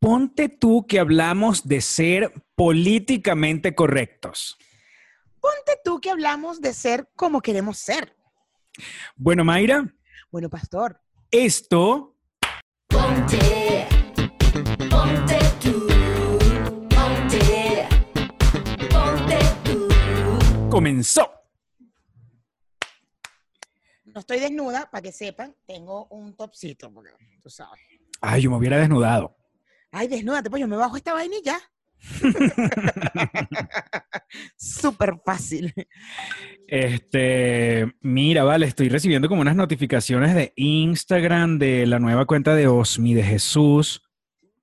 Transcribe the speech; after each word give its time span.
Ponte 0.00 0.48
tú 0.48 0.86
que 0.86 0.98
hablamos 0.98 1.68
de 1.68 1.82
ser 1.82 2.32
políticamente 2.54 3.74
correctos. 3.74 4.56
Ponte 5.40 5.78
tú 5.84 6.00
que 6.00 6.08
hablamos 6.08 6.62
de 6.62 6.72
ser 6.72 7.06
como 7.14 7.42
queremos 7.42 7.76
ser. 7.76 8.16
Bueno, 9.14 9.44
Mayra, 9.44 9.92
Bueno, 10.30 10.48
pastor, 10.48 10.98
esto 11.30 12.16
Ponte, 12.88 13.86
ponte 14.88 15.38
tú, 15.62 15.86
ponte, 16.88 17.88
ponte 18.90 19.38
tú. 19.64 20.68
comenzó. 20.70 21.30
no 24.06 24.20
estoy 24.20 24.40
desnuda, 24.40 24.90
para 24.90 25.02
que 25.02 25.12
sepan, 25.12 25.54
tengo 25.66 26.06
un 26.06 26.34
topcito, 26.34 26.90
porque 26.90 27.10
tú 27.42 27.50
sabes. 27.50 27.80
Ay, 28.22 28.42
yo 28.42 28.50
me 28.50 28.56
hubiera 28.56 28.78
desnudado. 28.78 29.36
Ay, 29.92 30.08
desnúdate, 30.08 30.50
pues 30.50 30.60
yo 30.60 30.68
me 30.68 30.76
bajo 30.76 30.96
esta 30.96 31.12
vaina 31.12 31.34
y 31.36 31.42
ya. 31.44 31.58
Súper 34.56 35.20
fácil. 35.24 35.72
Este, 36.66 37.92
mira, 38.00 38.44
vale, 38.44 38.66
estoy 38.66 38.88
recibiendo 38.88 39.28
como 39.28 39.40
unas 39.42 39.56
notificaciones 39.56 40.34
de 40.34 40.52
Instagram 40.56 41.58
de 41.58 41.86
la 41.86 41.98
nueva 41.98 42.26
cuenta 42.26 42.54
de 42.54 42.68
Osmi 42.68 43.14
de 43.14 43.22
Jesús. 43.22 44.02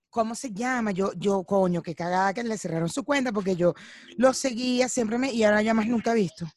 ¿Cómo 0.10 0.34
se 0.36 0.52
llama? 0.52 0.92
Yo, 0.92 1.12
yo, 1.16 1.44
coño, 1.44 1.82
que 1.84 1.94
cagada 1.94 2.34
que 2.34 2.44
le 2.44 2.58
cerraron 2.58 2.90
su 2.90 3.04
cuenta 3.04 3.32
porque 3.32 3.56
yo 3.56 3.74
lo 4.18 4.34
seguía 4.34 4.90
siempre 4.90 5.18
me, 5.18 5.32
y 5.32 5.44
ahora 5.44 5.62
ya 5.62 5.74
más 5.74 5.86
nunca 5.88 6.14
he 6.14 6.16
visto. 6.16 6.48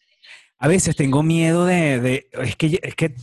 A 0.58 0.68
veces 0.68 0.94
tengo 0.96 1.22
miedo 1.22 1.66
de, 1.66 2.00
de- 2.00 2.30
es 2.42 2.56
que, 2.56 2.78
es 2.82 2.94
que 2.94 3.14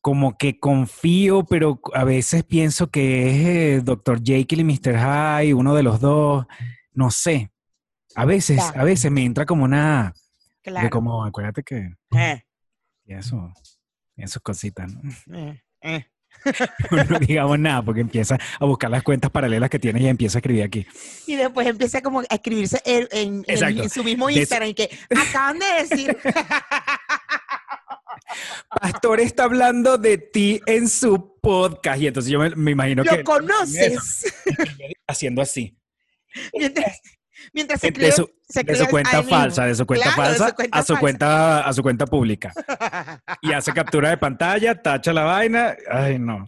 como 0.00 0.36
que 0.38 0.58
confío, 0.58 1.44
pero 1.44 1.80
a 1.94 2.04
veces 2.04 2.44
pienso 2.44 2.90
que 2.90 3.74
es 3.76 3.84
Dr. 3.84 4.22
Jekyll 4.22 4.60
y 4.60 4.64
Mr. 4.64 4.96
Hyde, 4.98 5.54
uno 5.54 5.74
de 5.74 5.82
los 5.82 6.00
dos, 6.00 6.46
no 6.92 7.10
sé. 7.10 7.50
A 8.14 8.24
veces, 8.24 8.60
a 8.74 8.84
veces 8.84 9.10
me 9.10 9.24
entra 9.24 9.44
como 9.46 9.64
una, 9.64 10.12
de 10.64 10.70
Claro. 10.70 10.90
como, 10.90 11.24
acuérdate 11.24 11.62
que 11.62 11.90
Eh, 12.16 12.42
y 13.04 13.14
eso, 13.14 13.52
esas 14.16 14.42
cositas, 14.42 14.92
¿no? 14.92 15.36
eh, 15.36 15.62
eh. 15.82 16.06
no 17.10 17.18
digamos 17.18 17.58
nada, 17.58 17.82
porque 17.82 18.00
empieza 18.00 18.38
a 18.60 18.64
buscar 18.64 18.90
las 18.90 19.02
cuentas 19.02 19.30
paralelas 19.30 19.70
que 19.70 19.78
tiene 19.78 20.00
y 20.02 20.06
empieza 20.08 20.38
a 20.38 20.40
escribir 20.40 20.62
aquí. 20.62 20.86
Y 21.26 21.34
después 21.36 21.66
empieza 21.66 22.00
como 22.02 22.20
a 22.20 22.24
escribirse 22.30 22.80
en, 22.84 23.08
en- 23.10 23.34
en- 23.34 23.44
Exacto. 23.48 23.82
en 23.82 23.90
su 23.90 24.04
mismo 24.04 24.26
De 24.28 24.34
Instagram 24.34 24.68
y 24.68 24.74
que 24.74 24.90
acaban 25.10 25.58
de 25.58 25.66
decir. 25.82 26.16
Pastor 28.80 29.20
está 29.20 29.44
hablando 29.44 29.98
de 29.98 30.18
ti 30.18 30.60
en 30.66 30.88
su 30.88 31.38
podcast 31.40 32.00
y 32.00 32.06
entonces 32.08 32.30
yo 32.32 32.38
me, 32.40 32.50
me 32.50 32.70
imagino 32.72 33.02
que 33.04 33.18
¿Lo 33.18 33.24
conoces? 33.24 34.32
haciendo 35.06 35.42
así. 35.42 35.76
mientras, 36.54 37.00
mientras 37.52 37.80
se 37.80 37.86
De 37.90 37.90
escribe, 37.90 38.12
su, 38.12 38.30
se 38.48 38.62
de 38.62 38.74
su 38.76 38.86
cuenta 38.86 39.18
mismo. 39.22 39.30
falsa, 39.36 39.64
de 39.66 39.74
su 39.74 39.86
cuenta 39.86 40.14
Claro, 40.14 40.30
de 40.30 40.36
su 40.36 40.38
falsa 40.44 40.54
cuenta 40.54 40.78
a 40.78 40.82
su 40.82 40.86
falsa. 40.94 41.00
cuenta 41.00 41.60
a 41.60 41.72
su 41.72 41.82
cuenta 41.82 42.06
pública 42.06 42.52
y 43.42 43.52
hace 43.52 43.72
captura 43.72 44.10
de 44.10 44.18
pantalla, 44.18 44.80
tacha 44.82 45.12
la 45.12 45.24
vaina, 45.24 45.76
ay 45.90 46.18
no. 46.18 46.46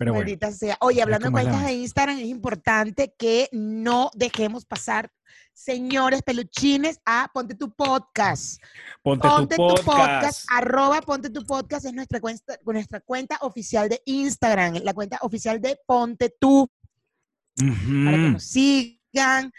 Pero 0.00 0.14
bueno, 0.14 0.24
Maldita 0.24 0.50
sea. 0.50 0.78
Oye, 0.80 1.02
hablando 1.02 1.26
de 1.26 1.32
cuentas 1.32 1.62
de. 1.62 1.74
Instagram, 1.74 2.16
es 2.16 2.28
importante 2.28 3.14
que 3.18 3.50
no 3.52 4.10
dejemos 4.14 4.64
pasar, 4.64 5.12
señores 5.52 6.22
peluchines, 6.22 6.98
a 7.04 7.28
Ponte 7.34 7.54
tu 7.54 7.70
Podcast. 7.70 8.62
ponte, 9.02 9.28
Ponte 9.28 9.56
tu 9.56 9.68
tu 9.68 9.82
podcast. 9.84 9.84
podcast. 9.84 10.46
arroba 10.50 11.02
Ponte 11.02 11.28
tu 11.28 11.44
Podcast 11.44 11.84
es 11.84 11.92
nuestra 11.92 12.18
cuenta, 12.18 12.58
nuestra 12.64 13.00
cuenta 13.00 13.36
oficial 13.42 13.90
de 13.90 14.00
Instagram, 14.06 14.76
la 14.82 14.94
cuenta 14.94 15.18
oficial 15.20 15.60
de 15.60 15.78
Ponte 15.84 16.34
tú, 16.40 16.70
para 17.54 18.16
que 18.16 18.30
nos 18.32 18.44
sigan, 18.44 18.99
vean, 19.12 19.52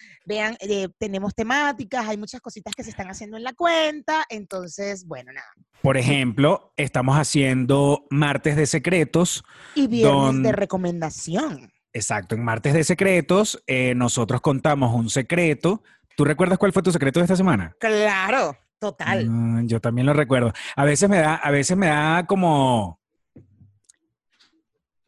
eh, 0.59 0.87
tenemos 0.97 1.33
temáticas, 1.35 2.07
hay 2.07 2.17
muchas 2.17 2.41
cositas 2.41 2.73
que 2.75 2.83
se 2.83 2.89
están 2.91 3.09
haciendo 3.09 3.37
en 3.37 3.43
la 3.43 3.53
cuenta, 3.53 4.25
entonces, 4.29 5.05
bueno, 5.05 5.31
nada. 5.31 5.47
Por 5.81 5.97
ejemplo, 5.97 6.73
estamos 6.77 7.17
haciendo 7.17 8.05
martes 8.09 8.55
de 8.55 8.65
secretos. 8.65 9.43
Y 9.75 9.87
viernes 9.87 10.13
Don- 10.13 10.43
de 10.43 10.51
recomendación. 10.51 11.71
Exacto, 11.93 12.35
en 12.35 12.43
martes 12.43 12.73
de 12.73 12.83
secretos 12.85 13.61
eh, 13.67 13.93
nosotros 13.95 14.39
contamos 14.41 14.93
un 14.95 15.09
secreto. 15.09 15.83
¿Tú 16.15 16.23
recuerdas 16.23 16.57
cuál 16.57 16.71
fue 16.71 16.83
tu 16.83 16.91
secreto 16.91 17.19
de 17.19 17.25
esta 17.25 17.35
semana? 17.35 17.75
Claro, 17.79 18.55
total. 18.79 19.29
Mm, 19.29 19.67
yo 19.67 19.79
también 19.81 20.05
lo 20.05 20.13
recuerdo. 20.13 20.53
A 20.75 20.85
veces 20.85 21.09
me 21.09 21.17
da, 21.17 21.35
a 21.35 21.51
veces 21.51 21.75
me 21.75 21.87
da 21.87 22.25
como 22.27 22.99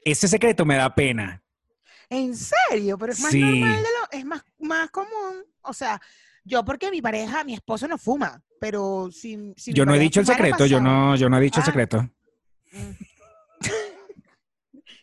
ese 0.04 0.28
secreto 0.28 0.66
me 0.66 0.76
da 0.76 0.94
pena. 0.96 1.43
¿En 2.14 2.36
serio? 2.36 2.98
Pero 2.98 3.12
es 3.14 3.20
más 3.22 3.32
Sí. 3.32 3.40
normal 3.42 3.78
de 3.84 3.90
lo, 3.90 4.20
es 4.20 4.26
más, 4.26 4.44
más 4.60 4.90
común. 4.92 5.44
O 5.62 5.74
sea, 5.74 6.00
yo 6.44 6.64
porque 6.64 6.92
mi 6.92 7.02
pareja, 7.02 7.44
mi 7.44 7.54
esposo 7.54 7.88
no 7.88 7.98
fuma, 7.98 8.42
pero 8.60 9.10
si, 9.12 9.54
si 9.58 9.74
yo 9.74 9.86
no 9.86 9.96
he 9.96 10.00
dicho 10.00 10.20
el 10.20 10.26
secreto, 10.26 10.66
yo 10.66 10.80
no, 10.80 11.16
yo 11.16 11.28
no 11.30 11.38
he 11.38 11.42
dicho 11.42 11.60
el 11.60 11.64
Ah. 11.64 11.66
secreto. 11.66 12.10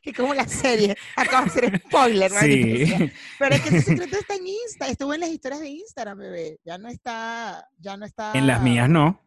Y 0.02 0.12
como 0.14 0.32
la 0.32 0.48
serie, 0.48 0.96
acaba 1.14 1.44
de 1.44 1.50
ser 1.50 1.82
spoiler. 1.86 2.30
Sí. 2.32 3.12
Pero 3.38 3.54
es 3.54 3.60
que 3.60 3.68
ese 3.68 3.82
secreto 3.82 4.16
está 4.20 4.34
en 4.34 4.46
Insta, 4.46 4.88
estuvo 4.88 5.12
en 5.12 5.20
las 5.20 5.28
historias 5.28 5.60
de 5.60 5.68
Instagram, 5.68 6.18
bebé. 6.18 6.58
Ya 6.64 6.78
no 6.78 6.88
está, 6.88 7.68
ya 7.78 7.98
no 7.98 8.06
está. 8.06 8.32
En 8.32 8.46
las 8.46 8.62
mías 8.62 8.88
no. 8.88 9.20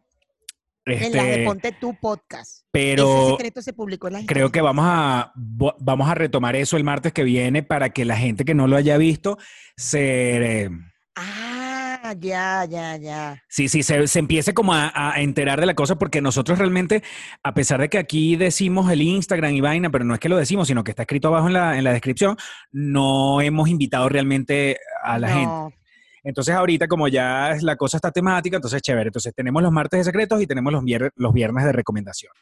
En 0.86 1.12
las 1.12 1.24
de 1.24 1.32
Este, 1.32 1.44
Ponte 1.44 1.72
tu 1.72 1.98
podcast. 1.98 2.58
Ese 2.58 2.64
pero 2.70 3.30
secreto 3.30 3.62
se 3.62 3.72
publicó 3.72 4.08
en 4.08 4.14
las 4.14 4.22
creo 4.26 4.46
historias 4.46 4.52
que 4.52 4.60
vamos 4.60 4.84
a 4.86 5.32
vamos 5.34 6.08
a 6.08 6.14
retomar 6.14 6.56
eso 6.56 6.76
el 6.76 6.84
martes 6.84 7.12
que 7.12 7.24
viene 7.24 7.62
para 7.62 7.90
que 7.90 8.04
la 8.04 8.16
gente 8.16 8.44
que 8.44 8.54
no 8.54 8.66
lo 8.66 8.76
haya 8.76 8.98
visto 8.98 9.38
se 9.76 10.70
Ah, 11.16 12.14
ya, 12.18 12.66
ya, 12.66 12.96
ya. 12.96 13.42
Sí, 13.48 13.68
sí, 13.68 13.82
se, 13.82 14.06
se 14.08 14.18
empiece 14.18 14.52
como 14.52 14.74
a, 14.74 14.90
a 14.94 15.20
enterar 15.22 15.60
de 15.60 15.66
la 15.66 15.74
cosa 15.74 15.96
porque 15.96 16.20
nosotros 16.20 16.58
realmente, 16.58 17.02
a 17.42 17.54
pesar 17.54 17.80
de 17.80 17.88
que 17.88 17.98
aquí 17.98 18.36
decimos 18.36 18.90
el 18.90 19.00
Instagram 19.00 19.52
y 19.52 19.60
vaina, 19.60 19.90
pero 19.90 20.04
no 20.04 20.12
es 20.12 20.20
que 20.20 20.28
lo 20.28 20.36
decimos, 20.36 20.68
sino 20.68 20.84
que 20.84 20.90
está 20.90 21.04
escrito 21.04 21.28
abajo 21.28 21.46
en 21.46 21.54
la, 21.54 21.78
en 21.78 21.84
la 21.84 21.92
descripción, 21.92 22.36
no 22.72 23.40
hemos 23.40 23.68
invitado 23.68 24.08
realmente 24.08 24.78
a 25.02 25.18
la 25.18 25.28
gente. 25.28 25.76
Entonces 26.24 26.54
ahorita 26.54 26.88
como 26.88 27.06
ya 27.06 27.54
la 27.60 27.76
cosa 27.76 27.98
está 27.98 28.10
temática, 28.10 28.56
entonces 28.56 28.82
chévere. 28.82 29.08
Entonces 29.08 29.32
tenemos 29.34 29.62
los 29.62 29.70
martes 29.70 30.00
de 30.00 30.04
secretos 30.04 30.42
y 30.42 30.46
tenemos 30.46 30.72
los, 30.72 30.82
vier- 30.82 31.12
los 31.16 31.32
viernes 31.32 31.64
de 31.64 31.72
recomendación. 31.72 32.32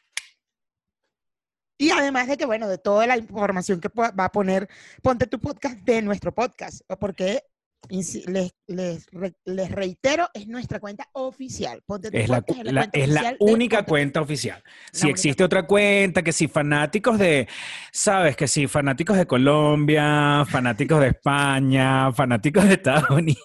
Y 1.78 1.90
además 1.90 2.28
de 2.28 2.36
que, 2.36 2.46
bueno, 2.46 2.68
de 2.68 2.78
toda 2.78 3.06
la 3.08 3.16
información 3.16 3.80
que 3.80 3.88
va 3.88 4.12
a 4.16 4.28
poner, 4.30 4.68
ponte 5.02 5.26
tu 5.26 5.40
podcast 5.40 5.76
de 5.78 6.00
nuestro 6.00 6.32
podcast, 6.32 6.82
porque 7.00 7.42
les, 7.88 8.54
les, 8.66 9.06
re- 9.12 9.34
les 9.44 9.70
reitero, 9.70 10.28
es 10.34 10.46
nuestra 10.46 10.78
cuenta 10.80 11.08
oficial. 11.12 11.82
Ponte 11.84 12.08
Es 12.12 12.28
la, 12.28 12.42
la- 12.64 12.88
es 12.92 13.08
la 13.08 13.20
oficial 13.20 13.36
única 13.40 13.78
Ponte 13.78 13.88
cuenta 13.90 14.20
oficial. 14.20 14.62
Si 14.92 15.08
existe 15.08 15.44
otra 15.44 15.66
cuenta, 15.66 16.22
que 16.22 16.32
si 16.32 16.48
fanáticos 16.48 17.18
de, 17.18 17.48
sabes, 17.92 18.36
que 18.36 18.48
si 18.48 18.66
fanáticos 18.66 19.16
de 19.16 19.26
Colombia, 19.26 20.44
fanáticos 20.48 21.00
de 21.00 21.08
España, 21.08 22.12
fanáticos 22.12 22.64
de 22.64 22.74
Estados 22.74 23.10
Unidos. 23.10 23.42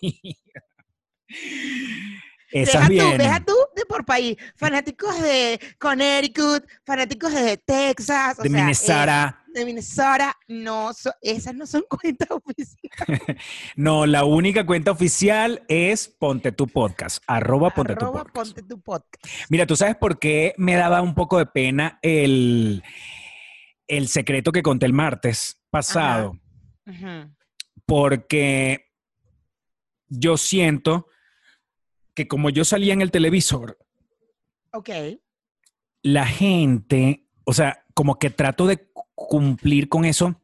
Esas 2.51 2.87
Deja 2.87 3.11
tú, 3.11 3.17
deja 3.17 3.39
tú 3.45 3.53
de 3.75 3.85
por 3.85 4.05
país. 4.05 4.37
Fanáticos 4.55 5.21
de 5.21 5.59
Connecticut, 5.79 6.63
fanáticos 6.85 7.33
de 7.33 7.57
Texas, 7.57 8.39
o 8.39 8.43
de 8.43 8.49
sea, 8.49 8.59
Minnesota. 8.61 9.41
eh, 9.47 9.51
de 9.59 9.65
Minnesota, 9.65 10.37
no, 10.47 10.93
so- 10.93 11.13
esas 11.21 11.55
no 11.55 11.65
son 11.65 11.83
cuentas 11.89 12.29
oficiales. 12.31 13.37
No, 13.75 14.05
la 14.05 14.23
única 14.23 14.65
cuenta 14.65 14.91
oficial 14.91 15.63
es 15.67 16.07
Ponte 16.07 16.51
tu 16.51 16.67
Podcast, 16.67 17.21
arroba 17.27 17.71
Ponte 17.71 17.95
tu 17.95 18.05
Podcast. 18.11 18.33
ponte 18.33 18.63
tu 18.63 18.79
podcast. 18.81 19.25
Mira, 19.49 19.65
¿tú 19.65 19.75
sabes 19.75 19.95
por 19.97 20.17
qué 20.19 20.53
me 20.57 20.75
daba 20.75 21.01
un 21.01 21.15
poco 21.15 21.37
de 21.39 21.47
pena 21.47 21.99
el, 22.01 22.83
el 23.87 24.07
secreto 24.07 24.51
que 24.51 24.61
conté 24.63 24.85
el 24.85 24.93
martes 24.93 25.61
pasado? 25.69 26.39
Porque 27.85 28.85
yo 30.09 30.37
siento 30.37 31.07
que 32.17 32.27
como 32.27 32.49
yo 32.49 32.65
salía 32.65 32.93
en 32.93 33.01
el 33.03 33.11
televisor, 33.11 33.77
Ok. 34.73 34.89
la 36.01 36.25
gente, 36.25 37.27
o 37.43 37.53
sea, 37.53 37.85
como 37.93 38.17
que 38.17 38.31
trato 38.31 38.65
de 38.65 38.89
cu- 38.91 39.03
cumplir 39.13 39.87
con 39.87 40.03
eso 40.03 40.41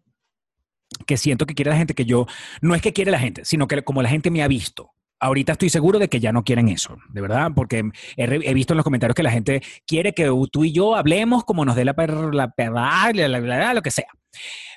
que 1.08 1.18
siento 1.18 1.48
que 1.48 1.56
quiere 1.56 1.72
la 1.72 1.78
gente 1.78 1.96
que 1.96 2.06
yo, 2.06 2.28
no 2.62 2.76
es 2.76 2.82
que 2.84 2.94
quiere 2.94 3.10
la 3.10 3.18
gente, 3.18 3.44
sino 3.44 3.68
que 3.68 3.84
como 3.84 4.04
la 4.04 4.10
gente 4.10 4.30
me 4.30 4.44
ha 4.44 4.48
visto. 4.48 4.93
Ahorita 5.24 5.54
estoy 5.54 5.70
seguro 5.70 6.00
de 6.00 6.10
que 6.10 6.20
ya 6.20 6.32
no 6.34 6.44
quieren 6.44 6.68
eso, 6.68 6.98
de 7.10 7.22
verdad, 7.22 7.52
porque 7.56 7.90
he, 8.18 8.54
visto 8.54 8.74
en 8.74 8.78
los 8.78 8.84
comentarios 8.84 9.16
que 9.16 9.24
la 9.24 9.32
gente 9.32 9.62
quiere 9.88 10.14
que 10.14 10.30
tú 10.52 10.64
y 10.66 10.74
yo 10.74 10.96
hablemos 10.96 11.44
como 11.46 11.64
nos 11.64 11.76
dé 11.78 11.86
la 11.86 11.94
per- 11.94 12.34
la 12.36 12.52
perra, 12.52 13.12
la- 13.14 13.28
la- 13.30 13.40
la- 13.40 13.74
lo 13.74 13.82
que 13.82 13.92
sea, 13.92 14.08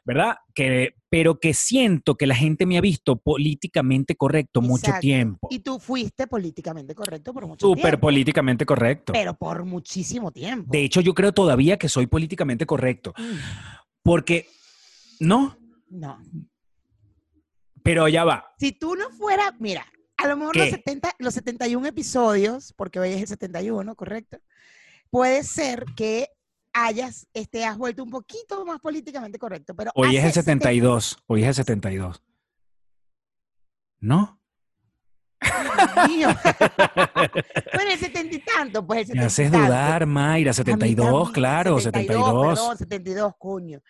¿verdad? 0.04 0.37
Que, 0.54 0.94
pero 1.08 1.40
que 1.40 1.52
siento 1.52 2.14
que 2.14 2.26
la 2.28 2.37
gente 2.37 2.64
me 2.64 2.78
ha 2.78 2.81
visto 2.81 3.16
políticamente 3.16 4.14
correcto 4.14 4.60
mucho 4.62 4.93
tiempo, 5.00 5.48
Y 5.50 5.58
tú 5.58 5.81
fuiste 5.81 6.26
políticamente 6.28 6.94
correcto 6.94 7.32
por 7.34 7.46
mucho 7.46 7.66
súper 7.66 7.82
tiempo. 7.82 8.00
políticamente 8.02 8.64
correcto. 8.64 9.12
Pero 9.14 9.34
por 9.34 9.64
muchísimo 9.64 10.31
tiempo. 10.31 10.70
De 10.70 10.84
hecho, 10.84 11.00
yo 11.00 11.12
creo 11.14 11.32
todavía 11.32 11.76
que 11.76 11.88
soy 11.88 12.06
políticamente 12.06 12.66
correcto, 12.66 13.12
Mm. 13.19 13.37
porque 14.02 14.46
no, 15.19 15.56
No. 15.90 16.19
Pero 17.82 18.08
ya 18.08 18.25
va. 18.25 18.52
Si 18.58 18.72
tú 18.72 18.96
no 18.96 19.10
fueras, 19.10 19.52
mira, 19.60 19.87
a 20.16 20.26
lo 20.28 20.36
mejor 20.36 20.54
¿Qué? 20.54 20.60
los, 20.60 20.70
70, 20.70 21.14
los 21.18 21.34
71 21.34 21.86
episodios, 21.86 22.72
porque 22.74 22.98
hoy 22.98 23.10
es 23.10 23.20
el 23.22 23.28
71, 23.28 23.94
¿correcto? 23.94 24.38
Puede 25.10 25.42
ser 25.42 25.84
que 25.96 26.28
hayas, 26.72 27.26
este, 27.32 27.64
has 27.64 27.78
vuelto 27.78 28.02
un 28.02 28.10
poquito 28.10 28.64
más 28.64 28.80
políticamente 28.80 29.38
correcto, 29.38 29.74
pero 29.74 29.90
Hoy 29.94 30.16
es 30.16 30.24
el 30.24 30.30
hace 30.30 30.42
72. 30.42 31.18
Hoy 31.26 31.42
es 31.42 31.48
el 31.48 31.54
72. 31.54 32.22
¿No? 34.00 34.40
70 35.40 36.08
mío. 36.08 36.28
bueno, 37.74 37.90
el 37.92 37.98
70 37.98 38.34
y 38.34 38.38
tanto, 38.40 38.86
pues 38.86 39.00
el 39.00 39.06
70 39.06 39.20
Me 39.20 39.26
haces 39.26 39.52
dudar, 39.52 40.06
Mayra. 40.06 40.50
A 40.50 40.52
mí 40.52 40.54
72, 40.54 41.06
también, 41.06 41.32
claro, 41.32 41.80
72. 41.80 42.58
Perdón, 42.58 42.78
72, 42.78 43.32
coño. 43.38 43.80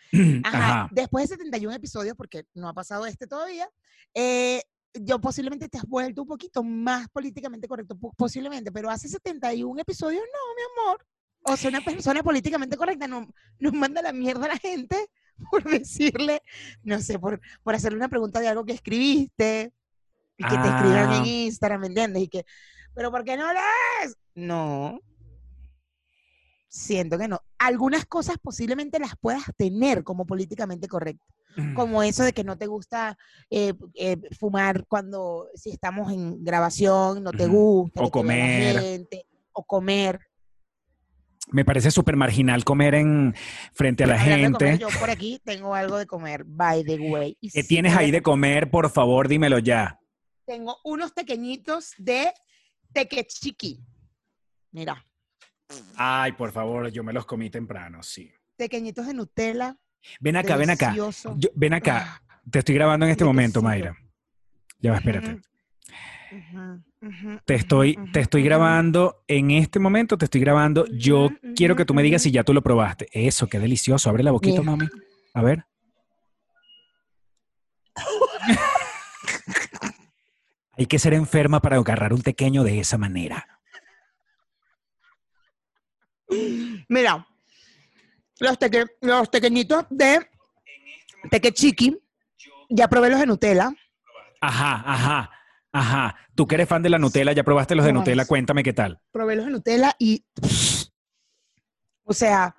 Ajá. 0.44 0.58
Ajá. 0.58 0.88
Después 0.93 1.28
de 1.28 1.37
71 1.37 1.75
episodios, 1.75 2.17
porque 2.17 2.44
no 2.55 2.69
ha 2.69 2.75
pasado 2.75 3.06
este 3.06 3.26
todavía, 3.26 3.69
eh, 4.14 4.62
yo 5.00 5.20
posiblemente 5.20 5.69
te 5.69 5.78
has 5.78 5.87
vuelto 5.87 6.22
un 6.22 6.28
poquito 6.28 6.62
más 6.62 7.08
políticamente 7.08 7.66
correcto, 7.69 7.96
po- 7.96 8.12
posiblemente, 8.16 8.70
pero 8.72 8.90
hace 8.90 9.08
71 9.08 9.81
episodios 9.81 10.22
no, 10.22 10.54
mi 10.54 10.62
amor. 10.90 11.06
O 11.48 11.56
sea, 11.56 11.70
una 11.70 11.81
persona 11.81 12.22
políticamente 12.22 12.76
correcta 12.76 13.06
no, 13.06 13.28
nos 13.58 13.72
manda 13.72 14.02
la 14.02 14.12
mierda 14.12 14.46
a 14.46 14.48
la 14.48 14.58
gente 14.58 14.96
por 15.50 15.62
decirle, 15.64 16.43
no 16.82 17.00
sé, 17.00 17.19
por, 17.19 17.40
por 17.62 17.75
hacerle 17.75 17.98
una 17.98 18.08
pregunta 18.08 18.40
de 18.40 18.48
algo 18.48 18.64
que 18.64 18.72
escribiste 18.72 19.72
y 20.38 20.44
que 20.44 20.50
te 20.56 20.69
escriban 20.69 21.10
Ah. 21.10 21.16
en 21.19 21.26
Instagram, 21.26 21.81
¿me 21.82 21.87
entiendes? 21.88 22.22
Y 22.25 22.28
que, 22.28 22.44
pero 22.94 23.10
¿por 23.10 23.25
qué 23.25 23.37
no 23.37 23.46
lees? 23.52 24.16
No. 24.34 25.00
Siento 26.76 27.17
que 27.17 27.26
no. 27.26 27.40
Algunas 27.58 28.05
cosas 28.05 28.37
posiblemente 28.38 28.99
las 28.99 29.17
puedas 29.17 29.44
tener 29.56 30.05
como 30.05 30.26
políticamente 30.26 30.88
correctas 30.88 31.26
como 31.75 32.02
eso 32.02 32.23
de 32.23 32.34
que 32.34 32.44
no 32.44 32.58
te 32.58 32.67
gusta 32.67 33.17
eh, 33.49 33.73
eh, 33.94 34.19
fumar 34.38 34.84
cuando 34.87 35.49
si 35.55 35.70
estamos 35.70 36.12
en 36.12 36.44
grabación, 36.44 37.23
no 37.23 37.32
te 37.32 37.46
gusta, 37.46 38.02
O 38.02 38.11
comer. 38.11 38.78
gente, 38.78 39.26
o 39.52 39.64
comer. 39.64 40.20
Me 41.50 41.64
parece 41.64 41.90
súper 41.90 42.14
marginal 42.14 42.62
comer 42.62 42.96
en 42.96 43.34
frente 43.73 44.05
a 44.05 44.08
la 44.08 44.20
Hablando 44.20 44.58
de 44.58 44.64
comer, 44.64 44.78
gente. 44.78 44.93
yo 44.93 45.00
por 45.00 45.08
aquí 45.08 45.40
tengo 45.44 45.75
algo 45.75 45.96
de 45.96 46.05
comer, 46.05 46.44
by 46.44 46.84
the 46.84 46.99
way. 46.99 47.38
¿Qué 47.40 47.64
tienes 47.64 47.96
ahí 47.96 48.11
de 48.11 48.20
comer? 48.20 48.70
Por 48.70 48.90
favor, 48.90 49.26
dímelo 49.26 49.58
ya. 49.58 49.99
Tengo 50.44 50.76
unos 50.84 51.12
pequeñitos 51.12 51.93
de 51.96 52.32
tequechiqui. 52.93 53.82
Mira, 54.73 55.06
Ay, 55.96 56.32
por 56.32 56.52
favor, 56.52 56.88
yo 56.90 57.02
me 57.02 57.12
los 57.12 57.26
comí 57.26 57.50
temprano, 57.50 58.02
sí. 58.02 58.32
pequeñitos 58.56 59.06
de 59.06 59.14
Nutella. 59.14 59.76
Ven 60.20 60.36
acá, 60.36 60.56
ven 60.56 60.70
acá. 60.70 60.94
Yo- 60.94 61.10
ven 61.54 61.74
acá. 61.74 62.22
Ah, 62.22 62.40
Te 62.50 62.60
estoy 62.60 62.76
grabando 62.76 63.04
en 63.06 63.12
este 63.12 63.24
momento. 63.24 63.60
Mayra. 63.60 63.96
Ya 64.78 64.92
va, 64.92 64.98
espérate. 64.98 65.40
Te 67.44 67.54
estoy, 67.54 67.98
te 68.12 68.20
estoy 68.20 68.42
grabando 68.42 69.24
en 69.26 69.50
este 69.50 69.78
momento, 69.80 70.16
te 70.16 70.26
estoy 70.26 70.40
grabando. 70.40 70.86
Yo 70.92 71.30
quiero 71.56 71.74
que 71.76 71.84
tú 71.84 71.92
me 71.94 72.02
digas 72.02 72.22
si 72.22 72.30
ya 72.30 72.44
tú 72.44 72.52
lo 72.54 72.62
probaste. 72.62 73.08
Eso, 73.12 73.48
qué 73.48 73.58
delicioso. 73.58 74.08
Abre 74.10 74.22
la 74.22 74.30
boquita, 74.32 74.62
mami. 74.62 74.86
A 75.34 75.42
ver. 75.42 75.64
Hay 80.78 80.86
que 80.86 80.98
ser 80.98 81.14
enferma 81.14 81.60
para 81.60 81.76
agarrar 81.76 82.12
un 82.12 82.22
pequeño 82.22 82.62
de 82.62 82.80
esa 82.80 82.98
manera. 82.98 83.56
Mira, 86.88 87.27
los, 88.41 88.59
teque- 88.59 88.91
los 89.00 89.29
pequeñitos 89.29 89.85
de 89.91 90.29
tequechiqui, 91.31 91.99
ya 92.71 92.88
probé 92.88 93.11
los 93.11 93.21
de 93.21 93.27
Nutella. 93.27 93.73
Ajá, 94.41 94.83
ajá, 94.87 95.31
ajá. 95.73 96.17
Tú 96.35 96.47
que 96.47 96.55
eres 96.56 96.69
fan 96.69 96.83
de 96.83 96.91
la 96.91 96.99
Nutella, 96.99 97.33
ya 97.33 97.43
probaste 97.44 97.75
los 97.75 97.85
de 97.85 97.93
No 97.93 98.00
Nutella, 98.00 98.27
cuéntame 98.27 98.62
qué 98.62 98.73
tal. 98.73 99.00
probé 99.11 99.37
los 99.37 99.47
de 99.47 99.50
Nutella 99.53 99.94
y, 99.99 100.25
o 102.05 102.12
sea, 102.12 102.55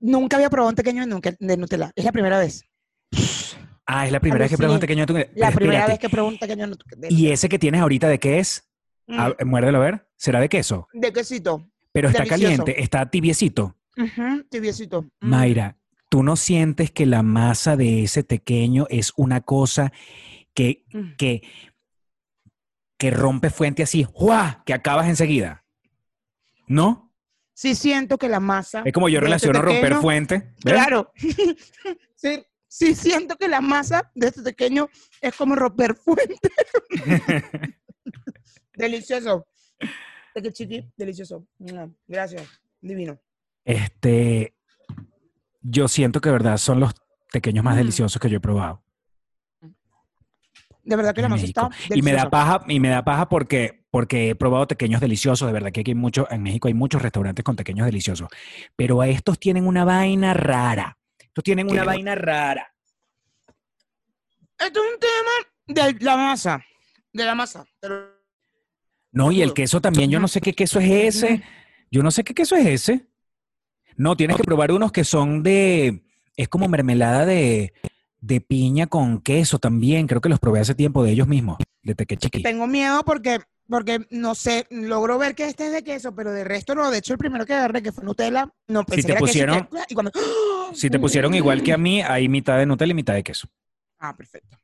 nunca 0.00 0.36
había 0.36 0.50
probado 0.50 0.70
un 0.70 0.76
pequeño 0.76 1.06
de 1.06 1.56
Nutella. 1.56 1.92
Es 1.94 2.04
la 2.04 2.12
primera 2.12 2.38
vez. 2.38 2.64
Ah, 3.86 4.06
es 4.06 4.12
la 4.12 4.20
primera 4.20 4.44
vez 4.44 4.50
que 4.50 4.56
pruebas 4.56 4.74
un 4.76 4.80
pequeño 4.80 5.06
de 5.06 5.12
Nutella. 5.12 5.32
La 5.36 5.50
primera 5.52 5.86
vez 5.86 5.98
que 5.98 6.08
probé 6.08 6.28
un 6.28 6.38
pequeño 6.38 6.64
de 6.64 6.70
Nutella. 6.70 7.08
¿Y 7.10 7.30
ese 7.30 7.48
que 7.48 7.58
tienes 7.58 7.80
ahorita 7.80 8.08
de 8.08 8.18
qué 8.18 8.38
es? 8.38 8.68
Ah, 9.08 9.32
muérdelo 9.44 9.78
a 9.78 9.82
ver. 9.82 10.08
¿Será 10.16 10.40
de 10.40 10.48
queso? 10.48 10.88
De 10.92 11.12
quesito. 11.12 11.68
Pero 11.92 12.08
está 12.08 12.24
Delicioso. 12.24 12.42
caliente, 12.44 12.82
está 12.82 13.10
tibiecito. 13.10 13.76
Ujú, 13.96 14.44
tibiecito. 14.50 15.02
Mm. 15.20 15.28
Mayra, 15.28 15.76
¿tú 16.08 16.22
no 16.22 16.36
sientes 16.36 16.90
que 16.90 17.04
la 17.06 17.22
masa 17.22 17.76
de 17.76 18.02
ese 18.04 18.24
pequeño 18.24 18.86
es 18.88 19.12
una 19.16 19.42
cosa 19.42 19.92
que, 20.54 20.84
Mm. 20.92 21.16
que, 21.18 21.42
que 22.98 23.10
rompe 23.10 23.50
fuente 23.50 23.82
así, 23.82 24.04
¡juá! 24.10 24.62
que 24.64 24.72
acabas 24.74 25.08
enseguida? 25.08 25.64
¿No? 26.66 27.12
Sí 27.54 27.74
siento 27.74 28.16
que 28.16 28.28
la 28.28 28.40
masa... 28.40 28.82
Es 28.84 28.92
como 28.92 29.08
yo 29.08 29.18
este 29.18 29.24
relaciono 29.26 29.60
romper 29.60 29.94
fuente. 29.96 30.54
¿ves? 30.64 30.72
Claro. 30.74 31.12
sí, 32.16 32.42
sí 32.66 32.94
siento 32.94 33.36
que 33.36 33.48
la 33.48 33.60
masa 33.60 34.10
de 34.14 34.28
este 34.28 34.42
pequeño 34.42 34.88
es 35.20 35.36
como 35.36 35.54
romper 35.54 35.94
fuente. 35.94 36.38
Delicioso. 38.74 39.46
Tequechiqui, 40.34 40.92
delicioso. 40.96 41.46
Mm, 41.58 41.90
Gracias. 42.06 42.48
Divino. 42.80 43.18
Este, 43.64 44.54
yo 45.60 45.86
siento 45.88 46.20
que 46.20 46.28
de 46.28 46.32
verdad 46.34 46.56
son 46.58 46.80
los 46.80 46.92
pequeños 47.32 47.64
más 47.64 47.74
Mm. 47.74 47.78
deliciosos 47.78 48.20
que 48.20 48.28
yo 48.28 48.38
he 48.38 48.40
probado. 48.40 48.82
De 50.84 50.96
verdad 50.96 51.14
que 51.14 51.22
la 51.22 51.28
masa 51.28 51.46
Y 51.90 52.02
me 52.02 52.12
da 52.12 52.28
paja, 52.28 52.64
y 52.66 52.80
me 52.80 52.88
da 52.88 53.04
paja 53.04 53.28
porque, 53.28 53.84
porque 53.90 54.30
he 54.30 54.34
probado 54.34 54.66
pequeños 54.66 55.00
deliciosos. 55.00 55.46
De 55.46 55.52
verdad 55.52 55.70
que 55.70 55.80
aquí 55.82 55.92
hay 55.92 55.94
mucho, 55.94 56.26
en 56.28 56.42
México 56.42 56.66
hay 56.66 56.74
muchos 56.74 57.00
restaurantes 57.00 57.44
con 57.44 57.54
pequeños 57.54 57.86
deliciosos. 57.86 58.28
Pero 58.74 59.00
a 59.00 59.06
estos 59.08 59.38
tienen 59.38 59.66
una 59.68 59.84
vaina 59.84 60.34
rara. 60.34 60.98
Estos 61.20 61.44
tienen 61.44 61.70
una 61.70 61.84
vaina 61.84 62.16
rara. 62.16 62.74
Esto 64.58 64.80
es 64.80 64.92
un 64.94 64.98
tema 65.00 65.82
de 65.92 66.04
la 66.04 66.16
masa. 66.16 66.64
De 67.12 67.24
la 67.24 67.34
masa. 67.36 67.64
te 67.80 67.88
lo- 67.88 68.21
No, 69.12 69.30
y 69.30 69.42
el 69.42 69.52
queso 69.52 69.80
también. 69.80 70.10
Yo 70.10 70.18
no 70.20 70.28
sé 70.28 70.40
qué 70.40 70.52
queso 70.54 70.80
es 70.80 70.90
ese. 70.90 71.42
Yo 71.90 72.02
no 72.02 72.10
sé 72.10 72.24
qué 72.24 72.34
queso 72.34 72.56
es 72.56 72.66
ese. 72.66 73.06
No, 73.96 74.16
tienes 74.16 74.36
que 74.36 74.44
probar 74.44 74.72
unos 74.72 74.90
que 74.92 75.04
son 75.04 75.42
de. 75.42 76.02
Es 76.36 76.48
como 76.48 76.66
mermelada 76.66 77.26
de, 77.26 77.74
de 78.20 78.40
piña 78.40 78.86
con 78.86 79.20
queso 79.20 79.58
también. 79.58 80.06
Creo 80.06 80.20
que 80.22 80.30
los 80.30 80.38
probé 80.40 80.60
hace 80.60 80.74
tiempo 80.74 81.04
de 81.04 81.10
ellos 81.12 81.28
mismos, 81.28 81.58
de 81.82 81.94
Tequechiqui. 81.94 82.42
Tengo 82.42 82.66
miedo 82.66 83.04
porque, 83.04 83.40
porque 83.68 84.06
no 84.10 84.34
sé, 84.34 84.66
logro 84.70 85.18
ver 85.18 85.34
que 85.34 85.46
este 85.46 85.66
es 85.66 85.72
de 85.72 85.84
queso, 85.84 86.14
pero 86.14 86.32
de 86.32 86.44
resto 86.44 86.74
no. 86.74 86.90
De 86.90 86.98
hecho, 86.98 87.12
el 87.12 87.18
primero 87.18 87.44
que 87.44 87.52
agarré, 87.52 87.82
que 87.82 87.92
fue 87.92 88.02
Nutella, 88.04 88.48
no 88.68 88.82
pensé 88.84 89.02
te 89.02 89.06
que 89.08 89.12
era 89.12 89.20
queso 89.20 89.24
y 89.26 89.42
pusieron- 89.42 89.66
que- 89.68 89.78
y 89.90 89.94
cuando- 89.94 90.12
¡Ah! 90.14 90.70
Si 90.74 90.88
te 90.88 90.98
pusieron 90.98 91.34
igual 91.34 91.62
que 91.62 91.74
a 91.74 91.76
mí, 91.76 92.00
hay 92.00 92.30
mitad 92.30 92.56
de 92.56 92.64
Nutella 92.64 92.92
y 92.92 92.94
mitad 92.94 93.12
de 93.12 93.22
queso. 93.22 93.46
Ah, 93.98 94.16
perfecto. 94.16 94.56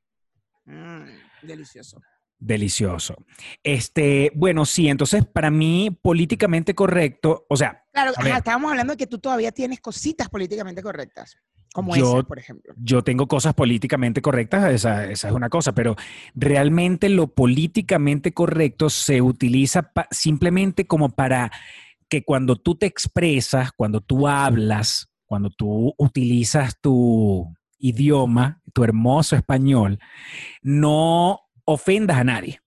Mm, 0.65 1.03
delicioso. 1.43 2.01
Delicioso. 2.41 3.17
Este, 3.65 4.31
bueno, 4.35 4.65
sí, 4.65 4.89
entonces 4.89 5.27
para 5.27 5.51
mí, 5.51 5.91
políticamente 6.03 6.75
correcto, 6.75 7.47
o 7.49 7.57
sea, 7.57 7.83
Claro, 7.93 8.13
ajá, 8.17 8.37
estábamos 8.39 8.71
hablando 8.71 8.93
de 8.93 8.97
que 8.97 9.09
tú 9.09 9.19
todavía 9.19 9.51
tienes 9.51 9.81
cositas 9.81 10.29
políticamente 10.29 10.81
correctas, 10.81 11.37
como 11.75 11.97
Yo- 11.97 12.19
esa, 12.19 12.29
por 12.29 12.39
ejemplo. 12.39 12.75
yo 12.77 13.03
tengo 13.03 13.27
cosas 13.27 13.55
políticamente 13.55 14.23
correctas, 14.23 14.73
esa, 14.73 15.07
esa 15.11 15.29
es 15.29 15.35
una 15.35 15.49
cosa, 15.49 15.73
pero 15.73 15.97
realmente 16.37 17.09
lo 17.09 17.27
políticamente 17.27 18.33
correcto 18.33 18.89
se 18.89 19.21
utiliza 19.21 19.83
pa- 19.93 20.07
simplemente 20.13 20.87
como 20.87 21.09
para 21.11 21.51
que 22.09 22.23
cuando 22.23 22.55
tú 22.55 22.77
te 22.77 22.87
expresas, 22.87 23.73
cuando 23.73 24.01
tú 24.01 24.29
hablas, 24.29 25.11
cuando 25.27 25.51
tú 25.51 25.93
utilizas 25.99 26.81
tu 26.81 27.53
idioma, 27.81 28.63
tu 28.73 28.85
hermoso 28.85 29.35
español, 29.35 29.99
no 30.63 31.41
ofendas 31.71 32.17
a 32.17 32.25
nadie. 32.25 32.61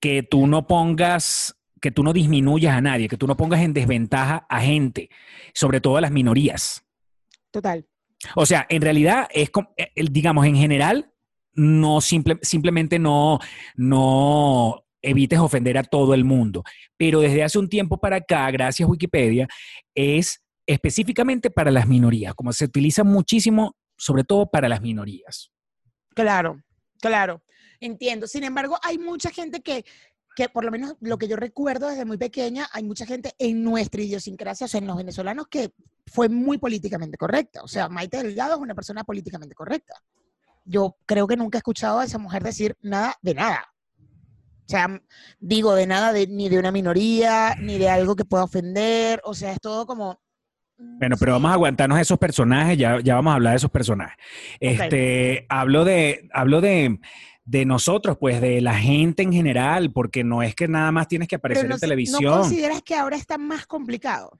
Que 0.00 0.22
tú 0.22 0.46
no 0.46 0.66
pongas, 0.66 1.54
que 1.80 1.90
tú 1.90 2.02
no 2.02 2.14
disminuyas 2.14 2.74
a 2.74 2.80
nadie, 2.80 3.08
que 3.08 3.18
tú 3.18 3.26
no 3.26 3.36
pongas 3.36 3.60
en 3.60 3.74
desventaja 3.74 4.46
a 4.48 4.60
gente, 4.60 5.10
sobre 5.52 5.82
todo 5.82 5.98
a 5.98 6.00
las 6.00 6.10
minorías. 6.10 6.82
Total. 7.50 7.86
O 8.34 8.46
sea, 8.46 8.66
en 8.70 8.80
realidad 8.80 9.28
es, 9.32 9.50
eh, 9.76 9.90
digamos, 10.10 10.46
en 10.46 10.56
general, 10.56 11.12
no 11.52 12.00
simple- 12.00 12.38
simplemente 12.40 12.98
no, 12.98 13.38
no 13.76 14.82
evites 15.02 15.38
ofender 15.40 15.76
a 15.76 15.84
todo 15.84 16.14
el 16.14 16.24
mundo. 16.24 16.64
Pero 16.96 17.20
desde 17.20 17.42
hace 17.42 17.58
un 17.58 17.68
tiempo 17.68 17.98
para 17.98 18.16
acá, 18.16 18.50
gracias 18.50 18.86
a 18.86 18.90
Wikipedia, 18.90 19.46
es 19.94 20.42
específicamente 20.66 21.50
para 21.50 21.70
las 21.70 21.86
minorías, 21.86 22.34
como 22.34 22.52
se 22.54 22.64
utiliza 22.64 23.04
muchísimo, 23.04 23.76
sobre 23.98 24.24
todo 24.24 24.50
para 24.50 24.68
las 24.68 24.80
minorías. 24.80 25.50
Claro, 26.14 26.62
claro. 27.00 27.42
Entiendo. 27.80 28.26
Sin 28.26 28.44
embargo, 28.44 28.78
hay 28.82 28.98
mucha 28.98 29.30
gente 29.30 29.62
que, 29.62 29.84
que 30.36 30.48
por 30.48 30.64
lo 30.64 30.70
menos 30.70 30.96
lo 31.00 31.18
que 31.18 31.28
yo 31.28 31.36
recuerdo 31.36 31.88
desde 31.88 32.04
muy 32.04 32.18
pequeña, 32.18 32.68
hay 32.72 32.84
mucha 32.84 33.06
gente 33.06 33.34
en 33.38 33.64
nuestra 33.64 34.02
idiosincrasia, 34.02 34.66
o 34.66 34.68
sea, 34.68 34.78
en 34.78 34.86
los 34.86 34.96
venezolanos, 34.96 35.48
que 35.48 35.72
fue 36.06 36.28
muy 36.28 36.58
políticamente 36.58 37.16
correcta. 37.16 37.62
O 37.62 37.68
sea, 37.68 37.88
Maite 37.88 38.22
Delgado 38.22 38.54
es 38.54 38.60
una 38.60 38.74
persona 38.74 39.04
políticamente 39.04 39.54
correcta. 39.54 39.94
Yo 40.64 40.96
creo 41.06 41.26
que 41.26 41.36
nunca 41.36 41.58
he 41.58 41.60
escuchado 41.60 42.00
a 42.00 42.04
esa 42.04 42.18
mujer 42.18 42.42
decir 42.42 42.76
nada 42.82 43.16
de 43.22 43.34
nada. 43.34 43.72
O 43.98 44.70
sea, 44.70 45.02
digo, 45.40 45.74
de 45.74 45.86
nada 45.86 46.12
de, 46.12 46.28
ni 46.28 46.48
de 46.48 46.58
una 46.58 46.70
minoría, 46.70 47.56
ni 47.58 47.76
de 47.76 47.88
algo 47.88 48.14
que 48.14 48.24
pueda 48.24 48.44
ofender. 48.44 49.20
O 49.24 49.34
sea, 49.34 49.52
es 49.52 49.60
todo 49.60 49.86
como... 49.86 50.20
Bueno, 50.98 51.16
pero 51.18 51.32
vamos 51.32 51.50
a 51.50 51.54
aguantarnos 51.54 51.98
esos 51.98 52.18
personajes, 52.18 52.76
ya, 52.76 53.00
ya 53.00 53.14
vamos 53.14 53.32
a 53.32 53.34
hablar 53.36 53.52
de 53.52 53.56
esos 53.58 53.70
personajes. 53.70 54.16
Este, 54.60 55.46
hablo 55.48 55.84
de, 55.84 56.28
hablo 56.32 56.60
de, 56.60 56.98
de 57.44 57.64
nosotros, 57.64 58.16
pues, 58.18 58.40
de 58.40 58.60
la 58.60 58.74
gente 58.74 59.22
en 59.22 59.32
general, 59.32 59.92
porque 59.92 60.24
no 60.24 60.42
es 60.42 60.54
que 60.54 60.68
nada 60.68 60.92
más 60.92 61.08
tienes 61.08 61.26
que 61.28 61.36
aparecer 61.36 61.64
no, 61.64 61.74
en 61.74 61.76
¿No 61.76 61.78
televisión. 61.78 62.32
consideras 62.40 62.82
que 62.82 62.94
ahora 62.96 63.16
está 63.16 63.38
más 63.38 63.66
complicado? 63.66 64.38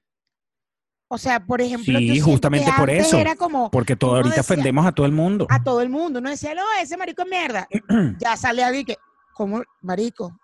O 1.13 1.19
sea, 1.19 1.41
por 1.45 1.61
ejemplo, 1.61 1.99
Sí, 1.99 2.21
justamente 2.21 2.71
por 2.77 2.89
eso. 2.89 3.19
Era 3.19 3.35
como 3.35 3.69
Porque 3.71 3.97
todo 3.97 4.13
ahorita 4.17 4.37
decía- 4.37 4.43
ofendemos 4.43 4.87
a 4.87 4.93
todo 4.93 5.07
el 5.07 5.13
mundo. 5.13 5.47
a 5.51 5.63
todo 5.63 5.81
el 5.81 5.89
mundo. 5.89 6.21
Uno 6.21 6.31
decía, 6.31 6.55
no, 6.55 6.63
ese 6.81 6.97
marico 6.97 7.23
es 7.23 7.29
mierda. 7.29 7.67
ya 8.21 8.37
sale 8.37 8.63
alguien 8.63 8.85
que, 8.85 8.97
¿cómo, 9.35 9.63
marico? 9.81 10.39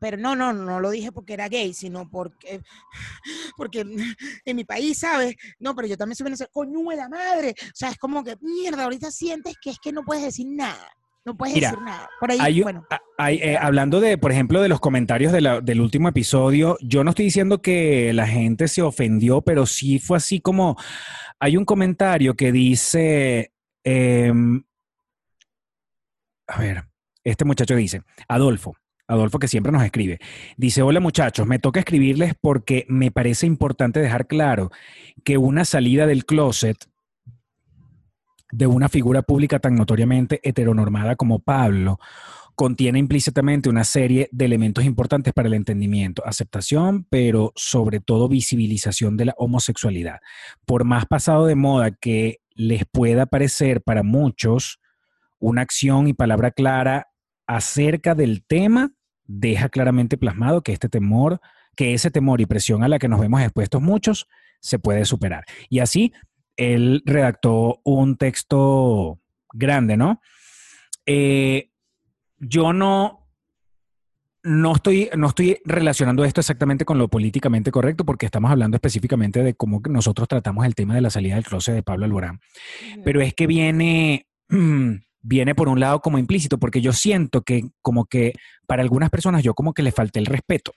Pero 0.00 0.16
no, 0.16 0.36
no, 0.36 0.52
no 0.52 0.80
lo 0.80 0.90
dije 0.90 1.12
porque 1.12 1.34
era 1.34 1.48
gay, 1.48 1.72
sino 1.74 2.08
porque, 2.08 2.60
porque 3.56 3.80
en 4.44 4.56
mi 4.56 4.64
país, 4.64 4.98
¿sabes? 4.98 5.36
No, 5.58 5.74
pero 5.74 5.88
yo 5.88 5.96
también 5.96 6.16
soy 6.16 6.24
venezolano. 6.24 6.52
¡Coño 6.52 6.90
de 6.90 6.96
la 6.96 7.08
madre! 7.08 7.54
O 7.62 7.70
sea, 7.74 7.90
es 7.90 7.98
como 7.98 8.22
que, 8.24 8.36
mierda, 8.40 8.84
ahorita 8.84 9.10
sientes 9.10 9.54
que 9.60 9.70
es 9.70 9.78
que 9.78 9.92
no 9.92 10.04
puedes 10.04 10.24
decir 10.24 10.46
nada. 10.48 10.88
No 11.24 11.36
puedes 11.36 11.56
Mira, 11.56 11.70
decir 11.70 11.84
nada. 11.84 12.08
Por 12.20 12.30
ahí, 12.30 12.38
Hay- 12.40 12.62
bueno, 12.62 12.86
hay, 13.18 13.36
eh, 13.38 13.58
hablando 13.60 14.00
de, 14.00 14.16
por 14.16 14.32
ejemplo, 14.32 14.62
de 14.62 14.68
los 14.68 14.80
comentarios 14.80 15.30
de 15.32 15.42
la- 15.42 15.60
del 15.60 15.80
último 15.82 16.08
episodio, 16.08 16.78
yo 16.80 17.04
no 17.04 17.10
estoy 17.10 17.26
diciendo 17.26 17.60
que 17.60 18.12
la 18.14 18.26
gente 18.26 18.66
se 18.66 18.80
ofendió, 18.80 19.42
pero 19.42 19.66
sí 19.66 19.98
fue 19.98 20.16
así 20.16 20.40
como, 20.40 20.76
hay 21.38 21.58
un 21.58 21.66
comentario 21.66 22.34
que 22.34 22.50
dice, 22.50 23.52
em, 23.84 24.62
a 26.46 26.58
ver, 26.60 26.84
este 27.24 27.44
muchacho 27.44 27.76
dice, 27.76 28.02
Adolfo, 28.28 28.74
Adolfo 29.08 29.38
que 29.38 29.48
siempre 29.48 29.72
nos 29.72 29.82
escribe, 29.82 30.18
dice, 30.56 30.82
hola 30.82 31.00
muchachos, 31.00 31.46
me 31.46 31.58
toca 31.58 31.80
escribirles 31.80 32.34
porque 32.40 32.84
me 32.88 33.10
parece 33.10 33.46
importante 33.46 34.00
dejar 34.00 34.26
claro 34.26 34.70
que 35.24 35.38
una 35.38 35.64
salida 35.64 36.06
del 36.06 36.26
closet 36.26 36.76
de 38.52 38.66
una 38.66 38.88
figura 38.88 39.22
pública 39.22 39.58
tan 39.58 39.74
notoriamente 39.74 40.40
heteronormada 40.42 41.16
como 41.16 41.38
Pablo 41.40 41.98
contiene 42.54 42.98
implícitamente 42.98 43.68
una 43.68 43.84
serie 43.84 44.28
de 44.32 44.44
elementos 44.44 44.84
importantes 44.84 45.32
para 45.32 45.46
el 45.46 45.54
entendimiento, 45.54 46.26
aceptación, 46.26 47.06
pero 47.08 47.52
sobre 47.54 48.00
todo 48.00 48.28
visibilización 48.28 49.16
de 49.16 49.26
la 49.26 49.34
homosexualidad. 49.38 50.18
Por 50.66 50.84
más 50.84 51.06
pasado 51.06 51.46
de 51.46 51.54
moda 51.54 51.92
que 51.92 52.40
les 52.56 52.84
pueda 52.84 53.26
parecer 53.26 53.80
para 53.80 54.02
muchos, 54.02 54.80
una 55.38 55.62
acción 55.62 56.08
y 56.08 56.14
palabra 56.14 56.50
clara 56.50 57.06
acerca 57.46 58.16
del 58.16 58.44
tema 58.44 58.90
deja 59.28 59.68
claramente 59.68 60.16
plasmado 60.16 60.62
que 60.62 60.72
este 60.72 60.88
temor, 60.88 61.40
que 61.76 61.94
ese 61.94 62.10
temor 62.10 62.40
y 62.40 62.46
presión 62.46 62.82
a 62.82 62.88
la 62.88 62.98
que 62.98 63.06
nos 63.06 63.20
vemos 63.20 63.40
expuestos 63.40 63.80
muchos, 63.80 64.26
se 64.60 64.80
puede 64.80 65.04
superar. 65.04 65.44
Y 65.68 65.78
así 65.78 66.12
él 66.56 67.02
redactó 67.06 67.80
un 67.84 68.16
texto 68.16 69.20
grande, 69.52 69.96
¿no? 69.96 70.20
Eh, 71.06 71.70
yo 72.38 72.72
no, 72.72 73.28
no, 74.42 74.74
estoy, 74.74 75.08
no 75.16 75.28
estoy 75.28 75.60
relacionando 75.64 76.24
esto 76.24 76.40
exactamente 76.40 76.84
con 76.84 76.98
lo 76.98 77.08
políticamente 77.08 77.70
correcto 77.70 78.04
porque 78.04 78.26
estamos 78.26 78.50
hablando 78.50 78.76
específicamente 78.76 79.42
de 79.42 79.54
cómo 79.54 79.80
nosotros 79.88 80.26
tratamos 80.26 80.66
el 80.66 80.74
tema 80.74 80.94
de 80.94 81.00
la 81.00 81.10
salida 81.10 81.36
del 81.36 81.44
closet 81.44 81.74
de 81.74 81.82
Pablo 81.82 82.06
Alborán. 82.06 82.40
Pero 83.04 83.20
es 83.20 83.34
que 83.34 83.46
viene, 83.46 84.26
viene 85.20 85.54
por 85.54 85.68
un 85.68 85.80
lado 85.80 86.00
como 86.00 86.18
implícito 86.18 86.58
porque 86.58 86.80
yo 86.80 86.92
siento 86.92 87.42
que 87.42 87.70
como 87.82 88.04
que 88.06 88.32
para 88.66 88.82
algunas 88.82 89.10
personas 89.10 89.42
yo 89.42 89.54
como 89.54 89.74
que 89.74 89.82
le 89.82 89.92
falté 89.92 90.18
el 90.20 90.26
respeto 90.26 90.72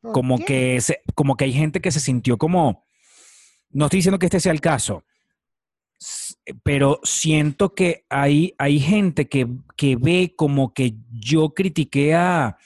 ¿por 0.00 0.12
como 0.12 0.38
qué? 0.38 0.44
que, 0.44 0.80
se- 0.80 1.02
como 1.14 1.36
que 1.36 1.44
hay 1.44 1.52
gente 1.52 1.80
que 1.80 1.92
se 1.92 2.00
sintió 2.00 2.38
como, 2.38 2.84
no 3.70 3.84
estoy 3.86 3.98
diciendo 3.98 4.18
que 4.18 4.26
este 4.26 4.40
sea 4.40 4.52
el 4.52 4.60
caso, 4.60 5.04
pero 6.62 7.00
siento 7.02 7.74
que 7.74 8.06
hay, 8.08 8.54
hay 8.58 8.80
gente 8.80 9.28
que, 9.28 9.46
que 9.76 9.96
ve 9.96 10.32
como 10.34 10.72
que 10.72 10.94
yo 11.12 11.50
critiqué 11.50 12.14
a, 12.14 12.56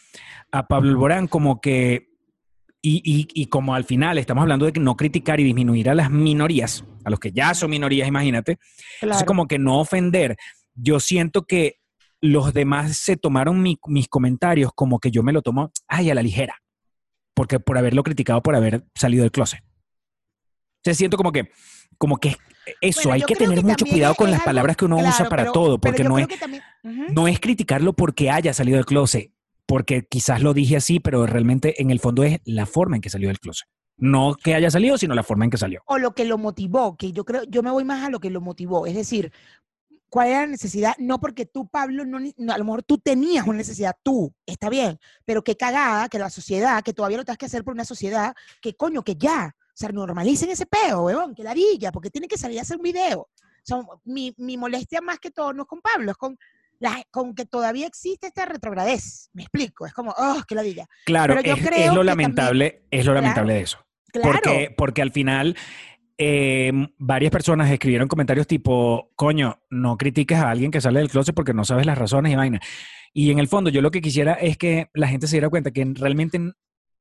a 0.52 0.68
Pablo 0.68 0.90
Alborán 0.90 1.26
como 1.26 1.60
que, 1.60 2.13
y, 2.86 3.00
y- 3.04 3.28
y 3.32 3.46
como 3.46 3.74
al 3.74 3.84
final 3.84 4.18
estamos 4.18 4.42
hablando 4.42 4.66
de 4.66 4.72
que 4.72 4.80
no 4.80 4.94
criticar 4.96 5.40
y 5.40 5.44
disminuir 5.44 5.88
a 5.88 5.94
las 5.94 6.10
minorías, 6.10 6.84
a 7.04 7.08
los 7.10 7.18
que 7.18 7.32
ya 7.32 7.54
son 7.54 7.70
minorías, 7.70 8.06
imagínate, 8.06 8.52
entonces, 8.52 9.00
Claro. 9.00 9.26
como 9.26 9.46
que 9.48 9.58
no 9.58 9.78
ofender. 9.80 10.36
Yo 10.74 11.00
siento 11.00 11.46
que 11.46 11.76
los 12.20 12.52
demás 12.52 12.96
se 12.98 13.16
tomaron 13.16 13.62
mi- 13.62 13.78
mis 13.86 14.08
comentarios 14.08 14.70
como 14.74 14.98
que 14.98 15.10
yo 15.10 15.22
me 15.22 15.32
lo 15.32 15.40
tomo, 15.40 15.72
ay, 15.88 16.10
a 16.10 16.14
la 16.14 16.22
ligera. 16.22 16.56
Porque 17.34 17.58
por 17.58 17.78
haberlo 17.78 18.02
criticado 18.02 18.42
por 18.42 18.54
haber 18.54 18.84
salido 18.94 19.22
del 19.22 19.32
closet. 19.32 19.60
Entonces 20.82 20.98
siento 20.98 21.16
como 21.16 21.32
que, 21.32 21.50
como 21.98 22.18
que 22.18 22.36
eso, 22.80 23.08
Bueno, 23.08 23.14
hay 23.14 23.22
que 23.22 23.34
tener 23.34 23.62
mucho 23.62 23.76
también 23.76 23.94
cuidado 23.94 24.14
con 24.14 24.30
las 24.30 24.40
algo- 24.40 24.44
palabras 24.44 24.76
que 24.76 24.84
uno 24.84 24.96
usa 24.98 25.10
claro, 25.16 25.28
para 25.30 25.42
pero- 25.44 25.52
todo, 25.52 25.78
porque 25.80 26.04
no 26.04 26.18
es, 26.18 26.28
que 26.28 26.36
también- 26.36 26.62
Ujú. 26.82 27.12
no 27.12 27.28
es 27.28 27.40
criticarlo 27.40 27.92
porque 27.94 28.30
haya 28.30 28.52
salido 28.52 28.76
del 28.76 28.86
closet, 28.86 29.30
porque 29.66 30.06
quizás 30.06 30.42
lo 30.42 30.54
dije 30.54 30.76
así, 30.76 31.00
pero 31.00 31.26
realmente 31.26 31.80
en 31.80 31.90
el 31.90 32.00
fondo 32.00 32.22
es 32.22 32.40
la 32.44 32.66
forma 32.66 32.96
en 32.96 33.02
que 33.02 33.10
salió 33.10 33.28
del 33.28 33.40
closet. 33.40 33.68
No 33.96 34.34
que 34.34 34.54
haya 34.54 34.70
salido, 34.70 34.98
sino 34.98 35.14
la 35.14 35.22
forma 35.22 35.44
en 35.44 35.50
que 35.50 35.56
salió. 35.56 35.82
o 35.86 35.98
lo 35.98 36.14
que 36.14 36.24
lo 36.24 36.36
motivó, 36.36 36.96
que 36.96 37.12
yo 37.12 37.24
creo, 37.24 37.44
yo 37.44 37.62
me 37.62 37.70
voy 37.70 37.84
más 37.84 38.04
a 38.04 38.10
lo 38.10 38.18
que 38.18 38.30
lo 38.30 38.40
motivó, 38.40 38.86
es 38.86 38.94
decir, 38.94 39.32
¿cuál 40.08 40.28
era 40.28 40.40
la 40.40 40.46
necesidad? 40.48 40.94
No 40.98 41.20
porque 41.20 41.46
tú, 41.46 41.68
Pablo, 41.68 42.04
no, 42.04 42.18
no, 42.36 42.52
a 42.52 42.58
lo 42.58 42.64
mejor 42.64 42.82
tú 42.82 42.98
tenías 42.98 43.46
una 43.46 43.58
necesidad, 43.58 43.96
tú, 44.02 44.34
está 44.46 44.68
bien, 44.68 44.98
pero 45.24 45.44
qué 45.44 45.56
cagada 45.56 46.08
que 46.08 46.18
la 46.18 46.30
sociedad, 46.30 46.82
que 46.82 46.92
todavía 46.92 47.18
lo 47.18 47.24
tengas 47.24 47.38
que 47.38 47.46
hacer 47.46 47.64
por 47.64 47.74
una 47.74 47.84
sociedad, 47.84 48.34
que 48.60 48.74
coño, 48.74 49.02
que 49.02 49.14
ya, 49.16 49.54
o 49.56 49.76
sea, 49.76 49.90
normalicen 49.90 50.50
ese 50.50 50.66
peo, 50.66 51.04
weón, 51.04 51.34
que 51.34 51.44
la 51.44 51.54
villa, 51.54 51.92
porque 51.92 52.10
tiene 52.10 52.28
que 52.28 52.38
salir 52.38 52.58
a 52.58 52.62
hacer 52.62 52.76
un 52.76 52.82
video. 52.82 53.20
O 53.20 53.30
sea, 53.62 53.78
mi, 54.04 54.34
mi 54.36 54.56
molestia 54.56 55.00
más 55.00 55.18
que 55.18 55.30
todo 55.30 55.52
no 55.52 55.62
es 55.62 55.68
con 55.68 55.80
Pablo, 55.80 56.10
es 56.10 56.16
con, 56.16 56.38
la, 56.80 57.02
con 57.10 57.34
que 57.34 57.44
todavía 57.46 57.86
existe 57.86 58.26
esta 58.26 58.46
retrogradez, 58.46 59.30
me 59.32 59.42
explico, 59.42 59.86
es 59.86 59.92
como, 59.92 60.14
oh, 60.16 60.42
que 60.46 60.54
la 60.54 60.62
villa. 60.62 60.86
Claro, 61.04 61.36
Pero 61.36 61.56
yo 61.56 61.70
es, 61.70 61.94
lo 61.94 62.02
lamentable, 62.02 62.82
es 62.90 63.04
lo 63.04 63.12
Claro. 63.12 63.20
lamentable 63.22 63.54
de 63.54 63.60
eso. 63.60 63.78
Claro, 64.12 64.30
Porque, 64.32 64.74
porque 64.76 65.02
al 65.02 65.10
final 65.12 65.56
eh, 66.16 66.72
varias 66.98 67.32
personas 67.32 67.70
escribieron 67.70 68.06
comentarios 68.08 68.46
tipo, 68.46 69.10
coño, 69.16 69.60
no 69.70 69.96
critiques 69.96 70.38
a 70.38 70.50
alguien 70.50 70.70
que 70.70 70.80
sale 70.80 71.00
del 71.00 71.10
closet 71.10 71.34
porque 71.34 71.54
no 71.54 71.64
sabes 71.64 71.86
las 71.86 71.98
razones 71.98 72.32
y 72.32 72.36
vaina. 72.36 72.60
Y 73.12 73.30
en 73.30 73.38
el 73.38 73.48
fondo 73.48 73.70
yo 73.70 73.82
lo 73.82 73.90
que 73.90 74.00
quisiera 74.00 74.34
es 74.34 74.56
que 74.56 74.88
la 74.94 75.08
gente 75.08 75.26
se 75.26 75.36
diera 75.36 75.48
cuenta 75.48 75.70
que 75.72 75.84
realmente, 75.94 76.38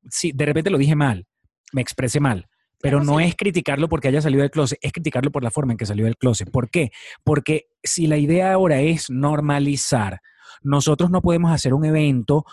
si 0.10 0.32
de 0.32 0.46
repente 0.46 0.70
lo 0.70 0.78
dije 0.78 0.96
mal, 0.96 1.28
me 1.74 1.82
expresé 1.82 2.20
mal, 2.20 2.48
pero 2.84 3.02
no 3.02 3.22
es 3.22 3.34
criticarlo 3.36 3.88
porque 3.88 4.10
haya 4.10 4.22
salido 4.22 4.42
del 4.42 4.52
closet, 4.52 4.78
es 4.82 4.92
criticarlo 4.92 5.32
por 5.32 5.42
la 5.42 5.52
forma 5.52 5.72
en 5.72 5.78
que 5.78 5.86
salió 5.86 6.04
del 6.04 6.18
closet. 6.18 6.52
¿Por 6.52 6.70
qué? 6.70 6.92
Porque 7.24 7.68
si 7.82 8.08
la 8.08 8.18
idea 8.18 8.52
ahora 8.52 8.82
es 8.82 9.10
normalizar, 9.10 10.20
nosotros 10.62 11.10
no 11.10 11.22
podemos 11.22 11.54
hacer 11.54 11.74
un 11.74 11.86
evento 11.86 12.44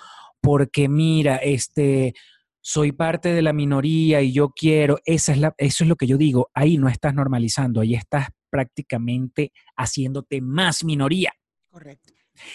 porque 0.40 0.88
mira, 0.88 1.36
este, 1.38 2.14
soy 2.60 2.92
parte 2.92 3.32
de 3.34 3.42
la 3.42 3.52
minoría 3.52 4.22
y 4.22 4.32
yo 4.32 4.50
quiero, 4.50 5.00
esa 5.04 5.32
es 5.32 5.38
la, 5.38 5.52
eso 5.58 5.82
es 5.82 5.88
lo 5.88 5.96
que 5.96 6.06
yo 6.06 6.16
digo, 6.16 6.48
ahí 6.54 6.78
no 6.78 6.88
estás 6.88 7.12
normalizando, 7.12 7.80
ahí 7.80 7.94
estás 7.96 8.28
prácticamente 8.50 9.52
haciéndote 9.76 10.40
más 10.40 10.84
minoría. 10.84 11.32
correcto. 11.70 12.12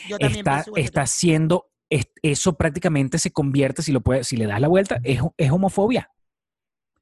Yo 0.10 0.17
también 0.17 0.39
Está, 0.39 0.65
está 0.77 1.01
haciendo, 1.01 1.65
es- 1.89 2.08
eso 2.22 2.55
prácticamente 2.55 3.20
se 3.20 3.32
convierte, 3.32 3.82
si, 3.82 3.91
lo 3.91 4.00
puedes, 4.00 4.27
si 4.27 4.38
le 4.38 4.46
das 4.48 4.62
la 4.62 4.70
vuelta, 4.70 5.00
es, 5.03 5.20
es 5.38 5.51
homofobia. 5.51 6.10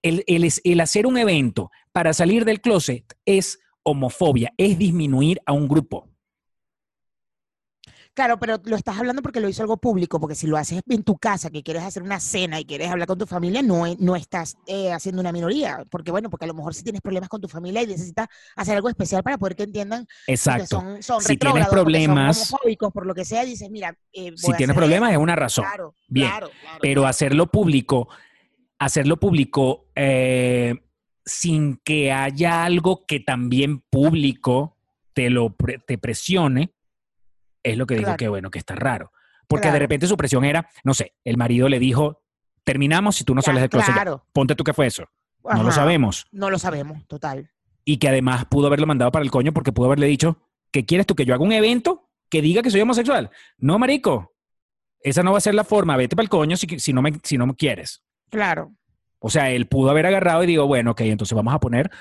El, 0.04 0.24
el 0.28 0.80
hacer 0.82 1.08
un 1.08 1.18
evento 1.18 1.72
para 1.92 2.14
salir 2.14 2.46
del 2.46 2.62
closet 2.62 3.18
es 3.26 3.60
homofobia, 3.82 4.54
es 4.58 4.78
disminuir 4.78 5.42
a 5.46 5.54
un 5.54 5.68
grupo. 5.68 6.10
Claro, 8.16 8.38
pero 8.40 8.58
lo 8.66 8.76
estás 8.76 9.00
hablando 9.00 9.24
porque 9.24 9.40
lo 9.40 9.50
hizo 9.50 9.64
algo 9.64 9.78
público, 9.78 10.20
porque 10.20 10.36
si 10.36 10.46
lo 10.46 10.56
haces 10.56 10.82
en 10.88 11.02
tu 11.04 11.18
casa, 11.18 11.50
que 11.50 11.64
quieres 11.64 11.82
hacer 11.82 12.04
una 12.04 12.20
cena 12.20 12.60
y 12.60 12.66
quieres 12.66 12.92
hablar 12.92 13.08
con 13.08 13.18
tu 13.18 13.26
familia, 13.26 13.64
no, 13.64 13.86
no 13.98 14.16
estás 14.16 14.56
eh, 14.68 14.92
haciendo 14.92 15.20
una 15.20 15.32
minoría, 15.32 15.84
porque 15.90 16.12
bueno, 16.12 16.30
porque 16.30 16.46
a 16.46 16.48
lo 16.48 16.54
mejor 16.54 16.76
si 16.76 16.84
tienes 16.84 17.02
problemas 17.02 17.28
con 17.28 17.42
tu 17.42 17.48
familia 17.48 17.82
y 17.82 17.88
necesitas 17.88 18.28
hacer 18.56 18.76
algo 18.76 18.88
especial 18.90 19.24
para 19.24 19.40
poder 19.40 19.56
que 19.56 19.64
entiendan 19.64 20.06
que 20.28 20.34
Exacto. 20.34 20.80
son, 20.80 21.02
son 21.02 21.22
Si 21.22 21.38
tienes 21.38 21.66
porque 21.66 21.76
son 21.76 21.86
problemas- 21.86 22.52
homofóbicos, 22.52 22.94
por 22.94 23.08
lo 23.08 23.16
que 23.16 23.26
sea, 23.26 23.46
dices, 23.46 23.72
mira, 23.72 23.98
eh, 24.12 24.30
voy 24.30 24.38
Si 24.38 24.54
a 24.54 24.58
tienes 24.58 24.76
problemas 24.76 25.12
es 25.12 25.18
una 25.18 25.36
razón. 25.36 25.66
Claro, 25.66 25.96
Bien, 26.08 26.30
claro, 26.30 26.50
claro, 26.62 26.80
pero 26.84 27.08
hacerlo 27.08 27.48
público, 27.50 28.10
hacerlo 28.86 29.18
público 29.20 29.90
eh, 29.96 30.76
sin 31.26 31.78
que 31.84 32.12
haya 32.12 32.64
algo 32.64 33.06
que 33.06 33.20
también 33.20 33.80
público 33.90 34.78
te 35.14 35.30
lo 35.30 35.56
pre- 35.56 35.80
te 35.80 35.98
presione, 35.98 36.74
es 37.64 37.78
lo 37.78 37.86
que 37.86 37.96
digo 37.96 38.06
Claro. 38.08 38.18
que 38.18 38.28
bueno, 38.30 38.52
que 38.52 38.60
está 38.60 38.76
raro. 38.76 39.12
Porque 39.48 39.72
de 39.72 39.80
repente 39.80 40.08
su 40.08 40.18
presión 40.18 40.46
era, 40.46 40.68
no 40.84 40.94
sé, 40.94 41.14
el 41.24 41.38
marido 41.38 41.70
le 41.70 41.78
dijo, 41.80 42.24
terminamos 42.64 43.16
si 43.18 43.24
tú 43.24 43.36
no 43.36 43.42
Ya, 43.42 43.46
sales 43.48 43.62
del 43.62 43.70
closet. 43.70 43.94
claro. 43.94 44.26
Ponte 44.34 44.56
tú 44.56 44.64
qué 44.64 44.74
fue 44.74 44.88
eso. 44.88 45.06
No 45.44 45.64
lo 45.64 45.72
sabemos. 45.72 46.26
No 46.32 46.50
lo 46.50 46.58
sabemos, 46.58 47.06
total. 47.08 47.52
Y 47.86 47.98
que 47.98 48.08
además 48.08 48.46
pudo 48.46 48.68
haberlo 48.68 48.88
mandado 48.88 49.12
para 49.12 49.24
el 49.24 49.32
coño 49.32 49.54
porque 49.54 49.72
pudo 49.74 49.88
haberle 49.88 50.08
dicho, 50.08 50.42
¿qué 50.72 50.86
quieres 50.86 51.06
tú? 51.06 51.16
¿Que 51.16 51.26
yo 51.26 51.34
haga 51.36 51.44
un 51.44 51.52
evento 51.52 52.10
que 52.30 52.42
diga 52.42 52.62
que 52.64 52.72
soy 52.72 52.82
homosexual? 52.82 53.30
No, 53.58 53.78
marico. 53.78 54.34
Esa 55.02 55.22
no 55.22 55.34
va 55.34 55.38
a 55.38 55.42
ser 55.42 55.54
la 55.54 55.66
forma. 55.66 55.98
Vete 55.98 56.16
para 56.16 56.24
el 56.24 56.30
coño 56.30 56.56
si, 56.56 56.80
si, 56.80 56.94
no 56.94 57.02
me, 57.02 57.12
si 57.24 57.38
no 57.38 57.46
me 57.46 57.56
quieres. 57.56 58.02
Claro. 58.34 58.74
O 59.20 59.30
sea, 59.30 59.52
él 59.52 59.68
pudo 59.68 59.92
haber 59.92 60.08
agarrado 60.08 60.44
y 60.44 60.48
digo, 60.48 60.66
bueno, 60.66 60.92
ok, 60.92 61.02
entonces 61.02 61.36
vamos 61.36 61.54
a 61.54 61.60
poner 61.60 61.92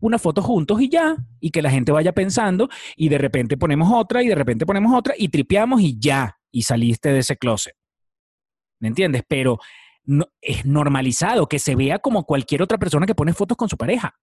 una 0.00 0.18
foto 0.18 0.40
juntos 0.40 0.80
y 0.80 0.88
ya, 0.88 1.16
y 1.38 1.50
que 1.50 1.60
la 1.60 1.70
gente 1.70 1.92
vaya 1.92 2.12
pensando, 2.12 2.70
y 2.96 3.10
de 3.10 3.18
repente 3.18 3.58
ponemos 3.58 3.92
otra, 3.92 4.22
y 4.22 4.26
de 4.26 4.34
repente 4.34 4.64
ponemos 4.64 4.92
otra, 4.96 5.14
y 5.16 5.28
tripeamos 5.28 5.82
y 5.82 5.98
ya, 6.00 6.38
y 6.50 6.62
saliste 6.62 7.12
de 7.12 7.18
ese 7.18 7.36
closet. 7.36 7.74
¿Me 8.80 8.88
entiendes? 8.88 9.22
Pero 9.28 9.58
no, 10.04 10.26
es 10.40 10.64
normalizado 10.64 11.46
que 11.46 11.58
se 11.58 11.76
vea 11.76 11.98
como 11.98 12.24
cualquier 12.24 12.62
otra 12.62 12.78
persona 12.78 13.04
que 13.04 13.14
pone 13.14 13.34
fotos 13.34 13.56
con 13.56 13.68
su 13.68 13.76
pareja. 13.76 14.18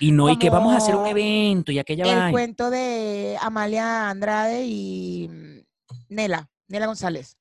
Y 0.00 0.10
no, 0.10 0.30
y 0.30 0.38
que 0.38 0.48
vamos 0.48 0.72
a 0.72 0.78
hacer 0.78 0.96
un 0.96 1.06
evento 1.06 1.70
y 1.70 1.78
aquella 1.78 2.04
El 2.04 2.16
vaina. 2.16 2.30
cuento 2.30 2.70
de 2.70 3.36
Amalia 3.42 4.08
Andrade 4.08 4.64
y 4.64 5.28
mm, 5.28 6.14
Nela, 6.14 6.48
Nela 6.66 6.86
González. 6.86 7.36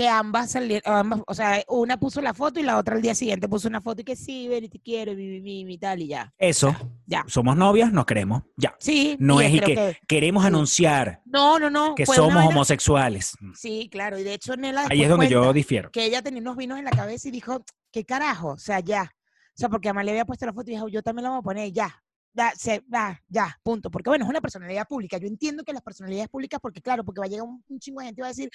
Que 0.00 0.08
ambas 0.08 0.52
salieron, 0.52 0.94
ambas, 0.94 1.20
o 1.26 1.34
sea, 1.34 1.62
una 1.68 1.98
puso 1.98 2.22
la 2.22 2.32
foto 2.32 2.58
y 2.58 2.62
la 2.62 2.78
otra 2.78 2.94
al 2.96 3.02
día 3.02 3.14
siguiente 3.14 3.48
puso 3.48 3.68
una 3.68 3.82
foto 3.82 4.00
y 4.00 4.04
que 4.04 4.16
sí, 4.16 4.48
ven 4.48 4.64
y 4.64 4.68
te 4.70 4.78
quiero, 4.80 5.12
mi, 5.14 5.40
mi, 5.42 5.66
mi, 5.66 5.76
tal 5.76 6.00
y 6.00 6.06
ya. 6.08 6.32
Eso, 6.38 6.74
Ya. 7.06 7.22
somos 7.28 7.54
novias, 7.54 7.92
nos 7.92 8.06
queremos, 8.06 8.42
ya. 8.56 8.74
Sí. 8.78 9.16
No 9.20 9.42
es 9.42 9.52
y 9.52 9.60
que 9.60 9.98
queremos 10.08 10.42
sí. 10.42 10.46
anunciar 10.46 11.20
No, 11.26 11.58
no, 11.58 11.68
no. 11.68 11.94
que 11.94 12.06
somos 12.06 12.32
vaina- 12.34 12.48
homosexuales. 12.48 13.36
Sí, 13.54 13.90
claro. 13.92 14.18
Y 14.18 14.22
de 14.22 14.32
hecho, 14.32 14.56
Nela. 14.56 14.86
Ahí 14.88 15.02
es 15.02 15.08
donde 15.10 15.28
yo 15.28 15.52
difiero. 15.52 15.90
Que 15.90 16.06
ella 16.06 16.22
tenía 16.22 16.40
unos 16.40 16.56
vinos 16.56 16.78
en 16.78 16.86
la 16.86 16.92
cabeza 16.92 17.28
y 17.28 17.30
dijo, 17.30 17.62
¿qué 17.92 18.06
carajo? 18.06 18.52
O 18.52 18.58
sea, 18.58 18.80
ya. 18.80 19.02
O 19.02 19.58
sea, 19.60 19.68
porque 19.68 19.90
Amalia 19.90 20.12
había 20.12 20.24
puesto 20.24 20.46
la 20.46 20.54
foto 20.54 20.70
y 20.70 20.74
dijo, 20.76 20.88
yo 20.88 21.02
también 21.02 21.24
la 21.24 21.30
voy 21.30 21.40
a 21.40 21.42
poner, 21.42 21.70
ya. 21.72 22.02
Ya, 22.32 22.52
se, 22.56 22.84
ya, 22.88 23.20
ya, 23.28 23.58
punto. 23.62 23.90
Porque 23.90 24.08
bueno, 24.08 24.24
es 24.24 24.30
una 24.30 24.40
personalidad 24.40 24.86
pública. 24.86 25.18
Yo 25.18 25.26
entiendo 25.26 25.64
que 25.64 25.72
las 25.72 25.82
personalidades 25.82 26.28
públicas, 26.28 26.60
porque 26.62 26.80
claro, 26.80 27.04
porque 27.04 27.18
va 27.20 27.26
a 27.26 27.28
llegar 27.28 27.44
un, 27.46 27.62
un 27.68 27.78
chingo 27.80 28.00
de 28.00 28.06
gente 28.06 28.20
y 28.20 28.22
va 28.22 28.28
a 28.28 28.30
decir, 28.30 28.50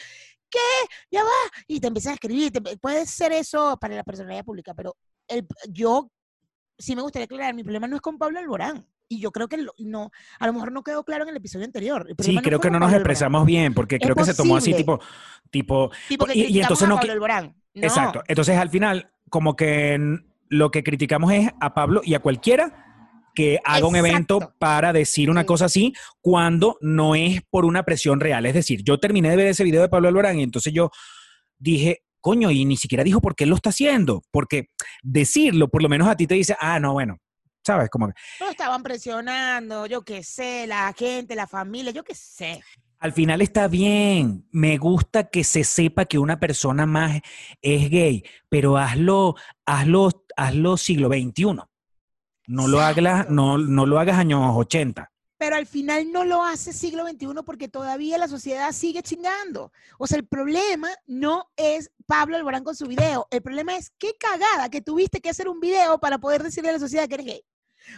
¿qué? 0.50 0.60
Ya 1.12 1.24
va. 1.24 1.30
Y 1.68 1.80
te 1.82 1.88
empiezas 1.88 2.12
a 2.12 2.14
escribir. 2.14 2.52
te- 2.52 2.78
puede 2.78 3.06
ser 3.06 3.34
eso 3.34 3.78
para 3.78 3.96
la 3.96 4.04
personalidad 4.04 4.46
pública, 4.46 4.74
pero 4.74 4.96
el, 5.28 5.46
yo 5.70 6.10
sí 6.78 6.96
me 6.96 7.02
gustaría 7.02 7.26
aclarar, 7.26 7.54
mi 7.54 7.64
problema 7.64 7.88
no 7.88 7.96
es 7.98 8.02
con 8.02 8.18
Pablo 8.18 8.40
Alborán. 8.40 8.86
Y 9.08 9.20
yo 9.20 9.32
creo 9.32 9.48
que 9.48 9.58
no, 9.78 10.10
a 10.40 10.48
lo 10.48 10.54
mejor 10.54 10.72
no 10.72 10.82
quedó 10.84 11.04
claro 11.04 11.24
en 11.26 11.30
el 11.30 11.36
episodio 11.36 11.66
anterior. 11.66 12.08
El 12.10 12.16
Sí, 12.26 12.36
creo 12.38 12.58
fue 12.58 12.64
que 12.64 12.72
no 12.72 12.80
nos 12.80 12.88
Pablo 12.88 12.96
Alborán. 12.96 13.02
expresamos 13.02 13.46
bien, 13.46 13.74
porque 13.76 13.96
Es 13.98 14.02
creo 14.02 14.16
que 14.16 14.24
se 14.24 14.34
tomó 14.34 14.56
así 14.58 14.72
posible. 14.72 14.78
tipo, 14.78 15.00
tipo, 15.52 15.92
Tipo 16.08 16.26
que 16.26 16.38
y- 16.38 16.46
y 16.58 16.62
entonces 16.62 16.86
a 16.86 16.90
no 16.90 16.96
Pablo 16.96 17.10
qui- 17.10 17.14
Alborán. 17.14 17.56
No. 17.76 17.84
exacto. 17.84 18.24
Entonces 18.28 18.58
al 18.58 18.70
final, 18.70 19.12
como 19.30 19.56
que 19.56 20.00
lo 20.50 20.72
que 20.72 20.82
criticamos 20.84 21.34
es 21.34 21.50
a 21.60 21.74
Pablo 21.76 22.02
y 22.04 22.14
a 22.16 22.20
cualquiera 22.20 22.82
que 23.36 23.60
haga 23.64 23.86
un 23.86 23.96
evento 23.96 24.54
para 24.58 24.92
decir 24.94 25.30
una 25.30 25.42
Sí. 25.42 25.48
cosa 25.48 25.66
así 25.66 25.94
cuando 26.22 26.78
no 26.82 27.14
es 27.14 27.42
por 27.50 27.66
una 27.66 27.84
presión 27.84 28.20
real. 28.20 28.46
Es 28.46 28.54
decir, 28.56 28.82
yo 28.84 29.00
terminé 29.00 29.30
de 29.30 29.36
ver 29.36 29.48
ese 29.48 29.64
video 29.64 29.82
de 29.82 29.90
Pablo 29.90 30.08
Alborán 30.08 30.40
y 30.40 30.44
entonces 30.44 30.74
yo 30.74 30.90
dije, 31.60 32.04
coño, 32.22 32.50
y 32.50 32.66
ni 32.66 32.78
siquiera 32.78 33.04
dijo 33.04 33.22
por 33.22 33.36
qué 33.36 33.46
lo 33.46 33.56
está 33.56 33.70
haciendo, 33.70 34.24
porque 34.32 34.70
decirlo 35.04 35.68
por 35.68 35.84
lo 35.84 35.90
menos 35.90 36.08
a 36.08 36.16
ti 36.16 36.26
te 36.26 36.34
dice, 36.36 36.56
ah, 36.60 36.80
no, 36.80 36.94
bueno, 36.94 37.18
¿sabes? 37.64 37.90
Como 37.90 38.08
que 38.08 38.14
Lo 38.40 38.50
estaban 38.50 38.82
presionando, 38.82 39.86
yo 39.86 40.02
qué 40.04 40.24
sé, 40.24 40.66
la 40.66 40.92
gente, 40.98 41.36
la 41.36 41.46
familia, 41.48 41.92
yo 41.92 42.04
qué 42.04 42.16
sé. 42.16 42.62
Al 42.98 43.12
final 43.14 43.42
está 43.42 43.68
bien. 43.68 44.48
Me 44.52 44.78
gusta 44.78 45.30
que 45.30 45.44
se 45.44 45.64
sepa 45.64 46.06
que 46.06 46.18
una 46.18 46.40
persona 46.40 46.86
más 46.88 47.22
es 47.62 47.90
gay, 47.90 48.24
pero 48.50 48.78
hazlo, 48.78 49.36
hazlo, 49.66 50.10
hazlo 50.38 50.78
siglo 50.78 51.10
XXI. 51.10 51.46
No 52.48 52.68
lo 52.68 52.80
hagas, 52.82 53.30
no, 53.30 53.58
no 53.58 53.86
lo 53.86 54.00
hagas 54.00 54.18
años 54.18 54.42
80. 54.56 55.12
Pero 55.38 55.58
al 55.58 55.66
final 55.66 56.12
no 56.12 56.24
lo 56.24 56.44
hace 56.44 56.72
siglo 56.72 57.06
XXI 57.06 57.28
porque 57.46 57.68
todavía 57.68 58.18
la 58.18 58.28
sociedad 58.28 58.72
sigue 58.72 59.04
chingando. 59.04 59.72
O 59.98 60.08
sea, 60.08 60.18
el 60.18 60.26
problema 60.26 60.90
no 61.08 61.50
es 61.58 61.92
Pablo 62.06 62.38
Alborán 62.38 62.64
con 62.64 62.76
su 62.76 62.88
video. 62.88 63.28
El 63.32 63.42
problema 63.42 63.76
es 63.76 63.92
qué 63.98 64.16
cagada 64.18 64.70
que 64.70 64.82
tuviste 64.82 65.20
que 65.20 65.30
hacer 65.30 65.50
un 65.50 65.60
video 65.60 66.00
para 66.00 66.20
poder 66.20 66.42
decirle 66.42 66.70
a 66.70 66.74
la 66.74 66.80
sociedad 66.80 67.08
que 67.08 67.16
eres 67.16 67.26
gay. 67.26 67.42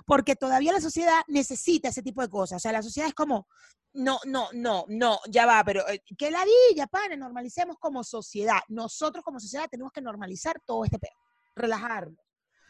Porque 0.06 0.36
todavía 0.36 0.74
la 0.74 0.82
sociedad 0.82 1.22
necesita 1.28 1.89
ese 1.89 2.02
tipo 2.02 2.22
de 2.22 2.30
cosas. 2.30 2.58
O 2.58 2.60
sea, 2.60 2.72
la 2.72 2.82
sociedad 2.82 3.08
es 3.08 3.15
como, 3.15 3.48
no, 3.93 4.19
no, 4.26 4.50
no, 4.54 4.86
no, 4.88 5.19
ya 5.30 5.45
va, 5.45 5.63
pero 5.63 5.88
eh, 5.89 6.04
que 6.17 6.32
la 6.32 6.43
ya 6.76 6.88
pane, 6.88 7.17
normalicemos 7.17 7.78
como 7.80 8.04
sociedad. 8.04 8.60
Nosotros 8.67 9.24
como 9.24 9.39
sociedad 9.39 9.67
tenemos 9.69 9.91
que 9.91 10.02
normalizar 10.02 10.60
todo 10.65 10.86
este 10.86 11.00
pedo, 11.00 11.15
relajarnos. 11.56 12.27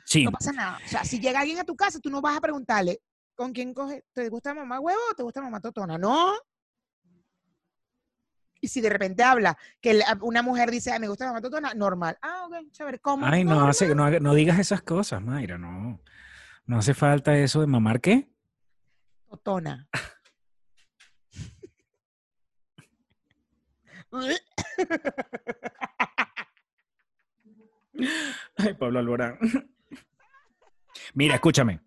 Sí, 0.08 0.24
No 0.24 0.32
pasa 0.32 0.54
nada. 0.54 0.80
O 0.86 0.88
sea, 0.88 1.04
si 1.04 1.20
llega 1.20 1.41
alguien 1.41 1.60
a 1.60 1.65
tu 1.65 1.76
casa, 1.76 2.00
tú 2.00 2.10
no 2.10 2.22
vas 2.22 2.38
a 2.38 2.39
preguntarle, 2.39 3.02
¿con 3.36 3.52
quién 3.52 3.74
coge? 3.74 4.06
¿Te 4.13 4.30
gusta 4.30 4.54
mamá 4.54 4.80
huevo 4.80 4.98
o 5.12 5.13
te 5.13 5.22
gusta 5.22 5.41
mamá 5.41 5.60
totona? 5.60 5.98
No. 5.98 6.34
Y 8.62 8.70
si 8.70 8.80
de 8.80 8.89
repente 8.89 9.22
habla 9.22 9.58
que 9.82 10.00
una 10.22 10.41
mujer 10.41 10.72
dice, 10.72 10.93
"Ay, 10.93 11.02
me 11.02 11.10
gusta 11.10 11.26
mamá 11.26 11.41
totona, 11.41 11.74
normal. 11.74 12.17
Ah, 12.22 12.46
ok, 12.48 12.72
chévere. 12.72 13.00
¿Cómo? 13.00 13.26
Ay, 13.26 13.43
no, 13.43 13.52
Normal. 13.56 13.70
hace, 13.70 13.93
no, 13.93 14.10
no 14.10 14.34
digas 14.34 14.58
esas 14.60 14.82
cosas, 14.82 15.22
Mayra, 15.22 15.58
no. 15.58 16.02
No 16.65 16.78
hace 16.78 16.93
falta 16.93 17.38
eso 17.38 17.60
de 17.60 17.67
mamar 17.67 18.00
qué. 18.00 18.30
Totona. 19.30 19.89
Ay, 28.58 28.74
Pablo 28.74 29.00
Alborán. 29.00 29.38
Mira, 31.13 31.36
escúchame. 31.36 31.82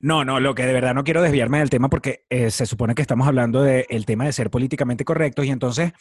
No, 0.00 0.24
no, 0.24 0.40
lo 0.40 0.54
que 0.54 0.66
de 0.66 0.72
verdad 0.72 0.94
no 0.94 1.04
quiero 1.04 1.22
desviarme 1.22 1.58
del 1.58 1.70
tema 1.70 1.88
porque 1.88 2.26
eh, 2.30 2.50
se 2.50 2.66
supone 2.66 2.94
que 2.94 3.02
estamos 3.02 3.26
hablando 3.26 3.62
del 3.62 4.06
tema 4.06 4.24
de 4.24 4.32
ser 4.32 4.50
políticamente 4.50 5.04
correctos 5.04 5.44
y 5.44 5.50
entonces 5.50 5.92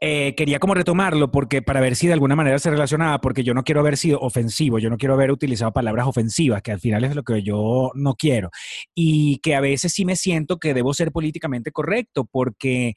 eh, 0.00 0.34
quería 0.34 0.58
como 0.58 0.74
retomarlo 0.74 1.30
porque 1.30 1.60
para 1.60 1.80
ver 1.80 1.96
si 1.96 2.06
de 2.06 2.14
alguna 2.14 2.36
manera 2.36 2.58
se 2.58 2.70
relacionaba 2.70 3.20
porque 3.20 3.44
yo 3.44 3.52
no 3.52 3.64
quiero 3.64 3.80
haber 3.80 3.96
sido 3.96 4.18
ofensivo, 4.20 4.78
yo 4.78 4.88
no 4.88 4.96
quiero 4.96 5.14
haber 5.14 5.30
utilizado 5.30 5.72
palabras 5.72 6.06
ofensivas, 6.06 6.62
que 6.62 6.72
al 6.72 6.80
final 6.80 7.04
es 7.04 7.14
lo 7.14 7.22
que 7.22 7.42
yo 7.42 7.90
no 7.94 8.14
quiero 8.14 8.50
y 8.94 9.38
que 9.40 9.54
a 9.54 9.60
veces 9.60 9.92
sí 9.92 10.04
me 10.04 10.16
siento 10.16 10.58
que 10.58 10.72
debo 10.72 10.94
ser 10.94 11.12
políticamente 11.12 11.72
correcto 11.72 12.24
porque 12.24 12.94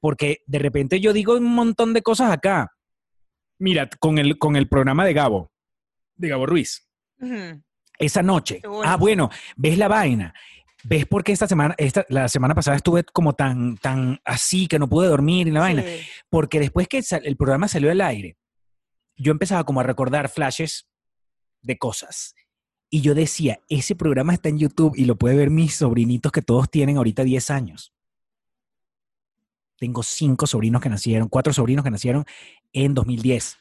porque 0.00 0.38
de 0.46 0.60
repente 0.60 1.00
yo 1.00 1.12
digo 1.12 1.36
un 1.36 1.54
montón 1.54 1.92
de 1.92 2.02
cosas 2.02 2.30
acá. 2.30 2.70
Mira, 3.58 3.90
con 3.98 4.18
el, 4.18 4.38
con 4.38 4.54
el 4.54 4.68
programa 4.68 5.04
de 5.04 5.14
Gabo, 5.14 5.50
de 6.14 6.28
Gabo 6.28 6.46
Ruiz, 6.46 6.88
Ujú. 7.20 7.60
Esa 7.98 8.22
noche. 8.22 8.62
Ah, 8.84 8.96
bueno. 8.96 9.30
ves 9.56 9.78
la 9.78 9.88
vaina. 9.88 10.34
¿Ves 10.84 11.06
por 11.06 11.24
qué 11.24 11.32
esta 11.32 11.48
semana, 11.48 11.74
esta, 11.76 12.06
la 12.08 12.28
semana 12.28 12.54
pasada 12.54 12.76
estuve 12.76 13.02
como 13.04 13.32
tan, 13.32 13.76
tan 13.78 14.20
así 14.24 14.68
que 14.68 14.78
no 14.78 14.88
pude 14.88 15.08
dormir 15.08 15.48
y 15.48 15.50
la 15.50 15.60
vaina? 15.60 15.82
Sí. 15.82 16.06
Porque 16.30 16.60
después 16.60 16.86
que 16.86 17.02
el 17.24 17.36
programa 17.36 17.66
salió 17.66 17.90
al 17.90 18.00
aire, 18.00 18.36
yo 19.16 19.32
empezaba 19.32 19.64
como 19.64 19.80
a 19.80 19.82
recordar 19.82 20.28
flashes 20.28 20.88
de 21.62 21.76
cosas. 21.78 22.34
Y 22.90 23.02
yo 23.02 23.14
decía, 23.14 23.60
ese 23.68 23.96
programa 23.96 24.32
está 24.32 24.48
en 24.48 24.58
YouTube 24.58 24.94
y 24.96 25.04
lo 25.04 25.16
puede 25.16 25.36
ver 25.36 25.50
mis 25.50 25.74
sobrinitos 25.74 26.32
que 26.32 26.42
todos 26.42 26.70
tienen 26.70 26.96
ahorita 26.96 27.24
10 27.24 27.50
años. 27.50 27.92
Tengo 29.76 30.02
cinco 30.02 30.46
sobrinos 30.46 30.80
que 30.80 30.88
nacieron, 30.88 31.28
cuatro 31.28 31.52
sobrinos 31.52 31.84
que 31.84 31.90
nacieron 31.90 32.24
en 32.72 32.94
2010. 32.94 33.58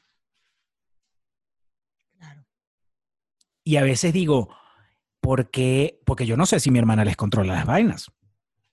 Y 3.67 3.75
a 3.75 3.83
veces 3.83 4.13
digo, 4.13 4.47
¿por 5.19 5.49
qué? 5.51 5.99
Porque 6.05 6.25
yo 6.25 6.37
no 6.37 6.45
sé 6.45 6.61
si 6.61 6.71
mi 6.71 6.79
hermana 6.79 7.03
les 7.03 7.17
controla 7.17 7.53
las 7.53 7.65
vainas. 7.65 8.09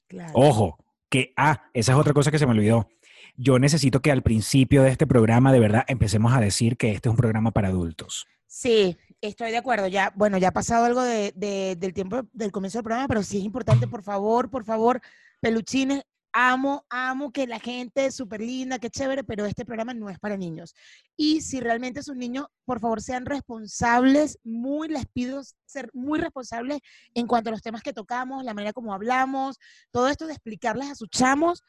Claro. 0.07 0.31
Ojo, 0.35 0.79
que, 1.09 1.33
ah, 1.37 1.65
esa 1.73 1.93
es 1.93 1.99
otra 1.99 2.13
cosa 2.13 2.31
que 2.31 2.39
se 2.39 2.47
me 2.47 2.53
olvidó. 2.53 2.89
Yo 3.37 3.59
necesito 3.59 4.01
que 4.01 4.13
al 4.13 4.23
principio 4.23 4.85
de 4.85 4.91
este 4.91 5.09
programa, 5.09 5.53
de 5.53 5.59
verdad, 5.59 5.83
empecemos 5.89 6.33
a 6.33 6.39
decir 6.41 6.77
que 6.77 6.93
este 6.93 7.09
es 7.09 7.11
un 7.11 7.17
programa 7.17 7.51
para 7.51 7.69
adultos. 7.69 8.27
Sí, 8.47 8.97
estoy 9.21 9.51
de 9.51 9.57
acuerdo. 9.57 9.89
Ya, 9.89 10.13
bueno, 10.15 10.39
ya 10.39 10.51
ha 10.51 10.53
pasado 10.53 10.85
algo 10.85 11.03
de, 11.03 11.33
de- 11.35 11.75
del 11.77 11.93
tiempo 11.93 12.23
del 12.33 12.53
comienzo 12.53 12.79
del 12.79 12.85
programa, 12.85 13.09
pero 13.09 13.25
sí 13.25 13.39
es 13.39 13.45
importante, 13.45 13.89
por 13.89 14.05
favor, 14.05 14.49
por 14.49 14.65
favor, 14.65 15.01
peluchines. 15.41 16.05
Amo, 16.37 16.85
amo 16.91 17.31
que 17.31 17.47
la 17.47 17.61
gente 17.61 18.07
es 18.07 18.17
súper 18.17 18.41
linda, 18.41 18.81
qué 18.81 18.91
chévere, 18.91 19.23
pero 19.23 19.47
este 19.47 19.65
programa 19.65 19.95
no 19.95 20.11
es 20.11 20.19
para 20.19 20.37
niños. 20.37 20.75
Y 21.17 21.43
si 21.43 21.61
realmente 21.61 22.03
sus 22.03 22.17
niños, 22.17 22.47
por 22.65 22.81
favor, 22.81 23.01
sean 23.01 23.25
responsables, 23.25 24.41
muy 24.43 24.89
les 24.89 25.07
pido 25.07 25.43
ser 25.65 25.91
muy 25.93 26.19
responsables 26.19 26.81
en 27.15 27.29
cuanto 27.29 27.51
a 27.51 27.53
los 27.53 27.63
temas 27.63 27.83
que 27.83 27.93
tocamos, 27.93 28.43
la 28.43 28.53
manera 28.53 28.73
como 28.73 28.93
hablamos, 28.93 29.61
todo 29.93 30.09
esto 30.09 30.27
de 30.27 30.33
explicarles 30.33 30.91
a 30.91 30.95
sus 30.97 31.09
chamos 31.09 31.63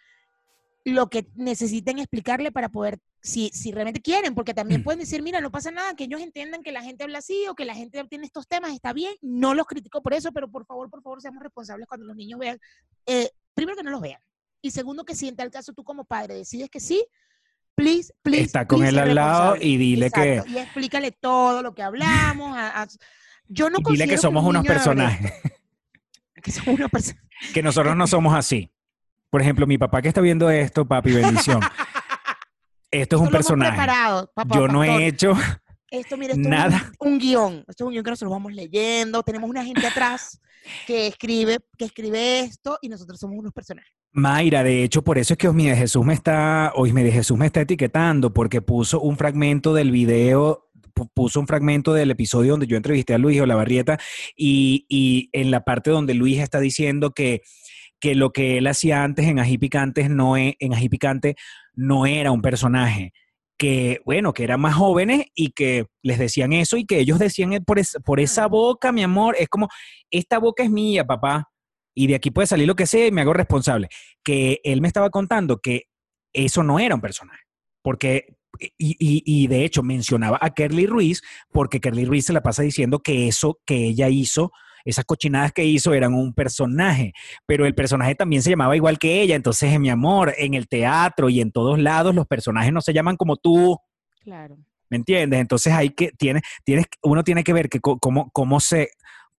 lo 0.84 1.10
que 1.10 1.28
necesiten 1.36 1.98
explicarle 2.00 2.52
para 2.52 2.70
poder, 2.70 3.00
si, 3.22 3.50
si 3.50 3.72
realmente 3.72 4.02
quieren, 4.02 4.36
porque 4.36 4.54
también 4.54 4.82
Mm. 4.82 4.84
pueden 4.84 5.00
decir, 5.00 5.22
mira, 5.24 5.42
no 5.42 5.50
pasa 5.52 5.72
nada, 5.72 5.96
que 5.96 6.04
ellos 6.04 6.22
entiendan 6.22 6.62
que 6.62 6.72
la 6.72 6.84
gente 6.84 7.04
habla 7.04 7.20
así 7.20 7.48
o 7.48 7.56
que 7.56 7.66
la 7.66 7.74
gente 7.74 8.04
tiene 8.08 8.26
estos 8.26 8.48
temas, 8.48 8.72
está 8.72 8.94
bien, 8.94 9.16
no 9.22 9.56
los 9.56 9.66
critico 9.66 10.02
por 10.04 10.14
eso, 10.14 10.32
pero 10.32 10.48
por 10.50 10.66
favor, 10.66 10.90
por 10.92 11.02
favor, 11.02 11.22
seamos 11.22 11.42
responsables 11.42 11.88
cuando 11.88 12.06
los 12.06 12.16
niños 12.16 12.40
vean, 12.40 12.60
eh, 13.08 13.32
primero 13.56 13.76
que 13.76 13.84
no 13.84 13.90
los 13.90 14.02
vean, 14.02 14.22
Y 14.66 14.72
segundo, 14.72 15.06
que 15.06 15.14
si 15.14 15.28
en 15.28 15.36
tal 15.36 15.52
caso 15.52 15.74
tú 15.74 15.84
como 15.84 16.06
padre 16.06 16.34
decides 16.34 16.72
que 16.72 16.80
sí, 16.80 17.06
please, 17.76 18.12
please. 18.24 18.46
Está 18.46 18.66
con 18.66 18.80
please, 18.80 18.90
él 18.96 18.98
al 19.00 19.14
lado 19.14 19.56
y 19.62 19.78
dile 19.78 20.10
que- 20.10 20.42
Y 20.48 20.58
explícale 20.58 21.12
todo 21.12 21.62
lo 21.62 21.76
que 21.76 21.84
hablamos. 21.84 22.58
a- 22.58 22.82
a- 22.82 22.88
yo 23.48 23.70
no 23.70 23.78
dile 23.88 24.08
que 24.08 24.18
somos 24.18 24.42
un 24.44 24.50
unos 24.50 24.66
personajes, 24.66 25.32
Que 26.42 26.52
somos 26.52 26.80
unos 26.80 26.90
personajes. 26.90 27.30
que 27.54 27.62
nosotros 27.62 27.96
no 27.96 28.08
somos 28.08 28.34
así. 28.34 28.72
Por 29.30 29.40
ejemplo, 29.44 29.68
mi 29.68 29.78
papá 29.78 30.02
que 30.02 30.08
está 30.08 30.20
viendo 30.22 30.50
esto, 30.50 30.84
papi, 30.88 31.12
bendición. 31.12 31.60
Esto 32.90 33.18
es 33.18 33.20
un 33.20 33.28
Esto 33.28 33.38
personaje. 33.38 33.78
papá, 33.78 34.56
Yo 34.56 34.68
no 34.68 34.80
pastor. 34.80 34.86
he 35.02 35.06
hecho 35.08 35.34
Esto, 36.00 36.18
mira, 36.18 36.34
esto 36.34 36.48
nada. 36.50 36.78
es 36.78 36.84
un, 37.00 37.14
un 37.14 37.20
guion. 37.20 37.54
Esto 37.68 37.84
es 37.84 37.88
un 37.88 37.92
guion 37.92 38.04
que 38.04 38.10
nosotros 38.12 38.32
vamos 38.32 38.54
leyendo. 38.54 39.24
Tenemos 39.24 39.50
una 39.50 39.64
gente 39.64 39.86
atrás 39.88 40.40
que 40.88 41.08
escribe, 41.08 41.60
que 41.78 41.86
escribe 41.86 42.40
esto 42.40 42.78
y 42.82 42.90
nosotros 42.90 43.20
somos 43.20 43.38
unos 43.38 43.54
personajes. 43.54 43.92
Mayra, 44.12 44.64
de 44.64 44.84
hecho, 44.84 45.04
por 45.04 45.18
eso 45.18 45.34
es 45.34 45.38
que 45.38 45.48
Osmi 45.48 45.68
de 45.68 45.76
Jesús 45.76 46.06
me 46.06 46.14
está, 46.14 46.72
Osmi 46.76 47.04
de 47.04 47.12
Jesús 47.12 47.38
me 47.38 47.46
está 47.48 47.62
etiquetando, 47.62 48.34
porque 48.34 48.62
puso 48.62 49.02
un 49.02 49.18
fragmento 49.18 49.74
del 49.74 49.92
video, 49.92 50.70
pu- 50.96 51.10
puso 51.14 51.40
un 51.40 51.48
fragmento 51.48 51.94
del 51.94 52.12
episodio 52.12 52.52
donde 52.54 52.66
yo 52.68 52.78
entrevisté 52.78 53.14
a 53.14 53.18
Luis 53.18 53.40
Olavarrieta 53.42 54.00
y, 54.36 54.86
y 54.90 55.30
en 55.34 55.52
la 55.52 55.66
parte 55.66 55.92
donde 55.92 56.14
Luis 56.14 56.40
está 56.40 56.60
diciendo 56.62 57.12
que, 57.12 57.42
que 58.00 58.16
lo 58.16 58.32
que 58.32 58.58
él 58.58 58.68
hacía 58.68 59.04
antes 59.04 59.28
en 59.28 59.38
Ají 59.40 59.58
Picantes 59.58 60.10
no 60.10 60.38
e- 60.38 60.56
en 60.60 60.74
Ají 60.74 60.88
Picante 60.90 61.36
no 61.76 62.06
era 62.06 62.32
un 62.32 62.42
personaje, 62.42 63.12
que 63.58 64.02
bueno, 64.06 64.34
que 64.34 64.44
eran 64.44 64.60
más 64.62 64.76
jóvenes 64.76 65.26
y 65.36 65.52
que 65.52 65.86
les 66.04 66.20
decían 66.20 66.54
eso 66.54 66.78
y 66.78 66.86
que 66.86 67.00
ellos 67.00 67.20
decían 67.20 67.54
eh, 67.54 67.62
por, 67.62 67.80
es- 67.80 67.98
por 68.06 68.20
esa 68.20 68.48
boca, 68.48 68.92
mi 68.92 69.04
amor, 69.04 69.36
es 69.40 69.48
como, 69.50 69.68
esta 70.12 70.40
boca 70.40 70.64
es 70.64 70.70
mía, 70.72 71.06
papá, 71.06 71.50
y 71.96 72.08
de 72.08 72.16
aquí 72.16 72.32
puede 72.32 72.48
salir 72.48 72.68
lo 72.68 72.76
que 72.76 72.86
sea 72.88 73.08
y 73.08 73.12
me 73.12 73.22
hago 73.22 73.34
responsable 73.34 73.88
que 74.24 74.60
él 74.64 74.82
me 74.82 74.88
estaba 74.88 75.10
contando 75.10 75.60
que 75.60 75.84
eso 76.34 76.64
no 76.64 76.80
era 76.80 76.96
un 76.96 77.02
personaje. 77.02 77.40
Porque, 77.82 78.36
y, 78.78 78.96
y- 79.00 79.24
y 79.26 79.48
de 79.48 79.64
hecho 79.64 79.84
mencionaba 79.84 80.38
a 80.42 80.54
Kerly 80.54 80.88
Ruiz, 80.88 81.22
porque 81.52 81.80
Kerly 81.80 82.04
Ruiz 82.06 82.26
se 82.26 82.34
la 82.34 82.42
pasa 82.42 82.64
diciendo 82.64 83.00
que 83.00 83.28
eso 83.28 83.60
que 83.66 83.76
ella 83.88 84.10
hizo, 84.10 84.52
esas 84.86 85.04
cochinadas 85.04 85.52
que 85.52 85.66
hizo 85.66 85.94
eran 85.94 86.14
un 86.14 86.34
personaje, 86.34 87.14
pero 87.46 87.66
el 87.66 87.76
personaje 87.76 88.16
también 88.16 88.42
se 88.42 88.52
llamaba 88.52 88.76
igual 88.76 89.00
que 89.00 89.22
ella. 89.22 89.36
Entonces, 89.36 89.78
mi 89.80 89.90
amor, 89.90 90.34
en 90.38 90.54
el 90.54 90.68
teatro 90.68 91.30
y 91.30 91.42
en 91.42 91.52
todos 91.52 91.80
lados 91.80 92.14
los 92.16 92.28
personajes 92.28 92.72
no 92.72 92.82
se 92.82 92.94
llaman 92.94 93.18
como 93.18 93.36
tú. 93.36 93.78
Claro. 94.22 94.58
¿Me 94.90 94.98
entiendes? 94.98 95.40
Entonces 95.40 95.74
hay 95.74 95.90
que, 95.90 96.12
tiene, 96.12 96.42
tienes, 96.64 96.86
uno 97.02 97.24
tiene 97.24 97.44
que 97.44 97.54
ver 97.54 97.70
que 97.70 97.80
cómo, 97.80 98.30
cómo 98.32 98.60
se, 98.60 98.90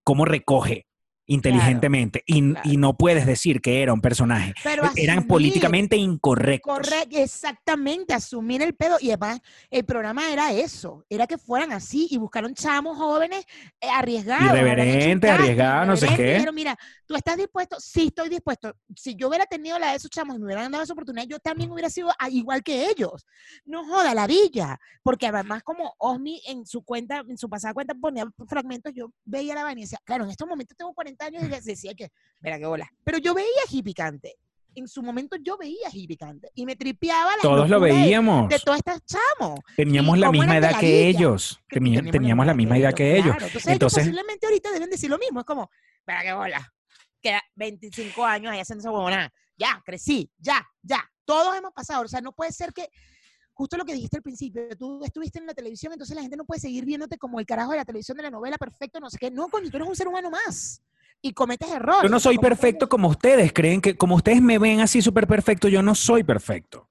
cómo 0.02 0.24
recoge 0.24 0.85
inteligentemente 1.26 2.22
y, 2.26 2.52
claro. 2.52 2.70
y 2.70 2.76
no 2.76 2.96
puedes 2.96 3.26
decir 3.26 3.60
que 3.60 3.82
era 3.82 3.92
un 3.92 4.00
personaje. 4.00 4.54
Pero 4.62 4.84
E-, 4.84 5.02
Eran 5.02 5.18
asumir, 5.18 5.28
políticamente 5.28 5.96
incorrectos. 5.96 6.76
Correcto, 6.76 7.18
exactamente, 7.18 8.14
asumir 8.14 8.62
el 8.62 8.74
pedo. 8.74 8.96
Y 9.00 9.08
además, 9.10 9.40
el 9.70 9.84
programa 9.84 10.30
era 10.30 10.52
eso, 10.52 11.04
era 11.08 11.26
que 11.26 11.38
fueran 11.38 11.72
así 11.72 12.08
y 12.10 12.18
buscaron 12.18 12.54
chamos 12.54 12.96
jóvenes 12.96 13.44
eh, 13.80 13.88
arriesgados. 13.88 14.48
habrán 14.48 14.58
hecho 14.58 14.70
un 14.70 14.76
Irreverente, 14.76 15.26
casting, 15.26 15.42
arriesgado, 15.42 15.86
no 15.86 15.96
sé 15.96 16.08
qué. 16.16 16.32
dijeron, 16.34 16.54
mira, 16.54 16.78
tú 17.06 17.14
estás 17.14 17.36
dispuesto, 17.36 17.76
sí 17.80 18.06
estoy 18.06 18.28
dispuesto. 18.28 18.74
Si 18.94 19.14
yo 19.16 19.28
hubiera 19.28 19.46
tenido 19.46 19.78
la 19.78 19.90
de 19.90 19.96
esos 19.96 20.10
chamos 20.10 20.36
y 20.36 20.38
me 20.38 20.46
hubieran 20.46 20.70
dado 20.70 20.84
esa 20.84 20.92
oportunidad, 20.92 21.26
yo 21.26 21.38
también 21.38 21.70
hubiera 21.70 21.90
sido 21.90 22.10
igual 22.30 22.62
que 22.62 22.88
ellos. 22.88 23.26
No 23.64 23.84
joda, 23.84 24.14
la 24.14 24.26
villa. 24.26 24.78
Porque 25.02 25.26
además, 25.26 25.62
como 25.62 25.94
Osmi 25.98 26.40
en 26.46 26.66
su 26.66 26.82
cuenta, 26.82 27.22
en 27.28 27.38
su 27.38 27.48
pasada 27.48 27.74
cuenta 27.74 27.94
ponía 27.94 28.28
fragmentos, 28.48 28.92
yo 28.94 29.12
veía 29.24 29.54
la 29.54 29.64
vaina 29.64 29.80
y 29.80 29.84
decía, 29.84 30.00
claro, 30.04 30.24
en 30.24 30.30
estos 30.30 30.48
momentos 30.48 30.76
tengo 30.76 30.94
40 30.94 31.15
años 31.24 31.42
y 31.44 31.48
decía 31.48 31.94
que, 31.94 32.10
mira 32.40 32.58
qué 32.58 32.66
bola. 32.66 32.90
Pero 33.04 33.18
yo 33.18 33.34
veía 33.34 33.46
Ají 33.66 33.82
Picante. 33.82 34.36
En 34.74 34.86
su 34.88 35.02
momento 35.02 35.36
yo 35.42 35.56
veía 35.56 35.88
Ají 35.88 36.06
Picante 36.06 36.50
y 36.54 36.66
me 36.66 36.76
tripeaba 36.76 37.34
la 37.36 37.42
Todos 37.42 37.68
lo 37.70 37.80
veíamos. 37.80 38.48
de 38.50 38.58
todas 38.58 38.78
estas 38.78 39.00
chamos. 39.06 39.60
Teníamos 39.76 40.18
la 40.18 40.30
misma 40.30 40.58
edad 40.58 40.78
que 40.78 41.08
ellos. 41.08 41.58
Teníamos 41.68 42.44
la 42.46 42.54
misma 42.54 42.76
edad 42.78 42.92
que 42.92 43.12
ellos. 43.16 43.34
Claro, 43.34 43.46
entonces, 43.46 43.72
Entonces- 43.72 43.98
ellos 44.04 44.12
posiblemente 44.16 44.46
ahorita 44.46 44.72
deben 44.72 44.90
decir 44.90 45.08
lo 45.08 45.18
mismo. 45.18 45.40
Es 45.40 45.46
como, 45.46 45.70
mira 46.06 46.22
qué 46.22 46.32
bola. 46.34 46.72
Que 47.22 47.38
25 47.54 48.24
años 48.24 48.52
ahí 48.52 48.60
haciendo 48.60 48.82
esa 48.82 48.90
huevona. 48.90 49.32
Ya, 49.56 49.82
crecí, 49.84 50.30
ya, 50.38 50.62
ya. 50.82 51.02
Todos 51.24 51.56
hemos 51.56 51.72
pasado. 51.72 52.04
O 52.04 52.08
sea, 52.08 52.20
no 52.20 52.32
puede 52.32 52.52
ser 52.52 52.74
que, 52.74 52.88
justo 53.54 53.78
lo 53.78 53.86
que 53.86 53.94
dijiste 53.94 54.18
al 54.18 54.22
principio, 54.22 54.62
tú 54.78 55.02
estuviste 55.02 55.38
en 55.38 55.46
la 55.46 55.54
televisión, 55.54 55.92
entonces 55.94 56.14
la 56.14 56.20
gente 56.20 56.36
no 56.36 56.44
puede 56.44 56.60
seguir 56.60 56.84
viéndote 56.84 57.16
como 57.16 57.40
el 57.40 57.46
carajo 57.46 57.70
de 57.70 57.78
la 57.78 57.84
televisión 57.86 58.18
de 58.18 58.24
la 58.24 58.30
novela 58.30 58.58
perfecto, 58.58 59.00
no 59.00 59.08
sé 59.08 59.16
qué. 59.18 59.30
No, 59.30 59.48
coño, 59.48 59.70
tú 59.70 59.78
eres 59.78 59.88
un 59.88 59.96
ser 59.96 60.06
humano 60.06 60.30
más. 60.30 60.82
Y 61.22 61.32
cometes 61.32 61.68
errores. 61.70 62.04
Yo 62.04 62.08
no 62.08 62.20
soy 62.20 62.38
perfecto 62.38 62.88
como 62.88 63.08
ustedes 63.08 63.52
creen 63.52 63.80
que, 63.80 63.96
como 63.96 64.14
ustedes 64.14 64.40
me 64.40 64.58
ven 64.58 64.80
así 64.80 65.02
súper 65.02 65.26
perfecto, 65.26 65.68
yo 65.68 65.82
no 65.82 65.94
soy 65.94 66.22
perfecto. 66.22 66.88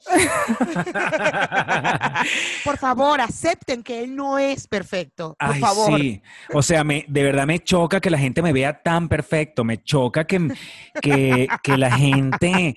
Por 2.64 2.78
favor, 2.78 3.20
acepten 3.20 3.82
que 3.82 4.02
él 4.02 4.16
no 4.16 4.38
es 4.38 4.66
perfecto. 4.66 5.36
Por 5.38 5.52
Ay, 5.52 5.60
favor. 5.60 6.00
sí. 6.00 6.22
O 6.54 6.62
sea, 6.62 6.84
me, 6.84 7.04
de 7.06 7.22
verdad 7.22 7.46
me 7.46 7.58
choca 7.60 8.00
que 8.00 8.08
la 8.10 8.18
gente 8.18 8.40
me 8.42 8.52
vea 8.54 8.82
tan 8.82 9.08
perfecto. 9.08 9.62
Me 9.64 9.82
choca 9.82 10.26
que, 10.26 10.48
que, 11.02 11.48
que 11.62 11.76
la 11.76 11.92
gente, 11.92 12.74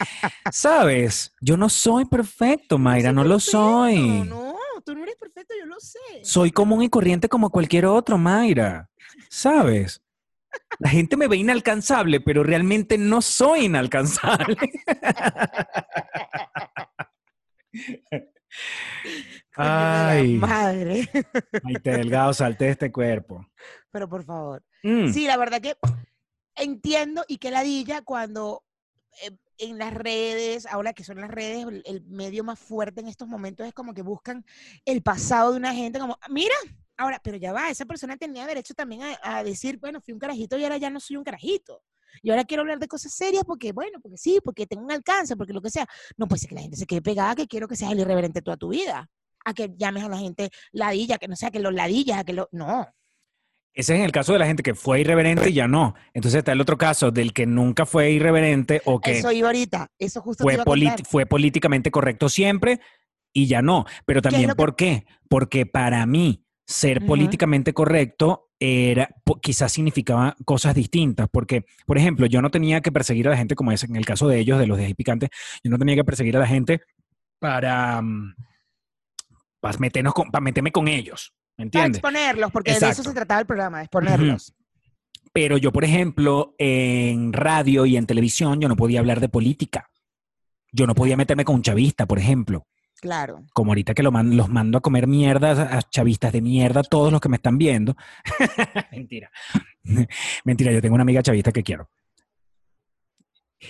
¿sabes? 0.51 1.33
Yo 1.39 1.55
no 1.57 1.69
soy 1.69 2.03
perfecto, 2.05 2.77
Mayra, 2.77 3.11
no 3.13 3.23
lo 3.23 3.35
perfecto, 3.35 3.51
soy. 3.57 4.23
No, 4.23 4.55
tú 4.85 4.93
no 4.93 5.03
eres 5.03 5.15
perfecto, 5.15 5.53
yo 5.59 5.62
lo 5.73 5.79
sé. 5.79 5.99
Soy 6.23 6.51
común 6.51 6.83
y 6.83 6.89
corriente 6.89 7.29
como 7.29 7.49
cualquier 7.49 7.85
otro, 7.85 8.17
Mayra. 8.17 8.89
¿Sabes? 9.29 10.01
La 10.79 10.89
gente 10.89 11.17
me 11.17 11.27
ve 11.27 11.37
inalcanzable, 11.37 12.19
pero 12.21 12.43
realmente 12.43 12.97
no 12.97 13.21
soy 13.21 13.65
inalcanzable. 13.65 14.55
La 19.55 20.09
Ay, 20.09 20.37
Madre. 20.37 21.09
Maite 21.63 21.91
Delgado, 21.91 22.33
salte 22.33 22.65
de 22.65 22.71
este 22.71 22.91
cuerpo. 22.91 23.45
Pero 23.91 24.09
por 24.09 24.23
favor. 24.23 24.63
Mm, 24.83 25.11
Sí, 25.11 25.25
la 25.25 25.37
verdad 25.37 25.61
que 25.61 25.75
entiendo 26.55 27.23
y 27.27 27.37
que 27.37 27.51
ladilla 27.51 28.01
cuando 28.01 28.63
eh, 29.23 29.31
en 29.57 29.77
las 29.77 29.93
redes, 29.93 30.65
ahora 30.65 30.93
que 30.93 31.03
son 31.03 31.21
las 31.21 31.29
redes, 31.29 31.65
el, 31.85 32.03
medio 32.05 32.43
más 32.43 32.59
fuerte 32.59 33.01
en 33.01 33.07
estos 33.07 33.27
momentos 33.27 33.67
es 33.67 33.73
como 33.73 33.93
que 33.93 34.01
buscan 34.01 34.45
el 34.85 35.01
pasado 35.01 35.51
de 35.51 35.57
una 35.57 35.73
gente, 35.73 35.99
como, 35.99 36.17
mira, 36.29 36.55
ahora, 36.97 37.19
pero 37.23 37.37
ya 37.37 37.53
va, 37.53 37.69
esa 37.69 37.85
persona 37.85 38.17
tenía 38.17 38.45
derecho 38.45 38.73
también 38.73 39.03
a, 39.03 39.19
a 39.21 39.43
decir, 39.43 39.77
bueno, 39.79 40.01
fui 40.01 40.13
un 40.13 40.19
carajito 40.19 40.57
y 40.57 40.63
ahora 40.63 40.77
ya 40.77 40.89
no 40.89 40.99
soy 40.99 41.17
un 41.17 41.23
carajito. 41.23 41.83
Y 42.21 42.29
ahora 42.29 42.43
quiero 42.45 42.61
hablar 42.61 42.79
de 42.79 42.87
cosas 42.87 43.13
serias 43.13 43.43
porque, 43.45 43.71
bueno, 43.71 43.99
porque 44.01 44.17
sí, 44.17 44.39
porque 44.43 44.67
tengo 44.67 44.83
un 44.83 44.91
alcance, 44.91 45.35
porque 45.35 45.53
lo 45.53 45.61
que 45.61 45.69
sea. 45.69 45.87
No 46.17 46.27
puede 46.27 46.41
ser 46.41 46.49
que 46.49 46.55
la 46.55 46.61
gente 46.61 46.77
se 46.77 46.85
quede 46.85 47.01
pegada, 47.01 47.35
que 47.35 47.47
quiero 47.47 47.67
que 47.67 47.75
seas 47.75 47.91
el 47.91 47.99
irreverente 47.99 48.41
toda 48.41 48.57
tu 48.57 48.69
vida. 48.69 49.09
A 49.45 49.53
que 49.53 49.73
llames 49.75 50.03
a 50.03 50.09
la 50.09 50.17
gente 50.17 50.49
ladilla, 50.71 51.17
que 51.17 51.27
no 51.27 51.35
sea 51.35 51.51
que 51.51 51.59
los 51.59 51.73
ladillas, 51.73 52.19
a 52.19 52.23
que 52.23 52.33
lo. 52.33 52.47
No. 52.51 52.87
Ese 53.75 53.95
es 53.95 54.01
el 54.05 54.11
caso 54.11 54.33
de 54.33 54.39
la 54.39 54.45
gente 54.45 54.61
que 54.61 54.75
fue 54.75 55.01
irreverente 55.01 55.49
y 55.49 55.53
ya 55.53 55.67
no. 55.67 55.95
Entonces 56.13 56.39
está 56.39 56.51
el 56.51 56.61
otro 56.61 56.77
caso 56.77 57.09
del 57.11 57.33
que 57.33 57.45
nunca 57.47 57.85
fue 57.87 58.11
irreverente 58.11 58.81
o 58.85 58.99
que 59.01 59.17
Eso 59.17 59.31
iba 59.31 59.47
ahorita. 59.47 59.87
Eso 59.97 60.21
justo 60.21 60.43
te 60.43 60.45
fue, 60.45 60.53
iba 60.53 60.61
a 60.63 60.65
politi- 60.65 60.87
contar. 60.89 61.05
fue 61.07 61.25
políticamente 61.25 61.89
correcto 61.91 62.29
siempre 62.29 62.79
y 63.33 63.47
ya 63.47 63.61
no. 63.63 63.85
Pero 64.05 64.21
también, 64.21 64.47
lo 64.49 64.53
que- 64.53 64.57
¿por 64.57 64.75
qué? 64.75 65.05
Porque 65.27 65.65
para 65.65 66.05
mí, 66.05 66.45
ser 66.67 66.99
Ujú. 66.99 67.07
políticamente 67.07 67.73
correcto 67.73 68.51
era, 68.59 69.09
po- 69.25 69.41
quizás 69.41 69.71
significaba 69.73 70.35
cosas 70.45 70.75
distintas. 70.75 71.27
Porque, 71.31 71.65
por 71.85 71.97
ejemplo, 71.97 72.25
yo 72.27 72.41
no 72.41 72.51
tenía 72.51 72.79
que 72.79 72.91
perseguir 72.91 73.27
a 73.27 73.31
la 73.31 73.37
gente, 73.37 73.55
como 73.55 73.71
es 73.71 73.83
en 73.83 73.95
el 73.95 74.05
caso 74.05 74.27
de 74.27 74.39
ellos, 74.39 74.59
de 74.59 74.67
los 74.67 74.77
de 74.77 74.85
Ají 74.85 74.93
Picante, 74.93 75.29
yo 75.63 75.71
no 75.71 75.77
tenía 75.79 75.95
que 75.95 76.03
perseguir 76.05 76.37
a 76.37 76.39
la 76.39 76.47
gente 76.47 76.79
para, 77.39 78.01
mm, 78.01 78.35
para, 79.59 79.77
meternos 79.79 80.13
con- 80.13 80.29
para 80.31 80.41
meterme 80.43 80.71
con 80.71 80.87
ellos. 80.87 81.33
¿Me 81.57 81.69
Para 81.69 81.87
exponerlos, 81.87 82.51
porque 82.51 82.71
de 82.77 82.89
eso 82.89 83.03
se 83.03 83.13
trataba 83.13 83.39
el 83.41 83.45
programa, 83.45 83.77
de 83.79 83.83
exponerlos. 83.85 84.53
Pero 85.31 85.57
yo, 85.57 85.71
por 85.71 85.83
ejemplo, 85.83 86.55
en 86.57 87.33
radio 87.33 87.85
y 87.85 87.97
en 87.97 88.05
televisión, 88.05 88.59
yo 88.61 88.67
no 88.67 88.75
podía 88.75 88.99
hablar 88.99 89.19
de 89.19 89.29
política. 89.29 89.89
Yo 90.71 90.87
no 90.87 90.95
podía 90.95 91.17
meterme 91.17 91.45
con 91.45 91.55
un 91.55 91.61
chavista, 91.63 92.05
por 92.05 92.19
ejemplo. 92.19 92.67
Claro. 93.01 93.43
Como 93.53 93.71
ahorita 93.71 93.93
que 93.93 94.01
lo 94.03 94.11
man- 94.11 94.37
los 94.37 94.49
mando 94.49 94.77
a 94.77 94.81
comer 94.81 95.07
mierda 95.07 95.77
a 95.77 95.81
chavistas 95.81 96.31
de 96.33 96.41
mierda, 96.41 96.83
todos 96.83 97.11
los 97.11 97.19
que 97.19 97.29
me 97.29 97.35
están 97.35 97.57
viendo. 97.57 97.95
Mentira. 98.91 99.29
Mentira, 100.45 100.71
yo 100.71 100.81
tengo 100.81 100.95
una 100.95 101.01
amiga 101.03 101.21
chavista 101.21 101.51
que 101.51 101.63
quiero. 101.63 101.89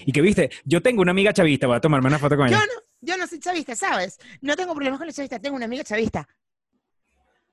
Y 0.06 0.12
que 0.12 0.22
viste, 0.22 0.50
yo 0.66 0.82
tengo 0.82 1.02
una 1.02 1.12
amiga 1.12 1.34
chavista, 1.34 1.68
voy 1.68 1.78
a 1.78 1.82
tomarme 1.82 2.08
una 2.08 2.20
foto 2.20 2.36
con 2.36 2.48
Yo 2.50 2.56
ella. 2.58 2.66
no, 2.66 2.82
yo 3.02 3.18
no 3.18 3.28
soy 3.28 3.40
chavista, 3.40 3.76
¿sabes? 3.76 4.18
No 4.42 4.56
tengo 4.56 4.74
problemas 4.74 4.98
con 4.98 5.08
los 5.08 5.16
chavistas, 5.16 5.42
tengo 5.42 5.56
una 5.56 5.66
amiga 5.66 5.84
chavista. 5.84 6.28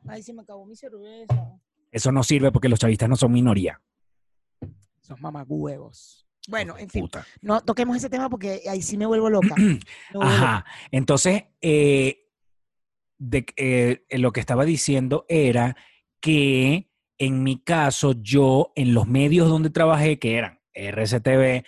Ay, 0.08 0.22
se 0.22 0.32
me 0.32 0.42
acabó 0.42 0.66
mi 0.66 0.76
cerveza. 0.76 1.60
Eso 1.90 2.12
no 2.12 2.22
sirve 2.22 2.52
porque 2.52 2.68
los 2.68 2.78
chavistas 2.78 3.08
no 3.08 3.16
son 3.16 3.32
minoría. 3.32 3.80
Son 5.00 5.20
mamagüevos. 5.20 6.26
Bueno, 6.48 6.78
en 6.78 6.88
fin, 6.88 7.02
Puta. 7.02 7.26
no 7.42 7.60
toquemos 7.60 7.96
ese 7.96 8.08
tema 8.08 8.30
porque 8.30 8.62
ahí 8.68 8.80
sí 8.82 8.96
me 8.96 9.06
vuelvo 9.06 9.28
loca. 9.28 9.54
Me 9.56 9.64
vuelvo 10.14 10.24
loca. 10.24 10.26
Ajá. 10.26 10.64
Entonces, 10.90 11.44
eh, 11.60 12.28
de, 13.18 13.46
eh, 13.56 14.18
lo 14.18 14.32
que 14.32 14.40
estaba 14.40 14.64
diciendo 14.64 15.26
era 15.28 15.76
que 16.20 16.90
en 17.18 17.42
mi 17.42 17.62
caso, 17.62 18.14
yo 18.22 18.72
en 18.74 18.94
los 18.94 19.06
medios 19.06 19.48
donde 19.48 19.68
trabajé, 19.68 20.18
que 20.18 20.36
eran 20.36 20.60
RCTV, 20.72 21.64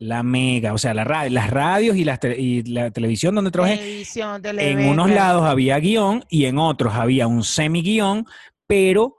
la 0.00 0.22
mega, 0.22 0.72
o 0.72 0.78
sea, 0.78 0.94
la 0.94 1.04
ra- 1.04 1.28
las 1.28 1.50
radios 1.50 1.94
y, 1.96 2.04
las 2.04 2.18
y 2.36 2.62
la 2.64 2.90
televisión 2.90 3.34
donde 3.34 3.50
trabajé, 3.50 3.76
Televisión, 3.76 4.42
en 4.58 4.88
unos 4.88 5.10
lados 5.10 5.44
había 5.44 5.78
guion 5.78 6.24
y 6.30 6.46
en 6.46 6.58
otros 6.58 6.94
había 6.94 7.26
un 7.26 7.44
semi-guión, 7.44 8.26
pero 8.66 9.18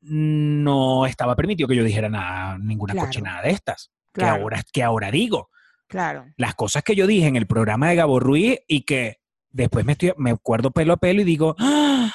no 0.00 1.06
estaba 1.06 1.34
permitido 1.34 1.68
que 1.68 1.76
yo 1.76 1.82
dijera 1.84 2.08
nada, 2.08 2.58
ninguna 2.58 2.92
Claro. 2.92 3.08
cochinada 3.08 3.42
de 3.42 3.50
estas. 3.50 3.90
Claro. 4.12 4.36
Que, 4.36 4.40
ahora, 4.42 4.62
que 4.72 4.82
ahora 4.82 5.10
digo. 5.10 5.50
Claro. 5.88 6.26
Las 6.36 6.54
cosas 6.54 6.82
que 6.82 6.94
yo 6.94 7.06
dije 7.06 7.26
en 7.26 7.36
el 7.36 7.46
programa 7.46 7.88
de 7.88 7.96
Gabo 7.96 8.20
Ruiz 8.20 8.60
y 8.68 8.82
que 8.82 9.18
después 9.50 9.84
me, 9.84 9.92
estoy, 9.92 10.12
me 10.16 10.30
acuerdo 10.30 10.70
pelo 10.70 10.92
a 10.92 10.96
pelo 10.96 11.20
y 11.22 11.24
digo, 11.24 11.56
¡Ah! 11.58 12.12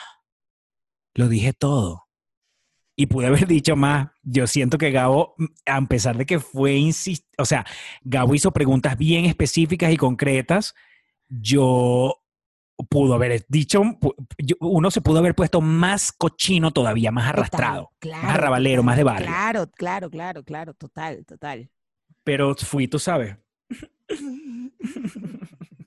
lo 1.15 1.27
dije 1.27 1.51
todo. 1.53 2.07
Y 2.99 3.05
pude 3.05 3.27
haber 3.27 3.47
dicho 3.47 3.77
más. 3.77 4.09
Yo 4.23 4.45
siento 4.45 4.77
que 4.77 4.91
Gabo, 4.91 5.33
a 5.65 5.81
pesar 5.83 6.17
de 6.17 6.25
que 6.25 6.39
fue 6.39 6.73
insist 6.73 7.25
o 7.37 7.45
sea, 7.45 7.65
Gabo 8.03 8.35
hizo 8.35 8.51
preguntas 8.51 8.97
bien 8.97 9.23
específicas 9.23 9.93
y 9.93 9.97
concretas, 9.97 10.75
yo 11.29 12.21
pudo 12.89 13.13
haber 13.13 13.45
dicho, 13.47 13.81
uno 14.59 14.91
se 14.91 14.99
pudo 14.99 15.19
haber 15.19 15.33
puesto 15.33 15.61
más 15.61 16.11
cochino 16.11 16.71
todavía, 16.71 17.09
más 17.11 17.23
Total, 17.23 17.39
arrastrado, 17.39 17.91
claro, 17.99 18.23
más 18.23 18.35
arrabalero, 18.35 18.81
total, 18.81 18.85
más 18.85 18.97
de 18.97 19.03
barrio. 19.03 19.27
Claro, 19.27 19.71
claro, 19.71 20.09
claro, 20.09 20.43
claro, 20.43 20.73
total, 20.73 21.25
total. 21.25 21.69
Pero 22.25 22.53
fui, 22.55 22.89
tú 22.89 22.99
sabes. 22.99 23.37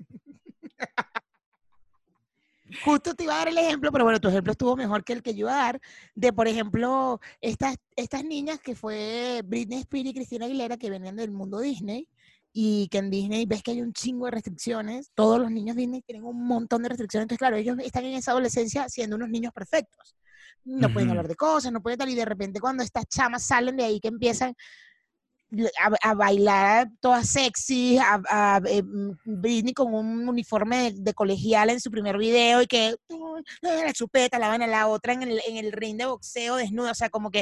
Justo 2.85 3.14
te 3.14 3.24
iba 3.24 3.35
a 3.35 3.38
dar 3.38 3.48
el 3.48 3.58
ejemplo, 3.58 3.92
pero 3.92 4.04
bueno, 4.04 4.20
tu 4.20 4.28
ejemplo 4.28 4.52
estuvo 4.52 4.76
mejor 4.76 5.04
que 5.04 5.12
el 5.12 5.22
que 5.22 5.35
yo 5.35 5.40
iba 5.40 5.52
a 5.52 5.64
dar, 5.64 5.80
de 6.14 6.32
por 6.32 6.48
ejemplo, 6.48 7.20
estas, 7.40 7.76
estas 7.96 8.24
niñas 8.24 8.61
que 8.61 8.74
fue 8.74 9.42
Britney 9.44 9.80
Spears 9.80 10.11
y 10.11 10.14
Cristina 10.14 10.46
Aguilera, 10.46 10.76
que 10.76 10.90
venían 10.90 11.16
del 11.16 11.30
mundo 11.30 11.61
Disney, 11.61 12.08
y 12.52 12.88
que 12.88 12.98
en 12.98 13.11
Disney 13.11 13.46
ves 13.46 13.62
que 13.62 13.72
hay 13.72 13.80
un 13.80 13.92
chingo 13.92 14.26
de 14.26 14.32
restricciones, 14.32 15.11
todos 15.14 15.40
los 15.40 15.50
niños 15.50 15.76
Disney 15.76 16.02
tienen 16.02 16.24
un 16.24 16.46
montón 16.46 16.82
de 16.82 16.90
restricciones, 16.90 17.24
entonces 17.24 17.38
claro, 17.38 17.56
ellos 17.56 17.78
están 17.80 18.04
en 18.04 18.14
esa 18.14 18.32
adolescencia 18.32 18.88
siendo 18.88 19.16
unos 19.16 19.30
niños 19.30 19.52
perfectos. 19.52 20.16
No 20.64 20.92
pueden 20.92 21.11
hablar 21.11 21.26
de 21.26 21.35
cosas, 21.35 21.72
no 21.72 21.82
pueden 21.82 21.98
tal, 21.98 22.11
y 22.11 22.14
de 22.14 22.24
repente 22.24 22.61
cuando 22.61 22.85
estas 22.85 23.06
chamas 23.08 23.42
salen 23.42 23.76
de 23.76 23.85
ahí 23.85 24.00
que 24.00 24.08
empiezan 24.08 24.54
a, 25.80 26.10
a 26.10 26.14
bailar 26.14 26.88
todas 27.00 27.28
sexy, 27.28 27.98
a, 27.98 28.20
a, 28.28 28.60
eh, 28.66 28.82
mm, 28.82 29.10
Britney 29.24 29.74
con 29.74 29.92
un 29.94 30.28
uniforme 30.28 30.92
de, 30.92 30.92
de 30.98 31.14
colegial 31.14 31.70
en 31.70 31.80
su 31.80 31.90
primer 31.90 32.16
video 32.18 32.62
y 32.62 32.66
que 32.66 32.94
la 33.60 33.92
chupeta, 33.92 34.38
la 34.38 34.48
van 34.48 34.62
a 34.62 34.66
la 34.66 34.86
otra 34.88 35.12
en 35.12 35.22
el, 35.22 35.40
en 35.46 35.56
el 35.56 35.72
ring 35.72 35.96
de 35.98 36.06
boxeo 36.06 36.56
desnuda, 36.56 36.92
o 36.92 36.94
sea, 36.94 37.10
como 37.10 37.30
que 37.30 37.40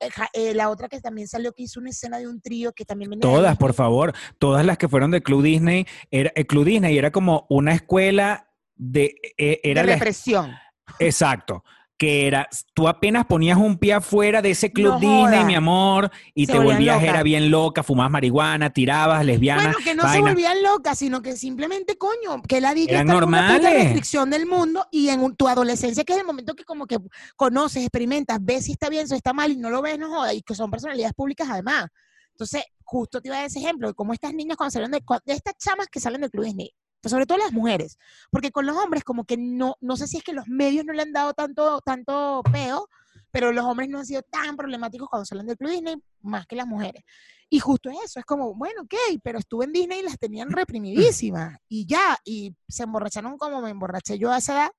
eh, 0.00 0.08
eh, 0.32 0.54
la 0.54 0.70
otra 0.70 0.88
que 0.88 1.00
también 1.00 1.26
salió 1.28 1.52
que 1.52 1.64
hizo 1.64 1.80
una 1.80 1.90
escena 1.90 2.18
de 2.18 2.28
un 2.28 2.40
trío 2.40 2.72
que 2.72 2.84
también 2.84 3.10
de 3.10 3.18
Todas, 3.18 3.56
por 3.58 3.74
favor. 3.74 4.14
Todas 4.38 4.64
las 4.64 4.78
que 4.78 4.88
fueron 4.88 5.10
del 5.10 5.22
Club 5.22 5.42
Disney. 5.42 5.86
Era, 6.10 6.30
el 6.36 6.46
Club 6.46 6.64
Disney 6.64 6.96
era 6.96 7.10
como 7.10 7.46
una 7.50 7.74
escuela 7.74 8.48
de... 8.76 9.16
eh, 9.36 9.60
era 9.64 9.80
de 9.82 9.86
la- 9.88 9.92
represión. 9.94 10.52
exacto. 11.00 11.64
Que 11.98 12.28
era, 12.28 12.48
tú 12.74 12.86
apenas 12.86 13.26
ponías 13.26 13.58
un 13.58 13.76
pie 13.76 13.94
afuera 13.94 14.40
de 14.40 14.52
ese 14.52 14.72
Club 14.72 14.92
No 14.92 15.00
Disney, 15.00 15.44
mi 15.44 15.56
amor, 15.56 16.12
y 16.32 16.46
Se 16.46 16.52
te 16.52 16.58
volvías, 16.60 17.02
era 17.02 17.24
bien 17.24 17.50
loca, 17.50 17.82
fumabas 17.82 18.12
marihuana, 18.12 18.70
tirabas, 18.70 19.26
lesbiana. 19.26 19.64
Bueno, 19.64 19.78
que 19.82 19.94
no 19.96 20.08
se 20.08 20.20
volvían 20.20 20.62
locas, 20.62 20.96
sino 20.96 21.20
que 21.20 21.36
simplemente, 21.36 21.98
coño, 21.98 22.40
que 22.46 22.60
la 22.60 22.70
Eran 22.70 23.00
está 23.00 23.04
normales. 23.04 23.74
restricción 23.74 24.30
del 24.30 24.46
mundo 24.46 24.86
y 24.92 25.08
en 25.08 25.34
tu 25.34 25.48
adolescencia, 25.48 26.04
que 26.04 26.12
es 26.12 26.20
el 26.20 26.24
momento 26.24 26.54
que 26.54 26.64
como 26.64 26.86
que 26.86 26.98
conoces, 27.34 27.82
experimentas, 27.82 28.38
ves 28.40 28.66
si 28.66 28.72
está 28.72 28.88
bien, 28.88 29.08
si 29.08 29.16
está 29.16 29.32
mal 29.32 29.50
y 29.50 29.56
no 29.56 29.68
lo 29.68 29.82
ves, 29.82 29.98
no 29.98 30.08
jodas, 30.08 30.34
y 30.34 30.42
que 30.42 30.54
son 30.54 30.70
personalidades 30.70 31.14
públicas 31.14 31.48
además. 31.50 31.86
Entonces, 32.30 32.62
justo 32.84 33.20
te 33.20 33.28
iba 33.28 33.36
a 33.36 33.40
dar 33.40 33.48
ese 33.48 33.58
ejemplo 33.58 33.88
de 33.88 33.94
cómo 33.94 34.12
estas 34.12 34.32
niñas 34.32 34.56
cuando 34.56 34.70
salen 34.70 34.92
de, 34.92 35.02
de 35.26 35.32
estas 35.32 35.56
chamas 35.58 35.88
que 35.88 35.98
salen 35.98 36.20
del 36.20 36.30
Club 36.30 36.44
Disney, 36.44 36.72
pues 37.00 37.10
sobre 37.10 37.26
todo 37.26 37.38
las 37.38 37.52
mujeres, 37.52 37.98
porque 38.30 38.50
con 38.50 38.66
los 38.66 38.76
hombres 38.76 39.04
como 39.04 39.24
que 39.24 39.36
no, 39.36 39.76
no 39.80 39.96
sé 39.96 40.06
si 40.06 40.18
es 40.18 40.24
que 40.24 40.32
los 40.32 40.48
medios 40.48 40.84
no 40.84 40.92
le 40.92 41.02
han 41.02 41.12
dado 41.12 41.32
tanto, 41.32 41.80
tanto 41.82 42.42
peo, 42.52 42.88
pero 43.30 43.52
los 43.52 43.64
hombres 43.64 43.88
no 43.88 43.98
han 43.98 44.06
sido 44.06 44.22
tan 44.22 44.56
problemáticos 44.56 45.08
cuando 45.08 45.24
salen 45.24 45.46
del 45.46 45.56
Club 45.56 45.70
Disney 45.70 45.96
más 46.22 46.46
que 46.46 46.56
las 46.56 46.66
mujeres. 46.66 47.04
Y 47.50 47.60
justo 47.60 47.90
eso, 48.04 48.20
es 48.20 48.26
como, 48.26 48.54
bueno, 48.54 48.82
ok, 48.82 48.94
pero 49.22 49.38
estuve 49.38 49.64
en 49.64 49.72
Disney 49.72 50.00
y 50.00 50.02
las 50.02 50.18
tenían 50.18 50.50
reprimidísimas 50.50 51.58
y 51.68 51.86
ya, 51.86 52.18
y 52.24 52.54
se 52.68 52.82
emborracharon 52.82 53.38
como 53.38 53.62
me 53.62 53.70
emborraché 53.70 54.18
yo 54.18 54.30
a 54.30 54.38
esa 54.38 54.52
edad, 54.54 54.70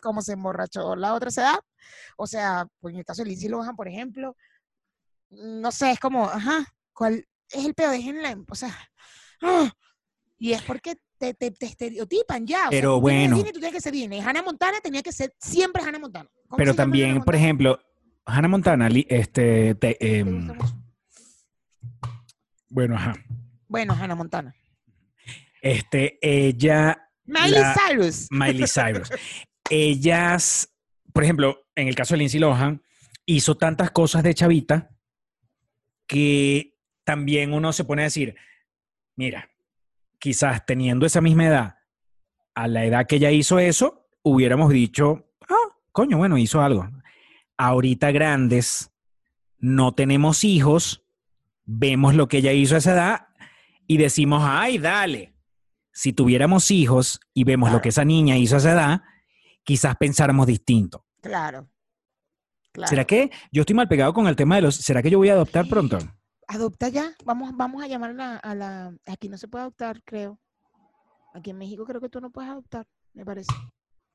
como 0.00 0.22
se 0.22 0.34
emborrachó 0.34 0.94
la 0.94 1.14
otra 1.14 1.30
edad. 1.30 1.58
O 2.16 2.26
sea, 2.26 2.66
pues 2.80 2.92
en 2.92 3.00
el 3.00 3.04
caso 3.04 3.22
de 3.22 3.28
Lindsay 3.30 3.48
Lohan, 3.48 3.74
por 3.74 3.88
ejemplo, 3.88 4.36
no 5.30 5.72
sé, 5.72 5.92
es 5.92 6.00
como, 6.00 6.26
ajá, 6.26 6.72
¿cuál 6.92 7.26
es 7.50 7.64
el 7.64 7.74
peor? 7.74 7.90
Déjenla, 7.90 8.38
o 8.48 8.54
sea, 8.54 8.76
ah, 9.42 9.72
y 10.38 10.52
es 10.52 10.62
porque 10.62 10.96
te, 11.32 11.50
te, 11.50 11.50
te 11.52 11.66
estereotipan 11.66 12.46
ya. 12.46 12.66
o 12.66 12.70
Pero 12.70 13.00
bueno. 13.00 13.36
Disney, 13.36 13.52
tú 13.52 13.60
tienes 13.60 13.74
que 13.76 13.80
ser 13.80 13.92
Disney. 13.92 14.20
Hannah 14.20 14.42
Montana 14.42 14.80
tenía 14.82 15.02
que 15.02 15.12
ser 15.12 15.34
siempre 15.40 15.82
Hannah 15.82 15.98
Montana. 15.98 16.28
¿Cómo 16.48 16.56
Pero 16.58 16.70
Hannah 16.72 16.76
también, 16.76 17.22
por 17.22 17.34
ejemplo, 17.34 17.80
Hannah 18.26 18.48
Montana, 18.48 18.88
este, 19.08 19.74
te- 19.76 19.94
¿Te 19.94 20.18
em, 20.18 20.48
bueno, 22.68 22.96
ajá. 22.96 23.14
Bueno, 23.68 23.94
Hannah 23.94 24.14
Montana. 24.14 24.54
Este, 25.62 26.18
ella, 26.20 27.08
Miley 27.24 27.52
La- 27.52 27.74
Cyrus. 27.74 28.26
Miley 28.30 28.66
Cyrus. 28.66 29.10
Ellas, 29.70 30.68
por 31.12 31.24
ejemplo, 31.24 31.66
en 31.74 31.88
el 31.88 31.94
caso 31.94 32.14
de 32.14 32.18
Lindsay 32.18 32.40
Lohan, 32.40 32.82
hizo 33.26 33.56
tantas 33.56 33.90
cosas 33.90 34.22
de 34.22 34.34
chavita 34.34 34.90
que 36.06 36.76
también 37.04 37.52
uno 37.54 37.72
se 37.72 37.84
pone 37.84 38.02
a 38.02 38.06
decir, 38.06 38.36
mira, 39.16 39.50
quizás 40.24 40.64
teniendo 40.64 41.04
esa 41.04 41.20
misma 41.20 41.44
edad, 41.44 41.74
a 42.54 42.66
la 42.66 42.86
edad 42.86 43.06
que 43.06 43.16
ella 43.16 43.30
hizo 43.30 43.58
eso, 43.58 44.08
hubiéramos 44.22 44.70
dicho, 44.70 45.30
ah, 45.50 45.76
coño, 45.92 46.16
bueno, 46.16 46.38
hizo 46.38 46.62
algo. 46.62 46.88
Ahorita 47.58 48.10
grandes, 48.10 48.90
no 49.58 49.92
tenemos 49.92 50.42
hijos, 50.42 51.04
vemos 51.66 52.14
lo 52.14 52.26
que 52.26 52.38
ella 52.38 52.52
hizo 52.52 52.74
a 52.74 52.78
esa 52.78 52.94
edad 52.94 53.26
y 53.86 53.98
decimos, 53.98 54.42
ay, 54.46 54.78
dale. 54.78 55.34
Si 55.92 56.14
tuviéramos 56.14 56.70
hijos 56.70 57.20
y 57.34 57.44
vemos 57.44 57.70
lo 57.70 57.82
que 57.82 57.90
esa 57.90 58.06
niña 58.06 58.38
hizo 58.38 58.54
a 58.54 58.58
esa 58.60 58.72
edad, 58.72 59.02
quizás 59.62 59.94
pensáramos 59.96 60.46
distinto. 60.46 61.04
Claro. 61.20 61.68
claro. 62.72 62.88
¿Será 62.88 63.04
que 63.04 63.30
yo 63.52 63.60
estoy 63.60 63.76
mal 63.76 63.88
pegado 63.88 64.14
con 64.14 64.26
el 64.26 64.36
tema 64.36 64.54
de 64.54 64.62
los... 64.62 64.76
¿Será 64.76 65.02
que 65.02 65.10
yo 65.10 65.18
voy 65.18 65.28
a 65.28 65.34
adoptar 65.34 65.68
pronto? 65.68 65.98
Adopta 66.48 66.88
ya. 66.88 67.12
Vamos, 67.24 67.56
vamos 67.56 67.82
a 67.82 67.86
llamar 67.88 68.10
a 68.10 68.14
la, 68.14 68.36
a 68.36 68.54
la- 68.54 68.94
Aquí 69.06 69.28
no 69.28 69.36
se 69.38 69.48
puede 69.48 69.62
adoptar, 69.62 70.02
creo. 70.04 70.38
Aquí 71.34 71.50
en 71.50 71.58
México 71.58 71.84
creo 71.84 72.00
que 72.00 72.08
tú 72.08 72.20
no 72.20 72.30
puedes 72.30 72.50
adoptar, 72.50 72.86
me 73.12 73.24
parece. 73.24 73.52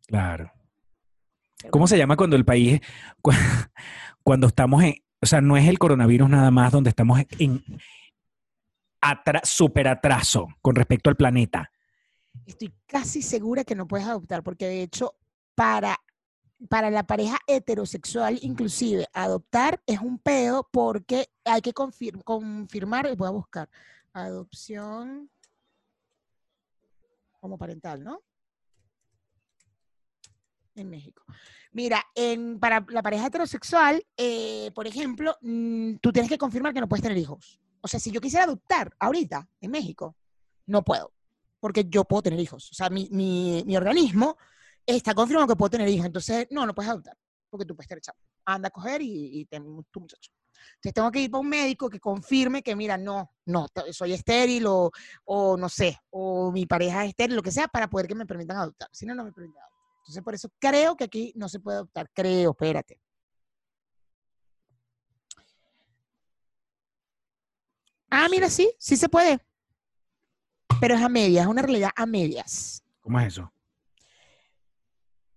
Claro. 0.07 0.51
Pero 1.57 1.71
¿Cómo 1.71 1.81
bueno, 1.83 1.87
se 1.87 1.97
llama 1.97 2.15
cuando 2.15 2.35
el 2.35 2.45
país, 2.45 2.79
cu- 3.21 3.31
cuando 4.23 4.47
estamos 4.47 4.83
en, 4.83 4.95
o 5.21 5.25
sea, 5.25 5.41
no 5.41 5.57
es 5.57 5.67
el 5.67 5.77
coronavirus 5.79 6.29
nada 6.29 6.49
más 6.51 6.71
donde 6.71 6.89
estamos 6.91 7.19
en 7.37 7.61
atra, 9.01 9.41
super 9.43 9.87
atraso 9.87 10.47
con 10.61 10.75
respecto 10.75 11.09
al 11.09 11.17
planeta? 11.17 11.69
Estoy 12.45 12.73
casi 12.87 13.21
segura 13.21 13.63
que 13.63 13.75
no 13.75 13.87
puedes 13.87 14.07
adoptar, 14.07 14.43
porque 14.43 14.65
de 14.67 14.81
hecho, 14.83 15.15
para, 15.55 15.97
para 16.67 16.89
la 16.89 17.03
pareja 17.03 17.39
heterosexual, 17.47 18.37
inclusive, 18.41 19.07
adoptar 19.13 19.81
es 19.85 19.99
un 19.99 20.19
pedo 20.19 20.67
porque 20.71 21.29
hay 21.45 21.61
que 21.61 21.73
confir- 21.73 22.21
confirmar, 22.23 23.15
voy 23.15 23.27
a 23.27 23.31
buscar, 23.31 23.69
adopción 24.11 25.29
como 27.39 27.57
parental, 27.57 28.03
¿no? 28.03 28.21
En 30.75 30.89
México. 30.89 31.23
Mira, 31.71 32.03
en, 32.15 32.59
para 32.59 32.85
la 32.89 33.01
pareja 33.01 33.27
heterosexual, 33.27 34.05
eh, 34.17 34.71
por 34.75 34.87
ejemplo, 34.87 35.37
mm, 35.41 35.95
tú 36.01 36.11
tienes 36.11 36.29
que 36.29 36.37
confirmar 36.37 36.73
que 36.73 36.81
no 36.81 36.89
puedes 36.89 37.03
tener 37.03 37.17
hijos. 37.17 37.59
O 37.81 37.87
sea, 37.87 37.99
si 37.99 38.11
yo 38.11 38.19
quisiera 38.19 38.45
adoptar 38.45 38.93
ahorita 38.99 39.47
en 39.61 39.71
México, 39.71 40.15
no 40.65 40.83
puedo 40.83 41.13
porque 41.59 41.85
yo 41.89 42.05
puedo 42.05 42.23
tener 42.23 42.39
hijos. 42.39 42.71
O 42.71 42.73
sea, 42.73 42.89
mi, 42.89 43.09
mi, 43.11 43.63
mi 43.65 43.75
organismo 43.75 44.37
está 44.95 45.13
confirmado 45.13 45.47
que 45.47 45.55
puedo 45.55 45.69
tener 45.69 45.87
hijos. 45.89 46.05
Entonces, 46.05 46.47
no, 46.51 46.65
no 46.65 46.73
puedes 46.73 46.89
adoptar, 46.91 47.17
porque 47.49 47.65
tú 47.65 47.75
puedes 47.75 47.87
tener 47.87 48.01
chavo. 48.01 48.17
Anda 48.45 48.67
a 48.67 48.71
coger 48.71 49.01
y, 49.01 49.39
y 49.39 49.45
ten 49.45 49.63
tu 49.91 49.99
muchacho. 50.01 50.31
Entonces, 50.75 50.93
tengo 50.93 51.11
que 51.11 51.21
ir 51.21 51.31
para 51.31 51.41
un 51.41 51.49
médico 51.49 51.89
que 51.89 51.99
confirme 51.99 52.61
que, 52.61 52.75
mira, 52.75 52.97
no, 52.97 53.31
no, 53.45 53.67
soy 53.91 54.13
estéril 54.13 54.65
o, 54.67 54.91
o 55.25 55.57
no 55.57 55.69
sé, 55.69 55.97
o 56.09 56.51
mi 56.51 56.65
pareja 56.65 57.03
es 57.03 57.09
estéril, 57.09 57.35
lo 57.35 57.43
que 57.43 57.51
sea, 57.51 57.67
para 57.67 57.89
poder 57.89 58.07
que 58.07 58.15
me 58.15 58.25
permitan 58.25 58.57
adoptar. 58.57 58.89
Si 58.91 59.05
no, 59.05 59.15
no 59.15 59.23
me 59.23 59.31
permiten 59.31 59.61
adoptar. 59.61 59.79
Entonces, 59.99 60.23
por 60.23 60.33
eso 60.33 60.49
creo 60.59 60.95
que 60.95 61.03
aquí 61.03 61.33
no 61.35 61.47
se 61.49 61.59
puede 61.59 61.77
adoptar. 61.77 62.09
Creo, 62.13 62.51
espérate. 62.51 62.99
Ah, 68.09 68.27
mira, 68.29 68.49
sí, 68.49 68.73
sí 68.79 68.97
se 68.97 69.07
puede. 69.07 69.39
Pero 70.79 70.95
es 70.95 71.01
a 71.01 71.09
medias, 71.09 71.43
es 71.43 71.49
una 71.49 71.61
realidad 71.61 71.91
a 71.95 72.05
medias. 72.05 72.83
¿Cómo 73.01 73.19
es 73.19 73.27
eso? 73.27 73.51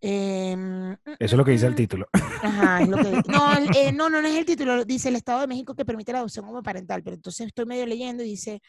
Em, 0.05 0.95
Eso 0.95 1.17
es 1.21 1.33
lo 1.35 1.45
que 1.45 1.53
dice 1.53 1.67
el 1.67 1.75
mm, 1.75 1.77
título. 1.77 2.09
Ajá, 2.13 2.83
es 2.83 2.89
lo 2.89 2.97
que 2.97 3.23
no, 3.29 3.53
eh, 3.73 3.93
no, 3.95 4.11
no, 4.11 4.21
no 4.21 4.27
es 4.27 4.35
el 4.35 4.45
título, 4.45 4.85
dice 4.85 5.09
el 5.11 5.15
Estado 5.15 5.43
de 5.43 5.47
México 5.47 5.77
que 5.77 5.85
permite 5.85 6.13
la 6.13 6.19
adopción 6.19 6.45
homoparental, 6.45 7.05
pero 7.05 7.15
entonces 7.15 7.47
estoy 7.47 7.67
medio 7.67 7.87
leyendo 7.87 8.25
y 8.25 8.31
dice, 8.31 8.61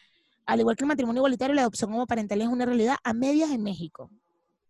Al 0.46 0.60
igual 0.60 0.76
que 0.76 0.84
el 0.84 0.88
matrimonio 0.88 1.18
igualitario, 1.18 1.52
la 1.52 1.62
adopción 1.62 1.92
homoparental 1.92 2.40
es 2.40 2.46
una 2.46 2.64
realidad 2.64 2.96
a 3.02 3.12
medias 3.12 3.50
en 3.50 3.64
México. 3.64 4.12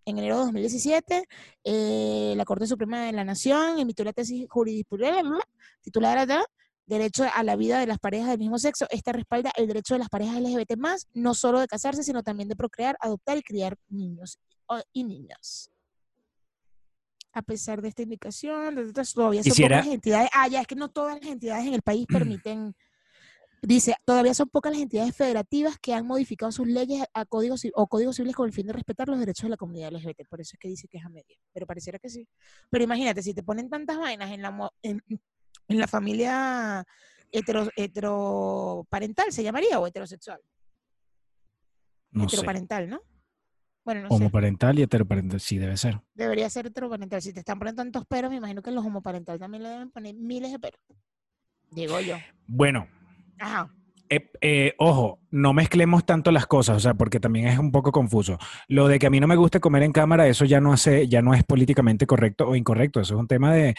En 0.06 0.18
enero 0.18 0.38
de 0.38 0.44
2017, 0.44 1.24
eh, 1.64 2.34
la 2.34 2.44
Corte 2.46 2.66
Suprema 2.66 3.04
de 3.04 3.12
la 3.12 3.24
Nación 3.24 3.78
emitió 3.78 4.02
la 4.04 4.14
tesis 4.14 4.46
jurisprudencial 4.48 5.40
titulada. 5.82 6.44
Derecho 6.86 7.24
a 7.34 7.42
la 7.42 7.56
vida 7.56 7.78
de 7.78 7.86
las 7.86 7.98
parejas 7.98 8.28
del 8.28 8.38
mismo 8.38 8.58
sexo. 8.58 8.86
Esta 8.90 9.12
respalda 9.12 9.50
el 9.56 9.66
derecho 9.66 9.94
de 9.94 10.00
las 10.00 10.10
parejas 10.10 10.38
LGBT 10.38 10.78
no 11.14 11.32
solo 11.32 11.60
de 11.60 11.66
casarse, 11.66 12.02
sino 12.02 12.22
también 12.22 12.46
de 12.48 12.56
procrear, 12.56 12.94
adoptar 13.00 13.38
y 13.38 13.42
criar 13.42 13.78
niños 13.88 14.38
y 14.92 15.04
niñas. 15.04 15.70
A 17.34 17.42
pesar 17.42 17.82
de 17.82 17.88
esta 17.88 18.02
indicación, 18.02 18.76
todavía 19.14 19.42
son 19.42 19.50
Quisiera- 19.50 19.78
pocas 19.80 19.92
entidades. 19.94 20.30
Ah, 20.32 20.46
ya, 20.48 20.60
es 20.60 20.66
que 20.66 20.76
no 20.76 20.88
todas 20.90 21.20
las 21.20 21.28
entidades 21.30 21.66
en 21.66 21.74
el 21.74 21.82
país 21.82 22.06
permiten. 22.06 22.74
Dice, 23.60 23.96
todavía 24.04 24.34
son 24.34 24.48
pocas 24.50 24.72
las 24.72 24.80
entidades 24.82 25.16
federativas 25.16 25.78
que 25.80 25.94
han 25.94 26.06
modificado 26.06 26.52
sus 26.52 26.68
leyes 26.68 27.02
a 27.14 27.24
códigos 27.24 27.62
o 27.74 27.86
códigos 27.88 28.16
civiles 28.16 28.36
con 28.36 28.46
el 28.46 28.52
fin 28.52 28.66
de 28.66 28.72
respetar 28.74 29.08
los 29.08 29.18
derechos 29.18 29.44
de 29.44 29.48
la 29.50 29.56
comunidad 29.56 29.88
LGBT. 29.92 30.28
Por 30.28 30.40
eso 30.40 30.50
es 30.54 30.58
que 30.60 30.68
dice 30.68 30.86
que 30.86 30.98
es 30.98 31.04
a 31.04 31.08
media. 31.08 31.36
Pero 31.52 31.66
pareciera 31.66 31.98
que 31.98 32.10
sí. 32.10 32.28
Pero 32.70 32.84
imagínate, 32.84 33.22
si 33.22 33.32
te 33.34 33.42
ponen 33.42 33.68
tantas 33.70 33.98
vainas 33.98 34.30
en 34.30 34.42
la, 34.42 34.70
en, 34.82 35.02
en 35.68 35.78
la 35.78 35.88
familia 35.88 36.84
hetero, 37.32 37.68
heteroparental, 37.74 39.32
¿se 39.32 39.42
llamaría? 39.42 39.80
¿O 39.80 39.86
heterosexual? 39.86 40.40
No 42.10 42.28
sé. 42.28 42.36
heteroparental, 42.36 42.88
¿no? 42.90 43.00
Bueno, 43.84 44.02
no 44.02 44.08
sé. 44.08 44.14
Homoparental 44.14 44.78
y 44.78 44.82
heteroparental, 44.82 45.40
sí 45.40 45.58
debe 45.58 45.76
ser. 45.76 46.00
Debería 46.14 46.48
ser 46.48 46.66
heteroparental. 46.66 47.20
Si 47.20 47.32
te 47.32 47.40
están 47.40 47.58
poniendo 47.58 47.82
tantos 47.82 48.06
peros, 48.06 48.30
me 48.30 48.38
imagino 48.38 48.62
que 48.62 48.70
los 48.70 48.84
homoparental 48.84 49.38
también 49.38 49.62
le 49.62 49.68
deben 49.68 49.90
poner 49.90 50.14
miles 50.14 50.52
de 50.52 50.58
peros. 50.58 50.80
Digo 51.70 52.00
yo. 52.00 52.16
Bueno, 52.46 52.86
Ajá. 53.38 53.68
eh, 54.08 54.30
eh, 54.40 54.74
ojo, 54.78 55.18
no 55.30 55.52
mezclemos 55.52 56.06
tanto 56.06 56.30
las 56.30 56.46
cosas, 56.46 56.76
o 56.76 56.80
sea, 56.80 56.94
porque 56.94 57.20
también 57.20 57.48
es 57.48 57.58
un 57.58 57.72
poco 57.72 57.92
confuso. 57.92 58.38
Lo 58.68 58.88
de 58.88 58.98
que 58.98 59.06
a 59.06 59.10
mí 59.10 59.20
no 59.20 59.26
me 59.26 59.36
gusta 59.36 59.60
comer 59.60 59.82
en 59.82 59.92
cámara, 59.92 60.26
eso 60.28 60.44
ya 60.44 60.60
no 60.60 60.72
hace, 60.72 61.08
ya 61.08 61.20
no 61.20 61.34
es 61.34 61.44
políticamente 61.44 62.06
correcto 62.06 62.48
o 62.48 62.56
incorrecto. 62.56 63.00
Eso 63.00 63.14
es 63.14 63.20
un 63.20 63.28
tema 63.28 63.52
de, 63.52 63.74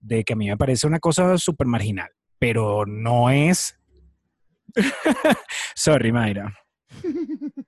de 0.00 0.24
que 0.24 0.34
a 0.34 0.36
mí 0.36 0.48
me 0.48 0.56
parece 0.56 0.86
una 0.86 0.98
cosa 0.98 1.38
súper 1.38 1.66
marginal, 1.66 2.10
pero 2.38 2.84
no 2.84 3.30
es. 3.30 3.78
Sorry, 5.74 6.12
Mayra. 6.12 6.54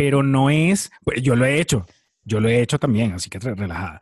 Pero 0.00 0.22
no 0.22 0.48
es. 0.48 0.90
pues, 1.04 1.20
Yo 1.20 1.36
lo 1.36 1.44
he 1.44 1.60
hecho. 1.60 1.84
Yo 2.24 2.40
lo 2.40 2.48
he 2.48 2.62
hecho 2.62 2.78
también, 2.78 3.12
así 3.12 3.28
que 3.28 3.38
re- 3.38 3.54
relajada. 3.54 4.00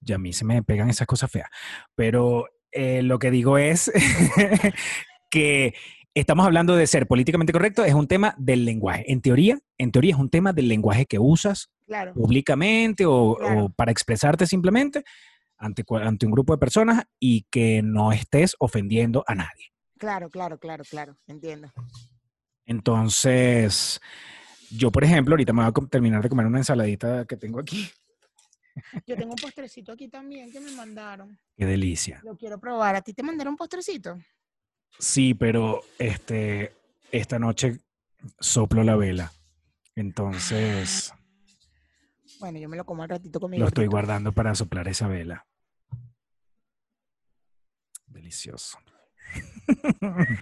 Y 0.00 0.12
a 0.12 0.18
mí 0.18 0.32
se 0.32 0.44
me 0.44 0.62
pegan 0.62 0.88
esas 0.90 1.08
cosas 1.08 1.28
feas. 1.28 1.48
Pero 1.96 2.46
eh, 2.70 3.02
lo 3.02 3.18
que 3.18 3.32
digo 3.32 3.58
es 3.58 3.90
que 5.30 5.74
estamos 6.14 6.46
hablando 6.46 6.76
de 6.76 6.86
ser 6.86 7.06
políticamente 7.08 7.52
correcto, 7.52 7.84
es 7.84 7.94
un 7.94 8.06
tema 8.06 8.34
del 8.38 8.64
lenguaje. 8.64 9.10
En 9.10 9.20
teoría, 9.20 9.58
en 9.76 9.90
teoría 9.90 10.12
es 10.14 10.20
un 10.20 10.30
tema 10.30 10.52
del 10.52 10.68
lenguaje 10.68 11.06
que 11.06 11.18
usas 11.18 11.70
Claro. 11.86 12.14
públicamente 12.14 13.04
o, 13.04 13.36
Claro. 13.38 13.64
o 13.64 13.68
para 13.70 13.90
expresarte 13.92 14.46
simplemente 14.46 15.02
ante, 15.58 15.84
ante 16.00 16.26
un 16.26 16.32
grupo 16.32 16.52
de 16.54 16.58
personas 16.58 17.04
y 17.18 17.42
que 17.50 17.82
no 17.82 18.12
estés 18.12 18.54
ofendiendo 18.60 19.24
a 19.26 19.34
nadie. 19.34 19.72
Claro, 19.98 20.30
claro, 20.30 20.58
claro, 20.58 20.84
claro. 20.88 21.16
Entiendo. 21.26 21.72
Entonces, 22.66 24.00
yo, 24.70 24.90
por 24.90 25.04
ejemplo, 25.04 25.34
ahorita 25.34 25.52
me 25.52 25.62
voy 25.62 25.72
a 25.74 25.88
terminar 25.88 26.22
de 26.22 26.28
comer 26.28 26.46
una 26.46 26.58
ensaladita 26.58 27.24
que 27.26 27.36
tengo 27.36 27.60
aquí. 27.60 27.88
Yo 29.06 29.16
tengo 29.16 29.30
un 29.30 29.36
postrecito 29.36 29.92
aquí 29.92 30.08
también 30.08 30.50
que 30.50 30.60
me 30.60 30.72
mandaron. 30.72 31.38
Qué 31.56 31.64
delicia. 31.64 32.20
Lo 32.24 32.36
quiero 32.36 32.58
probar. 32.58 32.96
¿A 32.96 33.02
ti 33.02 33.14
te 33.14 33.22
mandaron 33.22 33.52
un 33.52 33.56
postrecito? 33.56 34.18
Sí, 34.98 35.34
pero 35.34 35.82
este, 35.98 36.72
esta 37.12 37.38
noche 37.38 37.78
soplo 38.40 38.82
la 38.82 38.96
vela. 38.96 39.32
Entonces, 39.94 41.12
Bueno, 42.40 42.58
yo 42.58 42.68
me 42.68 42.76
lo 42.76 42.84
como 42.84 43.04
al 43.04 43.08
ratito 43.08 43.38
con 43.38 43.50
mi 43.50 43.58
lo 43.58 43.68
estoy 43.68 43.86
guardando 43.86 44.32
para 44.32 44.54
soplar 44.54 44.88
esa 44.88 45.06
vela. 45.06 45.46
Delicioso. 48.06 48.78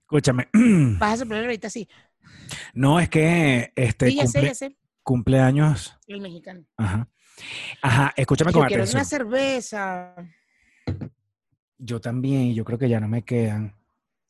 Escúchame. 0.00 0.48
Vas 0.98 1.14
a 1.14 1.16
soplar 1.18 1.44
ahorita 1.44 1.68
sí. 1.70 1.88
No, 2.74 2.98
es 3.00 3.08
que 3.08 3.72
este 3.76 4.10
Sí, 4.10 4.16
ya 4.16 4.26
sé, 4.26 4.32
cumple, 4.38 4.48
ya 4.48 4.54
sé. 4.54 4.76
cumpleaños. 5.02 5.96
El 6.06 6.20
mexicano. 6.20 6.64
Ajá. 6.76 7.08
Ajá, 7.82 8.12
escúchame 8.16 8.52
Yo 8.52 8.58
con 8.60 8.66
quiero 8.68 8.82
atención. 8.82 9.00
una 9.00 9.04
cerveza. 9.04 10.14
Yo 11.78 12.00
también, 12.00 12.54
yo 12.54 12.64
creo 12.64 12.78
que 12.78 12.88
ya 12.88 12.98
no 13.00 13.08
me 13.08 13.22
quedan. 13.22 13.74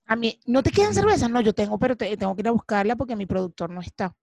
A 0.06 0.16
mí, 0.16 0.38
¿no 0.46 0.62
te 0.62 0.70
quedan 0.70 0.94
cervezas? 0.94 1.30
No, 1.30 1.40
yo 1.40 1.54
tengo, 1.54 1.78
pero 1.78 1.96
te- 1.96 2.16
tengo 2.16 2.34
que 2.34 2.42
ir 2.42 2.48
a 2.48 2.52
buscarla 2.52 2.96
porque 2.96 3.16
mi 3.16 3.26
productor 3.26 3.70
no 3.70 3.80
está. 3.80 4.14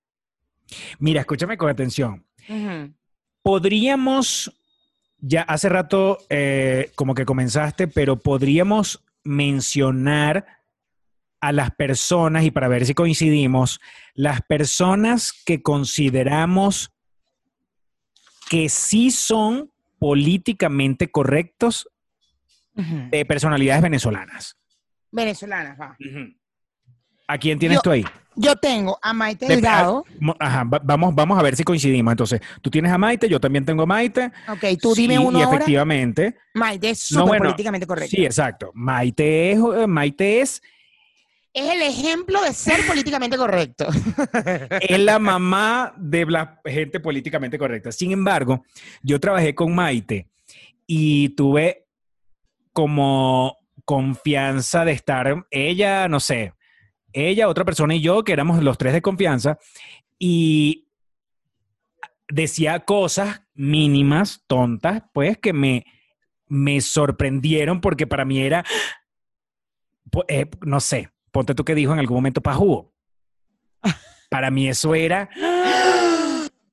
Mira, 1.00 1.22
escúchame 1.22 1.58
con 1.58 1.70
atención. 1.70 2.26
Podríamos, 3.42 4.52
ya 5.20 5.42
hace 5.44 5.70
rato 5.70 6.18
eh, 6.30 6.92
como 6.96 7.14
que 7.14 7.26
comenzaste, 7.26 7.88
pero 7.88 8.18
podríamos 8.18 9.04
mencionar 9.24 10.46
a 11.48 11.52
las 11.52 11.72
personas, 11.72 12.44
y 12.44 12.52
para 12.52 12.68
ver 12.68 12.86
si 12.86 12.94
coincidimos, 12.94 13.80
las 14.14 14.42
personas 14.42 15.32
que 15.46 15.62
consideramos 15.62 16.92
que 18.50 18.70
sí 18.70 19.12
son 19.12 19.72
políticamente 20.00 21.10
correctos 21.10 21.88
de 22.74 23.26
personalidades 23.26 23.82
venezolanas. 23.82 24.58
Venezolanas, 25.12 25.80
va. 25.80 25.98
¿A 27.28 27.38
quién 27.38 27.58
tienes 27.58 27.78
Yo- 27.78 27.82
tú 27.82 27.92
ahí? 27.92 28.06
Yo 28.38 28.56
tengo 28.58 29.00
a 29.02 29.14
Maite 29.14 29.46
De- 29.48 29.54
Delgado. 29.56 30.04
Mo- 30.20 30.36
Ajá, 30.40 30.66
va- 30.66 30.82
vamos, 30.84 31.16
vamos 31.16 31.40
a 31.40 31.42
ver 31.42 31.56
si 31.56 31.64
coincidimos. 31.64 32.12
Entonces, 32.12 32.42
tú 32.62 32.70
tienes 32.70 32.92
a 32.92 32.98
Maite, 32.98 33.30
yo 33.30 33.40
también 33.40 33.64
tengo 33.64 33.84
a 33.84 33.86
Maite. 33.86 34.30
Ok, 34.50 34.66
tú 34.82 34.94
dime 34.94 35.16
Sí, 35.18 35.24
uno 35.24 35.40
y 35.40 35.42
ahora. 35.42 35.56
efectivamente. 35.56 36.36
Maite 36.54 36.90
es 36.90 37.12
No, 37.14 37.20
súper 37.20 37.28
bueno, 37.30 37.44
políticamente 37.46 37.88
correcto. 37.88 38.14
Sí, 38.14 38.26
exacto. 38.26 38.72
Maite 38.74 39.52
es, 39.54 39.58
eh, 39.60 39.88
Maite 39.88 40.42
es, 40.42 40.62
Es 41.56 41.72
el 41.72 41.82
ejemplo 41.84 42.42
de 42.42 42.52
ser 42.52 42.86
políticamente 42.86 43.38
correcto. 43.38 43.88
es 44.82 45.00
la 45.00 45.20
mamá 45.20 45.94
de 45.96 46.26
la 46.26 46.60
gente 46.66 47.00
políticamente 47.00 47.58
correcta. 47.58 47.94
Sin 47.94 48.12
embargo, 48.12 48.66
yo 49.02 49.22
trabajé 49.22 49.56
con 49.56 49.74
Maite 49.74 50.28
y 50.86 51.30
tuve 51.30 51.88
como 52.74 53.58
confianza 53.86 54.84
de 54.84 54.92
estar, 54.92 55.46
ella, 55.50 56.10
no 56.10 56.20
sé, 56.20 56.54
ella, 57.14 57.48
otra 57.48 57.64
persona 57.64 57.96
y 57.96 58.02
yo, 58.02 58.26
que 58.26 58.34
éramos 58.34 58.62
los 58.62 58.78
tres 58.78 58.92
de 58.92 59.02
confianza, 59.02 59.58
y 60.20 60.90
decía 62.28 62.82
cosas 62.82 63.44
mínimas, 63.54 64.44
tontas, 64.48 65.04
pues 65.14 65.38
que 65.38 65.54
me, 65.54 65.86
me 66.48 66.82
sorprendieron 66.82 67.80
porque 67.80 68.08
para 68.08 68.26
mí 68.26 68.42
era, 68.42 68.66
pu- 70.12 70.26
eh, 70.28 70.50
no 70.62 70.82
sé, 70.82 71.12
ponte 71.36 71.54
tú 71.54 71.66
que 71.66 71.76
dijo 71.76 71.92
en 71.92 72.00
algún 72.00 72.16
momento 72.16 72.40
pa' 72.40 72.54
jugo. 72.54 72.94
Para 74.30 74.50
mí 74.50 74.70
eso 74.70 74.96
era... 74.96 75.30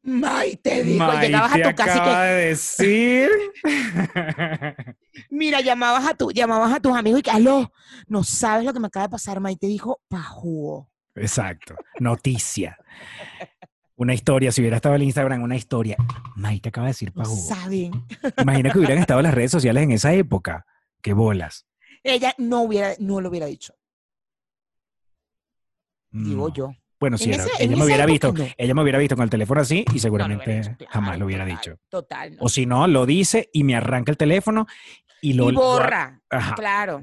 Maite 0.04 0.84
dijo, 0.84 1.12
llegabas 1.20 1.52
a 1.52 1.62
tu 1.62 1.74
casa 1.74 1.96
y 1.96 1.98
acaba 1.98 2.22
que, 2.22 2.28
de 2.28 2.46
decir... 2.46 3.30
mira, 5.30 5.60
llamabas 5.60 6.06
a 6.06 6.14
tu, 6.14 6.30
llamabas 6.30 6.72
a 6.72 6.78
tus 6.78 6.96
amigos 6.96 7.18
y 7.18 7.22
que, 7.24 7.32
aló, 7.32 7.72
no 8.06 8.22
sabes 8.22 8.64
lo 8.64 8.72
que 8.72 8.78
me 8.78 8.86
acaba 8.86 9.06
de 9.06 9.10
pasar. 9.10 9.40
Maite 9.40 9.66
dijo, 9.66 10.00
pajugo. 10.06 10.88
Exacto. 11.16 11.74
Noticia. 11.98 12.78
Una 13.96 14.14
historia, 14.14 14.52
si 14.52 14.60
hubiera 14.60 14.76
estado 14.76 14.94
en 14.94 15.02
Instagram, 15.02 15.42
una 15.42 15.56
historia. 15.56 15.96
Maite 16.36 16.68
acaba 16.68 16.86
de 16.86 16.92
decir 16.92 17.12
No 17.16 17.22
pa' 17.24 17.28
jugo. 17.28 17.42
saben. 17.42 18.06
Imagina 18.38 18.70
que 18.70 18.78
hubieran 18.78 18.98
estado 18.98 19.22
las 19.22 19.34
redes 19.34 19.50
sociales 19.50 19.82
en 19.82 19.90
esa 19.90 20.12
época. 20.12 20.66
Qué 21.00 21.14
bolas. 21.14 21.66
Ella 22.04 22.32
no 22.38 22.62
hubiera, 22.62 22.94
no 23.00 23.20
lo 23.20 23.28
hubiera 23.28 23.46
dicho, 23.46 23.74
digo 26.12 26.48
No. 26.48 26.54
yo. 26.54 26.72
Bueno, 27.00 27.18
si 27.18 27.32
En 27.32 27.40
en 27.40 27.46
ella 27.58 27.76
me 27.76 27.84
hubiera 27.84 28.06
visto, 28.06 28.32
no. 28.32 28.46
ella 28.56 28.74
me 28.74 28.82
hubiera 28.82 28.98
visto 29.00 29.16
con 29.16 29.24
el 29.24 29.30
teléfono 29.30 29.60
así 29.60 29.78
y 29.80 29.84
No 29.88 29.94
lo 29.94 30.00
seguramente 30.00 30.60
claro, 30.60 30.76
jamás 30.90 31.18
lo 31.18 31.26
hubiera 31.26 31.44
total, 31.44 31.58
dicho. 31.58 31.76
Total. 31.88 32.36
O 32.38 32.48
si 32.48 32.64
no, 32.66 32.86
lo 32.86 33.06
dice 33.06 33.50
y 33.52 33.64
me 33.64 33.74
arranca 33.74 34.12
el 34.12 34.16
teléfono 34.16 34.66
y 35.20 35.32
lo 35.32 35.50
y 35.50 35.54
borra. 35.54 36.20
Ajá. 36.30 36.54
Claro. 36.54 37.02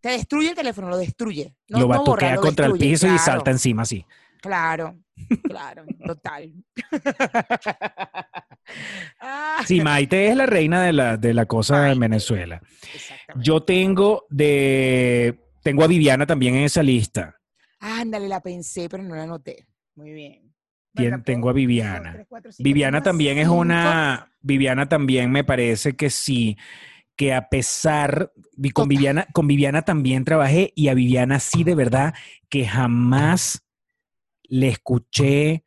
Te 0.00 0.10
destruye 0.10 0.50
el 0.50 0.54
teléfono, 0.54 0.88
lo 0.90 0.96
destruye. 0.98 1.54
Lo 1.68 1.86
borra, 1.86 1.98
batuquea 1.98 2.34
lo 2.34 2.40
contra 2.42 2.66
el 2.66 2.72
piso 2.74 3.06
y 3.06 3.18
salta 3.18 3.50
encima 3.50 3.82
así. 3.82 4.04
Claro, 4.42 4.96
claro, 5.44 5.84
total. 6.06 6.52
Ah, 9.20 9.62
Sí, 9.66 9.80
Maite 9.80 10.28
es 10.28 10.36
la 10.36 10.46
reina 10.46 10.82
de 10.82 10.92
la, 10.92 11.16
de 11.16 11.34
la 11.34 11.46
cosa 11.46 11.90
en 11.90 11.98
Maite. 11.98 12.00
Venezuela. 12.00 12.60
exactamente. 12.94 13.46
Yo 13.46 13.62
tengo 13.62 14.26
de 14.30 15.40
tengo 15.62 15.82
a 15.84 15.86
Viviana 15.86 16.26
también 16.26 16.54
en 16.54 16.64
esa 16.64 16.82
lista. 16.82 17.36
Ándale, 17.80 18.28
la 18.28 18.40
pensé, 18.40 18.88
pero 18.88 19.02
no 19.02 19.14
la 19.14 19.24
anoté. 19.24 19.66
Muy 19.94 20.12
bien. 20.12 20.54
Tien- 20.94 21.10
Bueno, 21.10 21.22
tengo 21.24 21.50
a 21.50 21.52
Viviana. 21.52 22.26
Viviana 22.58 23.02
también 23.02 23.38
es 23.38 23.48
una 23.48 24.32
Viviana 24.40 24.88
también 24.88 25.30
me 25.30 25.44
parece 25.44 25.94
que 25.96 26.10
sí 26.10 26.56
que 27.16 27.32
a 27.34 27.48
pesar 27.48 28.32
con. 28.72 28.88
Viviana 28.88 29.26
con 29.32 29.46
Viviana 29.46 29.82
también 29.82 30.24
trabajé 30.24 30.72
y 30.74 30.88
a 30.88 30.94
Viviana 30.94 31.38
sí 31.38 31.62
de 31.64 31.74
verdad 31.74 32.14
que 32.48 32.66
jamás 32.66 33.62
le 34.44 34.68
escuché 34.68 35.64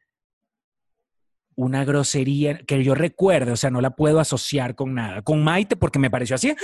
una 1.56 1.86
grosería 1.86 2.58
que 2.60 2.84
yo 2.84 2.96
recuerde, 2.96 3.52
o 3.52 3.56
sea, 3.58 3.70
no 3.70 3.80
la 3.80 3.92
puedo 3.92 4.20
asociar 4.20 4.76
con 4.76 4.96
nada. 4.96 5.22
Con 5.22 5.44
Maite 5.44 5.76
porque 5.76 6.00
me 6.00 6.10
pareció 6.10 6.36
así, 6.36 6.56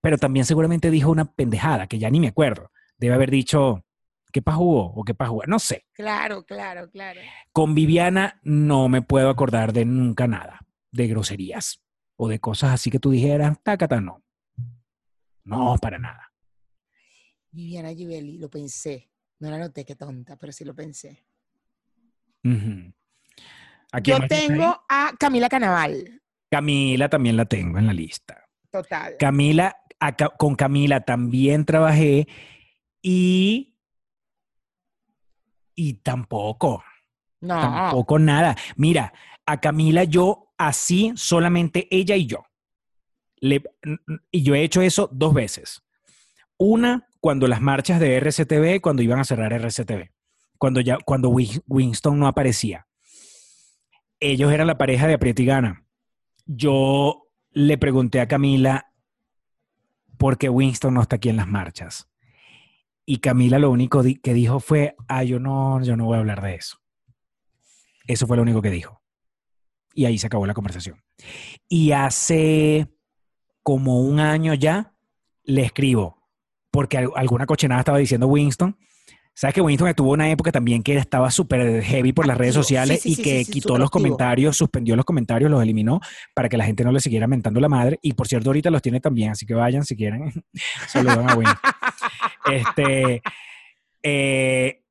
pero 0.00 0.18
también 0.18 0.44
seguramente 0.44 0.90
dijo 0.90 1.10
una 1.10 1.32
pendejada 1.32 1.86
que 1.86 1.98
ya 2.00 2.10
ni 2.10 2.18
me 2.20 2.28
acuerdo. 2.28 2.70
Debe 2.98 3.14
haber 3.14 3.30
dicho, 3.30 3.84
¿qué 4.32 4.42
pa' 4.42 4.54
jugó? 4.54 4.92
O 4.94 5.04
¿qué 5.04 5.14
pa' 5.14 5.28
jugar? 5.28 5.48
No 5.48 5.58
sé. 5.58 5.86
Claro, 5.92 6.44
claro, 6.44 6.90
claro. 6.90 7.20
Con 7.52 7.74
Viviana 7.74 8.40
no 8.42 8.88
me 8.88 9.02
puedo 9.02 9.30
acordar 9.30 9.72
de 9.72 9.84
nunca 9.84 10.26
nada, 10.26 10.60
de 10.92 11.06
groserías 11.06 11.82
o 12.16 12.28
de 12.28 12.40
cosas 12.40 12.72
así 12.72 12.90
que 12.90 12.98
tú 12.98 13.10
dijeras, 13.10 13.56
tácata, 13.62 14.00
no. 14.00 14.22
No, 15.44 15.76
para 15.80 15.98
nada. 15.98 16.32
Viviana 17.50 17.94
Givelli, 17.94 18.38
lo 18.38 18.50
pensé. 18.50 19.10
No 19.40 19.50
la 19.50 19.58
noté, 19.58 19.84
qué 19.84 19.94
tonta, 19.94 20.36
pero 20.36 20.52
sí 20.52 20.64
lo 20.64 20.74
pensé. 20.74 21.24
Ujú. 22.44 22.92
¿A 23.92 24.00
quién 24.00 24.20
Yo 24.20 24.28
tengo 24.28 24.84
a 24.88 25.12
Camila 25.18 25.48
Canaval. 25.48 26.20
Camila 26.50 27.08
también 27.08 27.36
la 27.36 27.44
tengo 27.46 27.78
en 27.78 27.86
la 27.86 27.92
lista. 27.92 28.44
Total. 28.70 29.16
Camila, 29.18 29.76
con 30.38 30.54
Camila 30.54 31.00
también 31.00 31.64
trabajé 31.64 32.26
y, 33.02 33.77
y 35.80 35.94
tampoco, 35.94 36.82
No. 37.40 37.60
tampoco 37.60 38.18
nada. 38.18 38.56
Mira, 38.76 39.12
a 39.46 39.60
Camila 39.60 40.02
yo 40.02 40.52
así, 40.58 41.12
solamente 41.14 41.86
ella 41.92 42.16
y 42.16 42.26
yo. 42.26 42.44
Le- 43.36 43.62
y 44.32 44.42
yo 44.42 44.56
he 44.56 44.64
hecho 44.64 44.82
eso 44.82 45.08
dos 45.12 45.32
veces. 45.32 45.84
Una, 46.56 47.06
cuando 47.20 47.46
las 47.46 47.60
marchas 47.60 48.00
de 48.00 48.16
RCTV, 48.16 48.80
cuando 48.80 49.02
iban 49.02 49.20
a 49.20 49.24
cerrar 49.24 49.52
RCTV, 49.52 50.10
cuando, 50.58 50.80
ya, 50.80 50.98
cuando 50.98 51.28
Win- 51.30 51.62
Winston 51.68 52.18
no 52.18 52.26
aparecía. 52.26 52.88
Ellos 54.18 54.50
eran 54.52 54.66
la 54.66 54.76
pareja 54.78 55.06
de 55.06 55.14
Aprieta 55.14 55.42
y 55.42 55.46
Gana. 55.46 55.86
Yo 56.44 57.22
le 57.52 57.78
pregunté 57.78 58.20
a 58.20 58.26
Camila 58.26 58.92
por 60.16 60.38
qué 60.38 60.48
Winston 60.48 60.94
no 60.94 61.02
está 61.02 61.14
aquí 61.16 61.28
en 61.28 61.36
las 61.36 61.46
marchas. 61.46 62.07
Y 63.10 63.20
Camila 63.20 63.58
lo 63.58 63.70
único 63.70 64.02
di- 64.02 64.16
que 64.16 64.34
dijo 64.34 64.60
fue, 64.60 64.94
ah, 65.08 65.24
yo 65.24 65.40
no, 65.40 65.82
yo 65.82 65.96
no 65.96 66.04
voy 66.04 66.16
a 66.16 66.18
hablar 66.18 66.42
de 66.42 66.56
eso. 66.56 66.76
Eso 68.06 68.26
fue 68.26 68.36
lo 68.36 68.42
único 68.42 68.60
que 68.60 68.70
dijo. 68.70 69.00
Y 69.94 70.04
ahí 70.04 70.18
se 70.18 70.26
acabó 70.26 70.44
la 70.46 70.52
conversación. 70.52 71.02
Y 71.68 71.92
hace 71.92 72.86
como 73.62 74.00
un 74.02 74.20
año 74.20 74.52
ya 74.52 74.92
le 75.44 75.62
escribo, 75.62 76.28
porque 76.70 76.98
al- 76.98 77.10
alguna 77.16 77.46
cochinada 77.46 77.80
estaba 77.80 77.96
diciendo 77.96 78.26
Winston. 78.26 78.76
Sabes 79.34 79.54
que 79.54 79.60
Winston 79.62 79.88
estuvo 79.88 80.10
una 80.12 80.28
época 80.30 80.50
también 80.52 80.82
que 80.82 80.96
estaba 80.96 81.30
súper 81.30 81.80
heavy 81.82 82.12
por 82.12 82.26
las 82.26 82.36
redes 82.36 82.54
sociales 82.54 83.00
Sí, 83.00 83.08
sí, 83.08 83.12
y 83.12 83.14
sí, 83.14 83.22
que 83.22 83.44
quitó 83.50 83.78
los 83.78 83.86
activo. 83.86 84.02
comentarios, 84.02 84.56
suspendió 84.56 84.96
los 84.96 85.04
comentarios, 85.06 85.48
los 85.50 85.62
eliminó 85.62 86.00
para 86.34 86.48
que 86.48 86.56
la 86.56 86.64
gente 86.64 86.82
no 86.84 86.90
le 86.92 86.98
siguiera 87.00 87.26
mentando 87.28 87.58
la 87.60 87.68
madre. 87.68 87.98
Y 88.02 88.12
por 88.14 88.26
cierto, 88.28 88.50
ahorita 88.50 88.68
los 88.70 88.82
tiene 88.82 89.00
también, 89.00 89.30
así 89.30 89.46
que 89.46 89.54
vayan 89.54 89.84
si 89.84 89.96
quieren. 89.96 90.30
Saludan 90.88 91.30
a 91.30 91.34
Winston. 91.36 91.70
Este, 92.50 93.22
eh, 94.02 94.82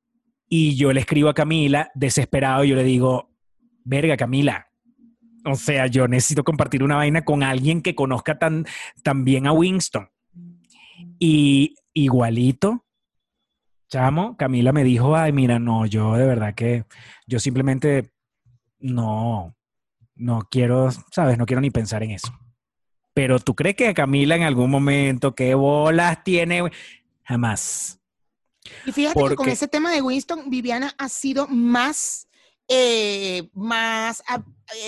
y 0.48 0.76
yo 0.76 0.92
le 0.92 1.00
escribo 1.00 1.28
a 1.28 1.34
Camila, 1.34 1.90
desesperado, 1.94 2.64
yo 2.64 2.74
le 2.76 2.84
digo, 2.84 3.30
verga, 3.84 4.16
Camila. 4.16 4.68
O 5.44 5.54
sea, 5.54 5.86
yo 5.86 6.08
necesito 6.08 6.44
compartir 6.44 6.82
una 6.82 6.96
vaina 6.96 7.24
con 7.24 7.42
alguien 7.42 7.82
que 7.82 7.94
conozca 7.94 8.38
tan, 8.38 8.64
bien 9.24 9.46
a 9.46 9.52
Winston. 9.52 10.10
Y 11.18 11.74
igualito, 11.94 12.84
chamo, 13.88 14.36
Camila 14.36 14.72
me 14.72 14.84
dijo, 14.84 15.16
ay, 15.16 15.32
mira, 15.32 15.58
no, 15.58 15.86
yo 15.86 16.14
de 16.14 16.26
verdad 16.26 16.54
que 16.54 16.84
yo 17.26 17.38
simplemente 17.40 18.10
no, 18.78 19.56
no 20.14 20.46
quiero, 20.50 20.90
sabes, 21.10 21.38
no 21.38 21.46
quiero 21.46 21.60
ni 21.60 21.70
pensar 21.70 22.02
en 22.02 22.12
eso. 22.12 22.32
Pero 23.14 23.40
tú 23.40 23.54
crees 23.54 23.74
que 23.74 23.94
Camila 23.94 24.36
en 24.36 24.42
algún 24.42 24.70
momento, 24.70 25.34
qué 25.34 25.54
bolas 25.54 26.22
tiene, 26.22 26.70
jamás. 27.28 28.00
Y 28.86 28.92
fíjate 28.92 29.22
que 29.28 29.36
con 29.36 29.48
ese 29.48 29.68
tema 29.68 29.92
de 29.92 30.02
Winston, 30.02 30.50
Viviana 30.50 30.92
ha 30.98 31.08
sido 31.08 31.46
más, 31.46 32.26
eh, 32.68 33.48
más, 33.52 34.22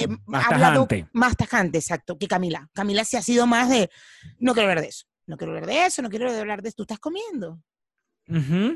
eh, 0.01 0.09
Más 0.27 0.47
hablado- 0.47 0.87
tajante. 0.87 1.09
más 1.13 1.37
tajante, 1.37 1.79
exacto, 1.79 2.19
que 2.19 2.27
Camila. 2.27 2.69
Camila 2.73 3.05
sí 3.05 3.17
ha 3.17 3.23
sido 3.23 3.47
más 3.47 3.69
de, 3.69 3.91
no 4.39 4.55
quiero 4.55 4.69
hablar 4.71 4.83
de 4.83 4.89
eso, 4.89 5.07
no 5.27 5.37
quiero 5.37 5.53
hablar 5.53 5.67
de 5.67 5.87
eso, 5.87 6.03
no 6.03 6.09
quiero 6.11 6.31
hablar 6.31 6.63
de 6.63 6.69
eso. 6.71 6.77
¿Tú 6.77 6.83
estás 6.85 6.99
comiendo? 6.99 7.63
Mm. 8.27 8.71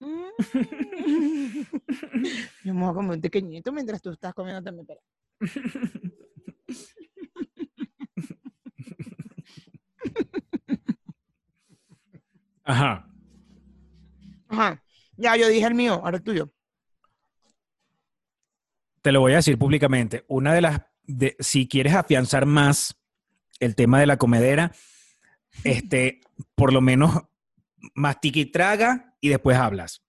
Yo 2.64 2.74
me 2.74 2.80
voy 2.82 2.90
a 2.90 2.94
comer 2.94 3.16
un 3.16 3.20
pequeñito 3.20 3.72
mientras 3.72 4.00
tú 4.00 4.10
estás 4.10 4.32
comiendo 4.32 4.62
también. 4.62 4.86
espera. 4.88 5.02
Ajá. 12.68 13.08
Ajá. 14.48 14.82
Ya, 15.16 15.36
yo 15.36 15.48
dije 15.48 15.66
el 15.66 15.74
mío, 15.74 15.94
ahora 15.94 16.18
el 16.18 16.22
tuyo. 16.22 16.52
te 19.00 19.12
lo 19.12 19.20
voy 19.20 19.32
a 19.32 19.36
decir 19.36 19.56
públicamente, 19.56 20.24
una 20.28 20.52
de 20.52 20.60
las, 20.60 20.82
de, 21.04 21.34
si 21.40 21.66
quieres 21.66 21.94
afianzar 21.94 22.44
más 22.44 22.94
el 23.58 23.74
tema 23.74 23.98
de 24.00 24.06
la 24.06 24.18
comedera, 24.18 24.72
este, 25.64 26.20
por 26.54 26.74
lo 26.74 26.82
menos 26.82 27.22
mastica 27.94 28.38
y 28.38 28.46
traga 28.46 29.16
y 29.22 29.30
después 29.30 29.56
hablas. 29.56 30.02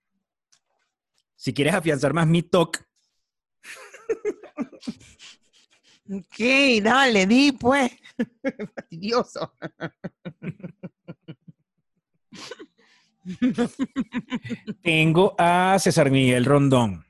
Si 1.37 1.53
quieres 1.53 1.73
afianzar 1.73 2.13
más 2.13 2.27
mi 2.27 2.43
talk, 2.43 2.85
Ok, 6.11 6.81
dale, 6.81 7.27
di 7.27 7.51
pues. 7.51 7.91
Fastidioso. 8.75 9.53
tengo 14.83 15.35
a 15.37 15.77
César 15.79 16.09
Miguel 16.11 16.45
Rondón. 16.45 17.05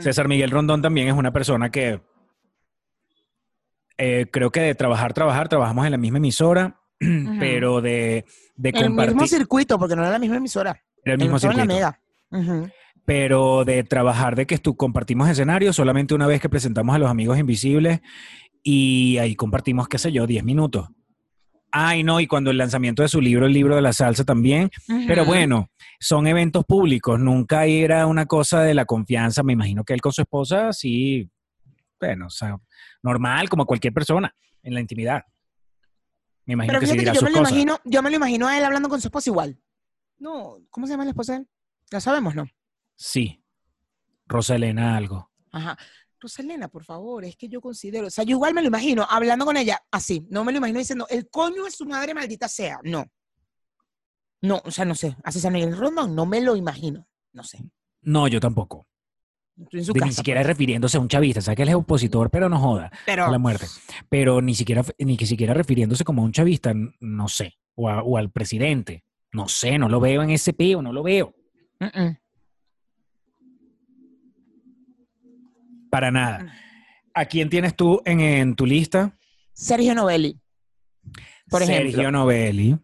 César 0.00 0.28
Miguel 0.28 0.50
Rondón 0.50 0.80
también 0.82 1.08
es 1.08 1.14
una 1.14 1.32
persona 1.32 1.70
que 1.70 2.00
eh, 3.98 4.26
creo 4.30 4.50
que 4.50 4.60
de 4.60 4.74
trabajar, 4.74 5.12
trabajar, 5.14 5.48
trabajamos 5.48 5.84
en 5.86 5.92
la 5.92 5.98
misma 5.98 6.18
emisora, 6.18 6.80
pero 7.38 7.80
de, 7.80 8.24
de 8.56 8.68
En 8.70 8.76
el 8.76 8.90
mismo 8.90 9.06
compartir 9.06 9.28
circuito, 9.38 9.78
porque 9.78 9.96
no 9.96 10.02
era 10.02 10.10
la 10.12 10.18
misma 10.18 10.36
emisora. 10.36 10.82
era 11.04 11.14
el 11.14 11.18
mismo 11.18 11.36
en 11.36 11.42
la 11.42 11.52
circuito. 11.52 11.66
mega. 11.66 12.00
Ujú. 12.28 12.68
pero 13.04 13.64
de 13.64 13.84
trabajar 13.84 14.34
de 14.34 14.46
que 14.46 14.60
estu- 14.60 14.76
compartimos 14.76 15.28
escenario 15.28 15.72
solamente 15.72 16.12
una 16.12 16.26
vez 16.26 16.40
que 16.40 16.48
presentamos 16.48 16.94
a 16.96 16.98
los 16.98 17.08
amigos 17.08 17.38
invisibles 17.38 18.00
y 18.64 19.16
ahí 19.18 19.36
compartimos, 19.36 19.86
qué 19.88 19.96
sé 19.98 20.10
yo, 20.10 20.26
10 20.26 20.42
minutos. 20.42 20.88
Ay, 21.78 22.02
no, 22.02 22.20
y 22.20 22.26
cuando 22.26 22.50
el 22.50 22.56
lanzamiento 22.56 23.02
de 23.02 23.08
su 23.08 23.20
libro, 23.20 23.44
el 23.44 23.52
libro 23.52 23.76
de 23.76 23.82
la 23.82 23.92
salsa 23.92 24.24
también, 24.24 24.70
pero 25.06 25.26
bueno, 25.26 25.68
son 26.00 26.26
eventos 26.26 26.64
públicos, 26.64 27.20
nunca 27.20 27.66
era 27.66 28.06
una 28.06 28.24
cosa 28.24 28.62
de 28.62 28.72
la 28.72 28.86
confianza, 28.86 29.42
me 29.42 29.52
imagino 29.52 29.84
que 29.84 29.92
él 29.92 30.00
con 30.00 30.10
su 30.10 30.22
esposa 30.22 30.72
sí, 30.72 31.30
bueno, 32.00 32.28
o 32.28 32.30
sea, 32.30 32.56
normal 33.02 33.50
como 33.50 33.66
cualquier 33.66 33.92
persona 33.92 34.34
en 34.62 34.72
la 34.72 34.80
intimidad. 34.80 35.22
Me 36.46 36.54
imagino 36.54 36.72
Pero 36.72 36.80
que 36.80 36.86
fíjate 36.86 36.98
seguirá 36.98 37.12
que 37.12 37.16
yo 37.16 37.20
sus 37.20 37.28
me, 37.28 37.30
lo 37.32 37.38
cosas. 37.40 37.52
imagino, 37.52 37.78
yo 37.84 38.02
me 38.02 38.08
lo 38.10 38.16
imagino 38.16 38.48
a 38.48 38.56
él 38.56 38.64
hablando 38.64 38.88
con 38.88 39.00
su 39.02 39.08
esposa 39.08 39.28
igual. 39.28 39.60
No, 40.16 40.56
¿cómo 40.70 40.86
se 40.86 40.94
llama 40.94 41.04
la 41.04 41.10
esposa 41.10 41.32
de 41.34 41.38
él? 41.40 41.48
Ya 41.90 42.00
sabemos, 42.00 42.34
¿no? 42.34 42.46
Sí, 42.94 43.44
Rosalena 44.26 44.96
algo. 44.96 45.30
Ajá. 45.52 45.76
Rosalena, 46.20 46.68
por 46.68 46.84
favor, 46.84 47.24
es 47.24 47.36
que 47.36 47.48
yo 47.48 47.60
considero, 47.60 48.06
o 48.06 48.10
sea, 48.10 48.24
yo 48.24 48.36
igual 48.36 48.54
me 48.54 48.62
lo 48.62 48.68
imagino 48.68 49.06
hablando 49.08 49.44
con 49.44 49.56
ella 49.56 49.80
así, 49.90 50.26
no 50.30 50.44
me 50.44 50.52
lo 50.52 50.58
imagino 50.58 50.78
diciendo, 50.78 51.06
el 51.10 51.28
coño 51.28 51.64
de 51.64 51.70
su 51.70 51.84
madre 51.86 52.14
maldita 52.14 52.48
sea, 52.48 52.78
no. 52.84 53.04
No, 54.42 54.60
o 54.64 54.70
sea, 54.70 54.84
no 54.84 54.94
sé, 54.94 55.16
así 55.24 55.40
San 55.40 55.52
Miguel 55.52 55.76
Rondón, 55.76 56.14
no 56.14 56.26
me 56.26 56.40
lo 56.40 56.56
imagino, 56.56 57.06
no 57.32 57.42
sé. 57.42 57.58
No, 58.02 58.28
yo 58.28 58.38
tampoco. 58.40 58.86
Estoy 59.58 59.80
en 59.80 59.86
su 59.86 59.92
De 59.94 60.00
casa. 60.00 60.08
ni 60.10 60.14
siquiera 60.14 60.40
pues. 60.40 60.46
refiriéndose 60.48 60.96
a 60.98 61.00
un 61.00 61.08
chavista, 61.08 61.40
sabes 61.40 61.56
que 61.56 61.62
él 61.62 61.70
es 61.70 61.74
opositor, 61.74 62.30
pero 62.30 62.48
no 62.48 62.58
joda. 62.58 62.90
Pero, 63.06 63.24
a 63.24 63.30
la 63.30 63.38
muerte. 63.38 63.66
Pero 64.10 64.42
ni 64.42 64.54
siquiera, 64.54 64.84
ni 64.98 65.16
siquiera 65.18 65.54
refiriéndose 65.54 66.04
como 66.04 66.22
a 66.22 66.24
un 66.26 66.32
chavista, 66.32 66.72
no 67.00 67.28
sé, 67.28 67.54
o, 67.74 67.88
a- 67.88 68.02
o 68.02 68.18
al 68.18 68.30
presidente. 68.30 69.02
No 69.32 69.48
sé, 69.48 69.78
no 69.78 69.88
lo 69.88 69.98
veo 69.98 70.22
en 70.22 70.30
ese 70.30 70.52
peo, 70.52 70.82
no 70.82 70.92
lo 70.92 71.02
veo. 71.02 71.34
mm, 71.80 71.84
mm. 71.86 72.18
Para 75.96 76.10
nada. 76.10 76.52
¿A 77.14 77.24
quién 77.24 77.48
tienes 77.48 77.74
tú 77.74 78.02
en, 78.04 78.20
en 78.20 78.54
tu 78.54 78.66
lista? 78.66 79.16
Sergio 79.54 79.94
Novelli, 79.94 80.38
por 81.48 81.62
ejemplo. 81.62 81.90
Sergio 81.90 82.10
Novelli. 82.10 82.78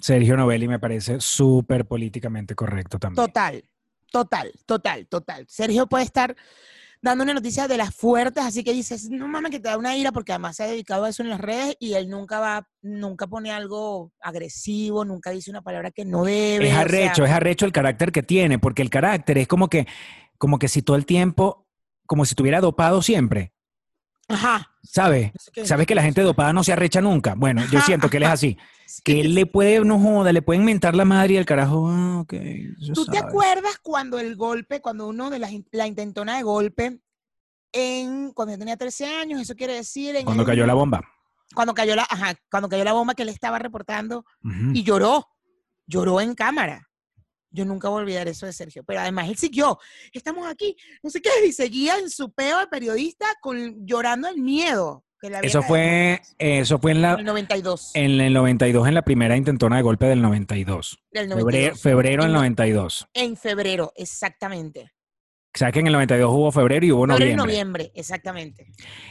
Sergio 0.00 0.34
Novelli 0.34 0.68
me 0.68 0.78
parece 0.78 1.20
súper 1.20 1.84
políticamente 1.84 2.54
correcto 2.54 2.98
también. 2.98 3.26
Total, 3.26 3.62
total, 4.10 4.52
total, 4.64 5.06
total. 5.06 5.44
Sergio 5.50 5.86
puede 5.86 6.04
estar 6.04 6.34
dando 7.02 7.24
una 7.24 7.34
noticia 7.34 7.68
de 7.68 7.76
las 7.76 7.94
fuertes, 7.94 8.42
así 8.42 8.64
que 8.64 8.72
dices, 8.72 9.10
no 9.10 9.28
mames, 9.28 9.50
que 9.50 9.60
te 9.60 9.68
da 9.68 9.76
una 9.76 9.94
ira, 9.94 10.10
porque 10.10 10.32
además 10.32 10.56
se 10.56 10.62
ha 10.62 10.66
dedicado 10.66 11.04
a 11.04 11.10
eso 11.10 11.22
en 11.22 11.28
las 11.28 11.42
redes 11.42 11.76
y 11.78 11.92
él 11.92 12.08
nunca 12.08 12.40
va, 12.40 12.66
nunca 12.80 13.26
pone 13.26 13.52
algo 13.52 14.14
agresivo, 14.18 15.04
nunca 15.04 15.28
dice 15.28 15.50
una 15.50 15.60
palabra 15.60 15.90
que 15.90 16.06
no 16.06 16.24
debe. 16.24 16.68
Es 16.68 16.72
o 16.72 16.74
sea, 16.74 16.80
arrecho, 16.80 17.24
es 17.26 17.30
arrecho 17.30 17.66
el 17.66 17.72
carácter 17.72 18.12
que 18.12 18.22
tiene, 18.22 18.58
porque 18.58 18.80
el 18.80 18.88
carácter 18.88 19.36
es 19.36 19.46
como 19.46 19.68
que, 19.68 19.86
como 20.38 20.58
que 20.58 20.68
si 20.68 20.80
todo 20.80 20.96
el 20.96 21.04
tiempo, 21.04 21.67
como 22.08 22.24
si 22.24 22.32
estuviera 22.32 22.60
dopado 22.60 23.02
siempre, 23.02 23.52
Ajá. 24.28 24.70
¿sabes? 24.82 25.30
¿Sabes 25.64 25.86
que 25.86 25.94
la 25.94 26.02
gente 26.02 26.22
dopada 26.22 26.52
no 26.52 26.64
se 26.64 26.72
arrecha 26.72 27.00
nunca? 27.00 27.34
Bueno, 27.36 27.62
yo 27.70 27.80
siento 27.82 28.10
que 28.10 28.16
él 28.16 28.24
es 28.24 28.30
así. 28.30 28.56
Que 29.04 29.20
él 29.20 29.34
le 29.34 29.44
puede, 29.44 29.84
no 29.84 30.00
joda, 30.00 30.32
le 30.32 30.40
pueden 30.40 30.64
mentar 30.64 30.94
la 30.94 31.04
madre 31.04 31.34
y 31.34 31.36
el 31.36 31.44
carajo, 31.44 31.88
ah, 31.90 32.20
ok. 32.20 32.32
¿Tú 32.94 33.04
te 33.04 33.18
acuerdas 33.18 33.78
cuando 33.82 34.18
el 34.18 34.34
golpe, 34.34 34.80
cuando 34.80 35.06
uno 35.06 35.28
de 35.28 35.38
las, 35.38 35.52
la 35.72 35.86
intentona 35.86 36.38
de 36.38 36.42
golpe, 36.42 36.98
en, 37.72 38.32
cuando 38.32 38.54
yo 38.54 38.58
tenía 38.58 38.78
13 38.78 39.06
años, 39.16 39.42
eso 39.42 39.54
quiere 39.54 39.74
decir... 39.74 40.16
En 40.16 40.24
Cuando 40.24 40.42
el- 40.42 40.46
cayó 40.48 40.66
la 40.66 40.72
bomba. 40.72 41.02
Cuando 41.54 41.74
cayó 41.74 41.94
la, 41.96 42.06
ajá, 42.08 42.34
cuando 42.50 42.70
cayó 42.70 42.82
la 42.82 42.94
bomba 42.94 43.12
que 43.14 43.24
él 43.24 43.28
estaba 43.28 43.58
reportando 43.58 44.24
y 44.72 44.82
lloró, 44.82 45.26
lloró 45.86 46.22
en 46.22 46.34
cámara. 46.34 46.87
Yo 47.58 47.64
nunca 47.64 47.88
voy 47.88 47.98
a 47.98 48.02
olvidar 48.02 48.28
eso 48.28 48.46
de 48.46 48.52
Sergio, 48.52 48.84
pero 48.84 49.00
además 49.00 49.28
él 49.28 49.36
siguió, 49.36 49.78
estamos 50.12 50.46
aquí, 50.46 50.76
no 51.02 51.10
sé 51.10 51.20
qué, 51.20 51.30
y 51.46 51.52
seguía 51.52 51.98
en 51.98 52.08
su 52.08 52.32
peo 52.32 52.60
de 52.60 52.68
periodista 52.68 53.26
con, 53.40 53.84
llorando 53.84 54.28
el 54.28 54.38
miedo. 54.40 55.04
Que 55.20 55.36
Eso 55.42 55.62
fue, 55.62 56.20
eso 56.38 56.78
fue 56.78 56.92
en 56.92 56.98
en 56.98 57.02
la, 57.02 57.14
el 57.14 57.24
92. 57.24 57.90
en 57.94 58.20
el 58.20 58.32
92, 58.32 58.86
en 58.86 58.94
la 58.94 59.02
primera 59.02 59.36
intentona 59.36 59.74
de 59.78 59.82
golpe 59.82 60.06
del 60.06 60.22
92. 60.22 61.02
del 61.10 61.28
Febrero, 61.28 61.40
92. 61.40 61.80
febrero 61.80 62.22
del 62.22 62.30
En 62.30 62.34
no- 62.34 62.38
92. 62.38 63.08
En 63.14 63.36
febrero, 63.36 63.92
exactamente. 63.96 64.92
O 65.52 65.58
sea 65.58 65.72
que 65.72 65.80
en 65.80 65.88
el 65.88 65.92
92 65.94 66.30
hubo 66.32 66.52
febrero 66.52 66.86
y 66.86 66.92
hubo 66.92 67.04
Febrero 67.08 67.32
y 67.32 67.34
noviembre. 67.34 67.46
noviembre, 67.86 67.92
exactamente. 67.96 68.66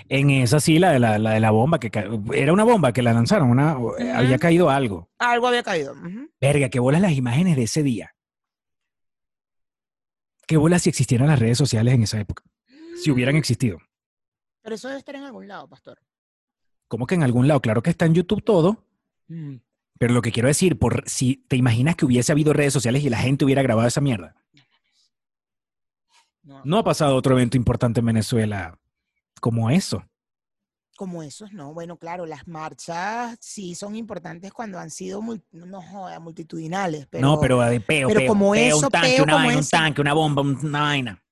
En 0.08 0.30
esa 0.30 0.62
sí, 0.62 0.80
la 0.80 0.92
de 0.94 1.00
la, 1.00 1.20
la 1.20 1.32
de 1.32 1.40
la 1.42 1.52
bomba, 1.52 1.78
que 1.78 1.92
era 2.34 2.54
una 2.54 2.64
bomba 2.64 2.94
que 2.94 3.02
la 3.02 3.12
lanzaron, 3.12 3.50
una, 3.50 3.76
había 4.16 4.38
caído 4.38 4.70
algo. 4.70 5.10
Algo 5.20 5.48
había 5.48 5.64
caído. 5.64 5.94
Verga, 6.40 6.70
qué 6.70 6.80
bolas 6.80 7.02
las 7.02 7.12
imágenes 7.12 7.58
de 7.58 7.64
ese 7.64 7.84
día. 7.84 8.14
Qué 10.48 10.58
bolas 10.58 10.84
si 10.84 10.90
existieran 10.90 11.28
las 11.28 11.40
redes 11.40 11.58
sociales 11.58 11.94
en 11.94 12.04
esa 12.04 12.20
época. 12.20 12.44
Si 13.04 13.12
hubieran 13.12 13.36
existido. 13.36 13.78
Pero 14.64 14.76
eso 14.76 14.88
debe 14.88 15.00
estar 15.00 15.16
en 15.16 15.24
algún 15.24 15.48
lado, 15.48 15.68
pastor. 15.68 16.00
¿Cómo 16.88 17.06
que 17.06 17.16
en 17.16 17.24
algún 17.24 17.48
lado? 17.48 17.62
Claro 17.62 17.84
que 17.84 17.90
está 17.90 18.06
en 18.06 18.16
YouTube 18.16 18.44
todo. 18.44 18.86
Mm. 19.28 19.58
Pero 20.00 20.14
lo 20.14 20.22
que 20.22 20.32
quiero 20.32 20.48
decir, 20.48 20.80
por 20.80 21.04
si 21.08 21.44
te 21.48 21.58
imaginas 21.58 21.96
que 21.96 22.06
hubiese 22.06 22.32
habido 22.32 22.54
redes 22.54 22.72
sociales 22.74 23.04
y 23.04 23.10
la 23.10 23.18
gente 23.18 23.44
hubiera 23.44 23.62
grabado 23.62 23.88
esa 23.88 24.02
mierda. 24.02 24.36
No, 26.44 26.62
No 26.64 26.78
ha 26.78 26.84
pasado 26.84 27.16
otro 27.16 27.36
evento 27.36 27.58
importante 27.58 28.00
en 28.00 28.06
Venezuela 28.06 28.80
como 29.42 29.70
eso. 29.70 30.06
Como 30.98 31.22
esos, 31.22 31.54
no. 31.54 31.76
Bueno, 31.76 31.98
claro, 31.98 32.26
las 32.26 32.48
marchas 32.48 33.38
sí 33.40 33.76
son 33.76 33.96
importantes 33.96 34.52
cuando 34.52 34.80
han 34.80 34.90
sido 34.90 35.22
no 35.52 35.82
joda, 35.84 36.20
multitudinales. 36.20 37.06
Pero, 37.08 37.28
no, 37.28 37.40
pero 37.40 37.62
de 37.62 37.80
peo, 37.80 38.08
pero 38.08 38.20
peo, 38.22 38.28
como 38.28 38.52
peo, 38.54 38.78
eso, 38.78 38.88
un 38.88 38.92
tanque, 38.92 39.08
peo 39.10 39.24
una 39.24 39.34
como 39.34 39.46
vaina, 39.46 39.58
un 39.60 39.64
ese. 39.64 39.78
tanque, 39.78 40.02
una 40.02 40.14
bomba, 40.14 40.42
un- 40.42 40.66
una 40.66 40.82
vaina. 40.82 41.24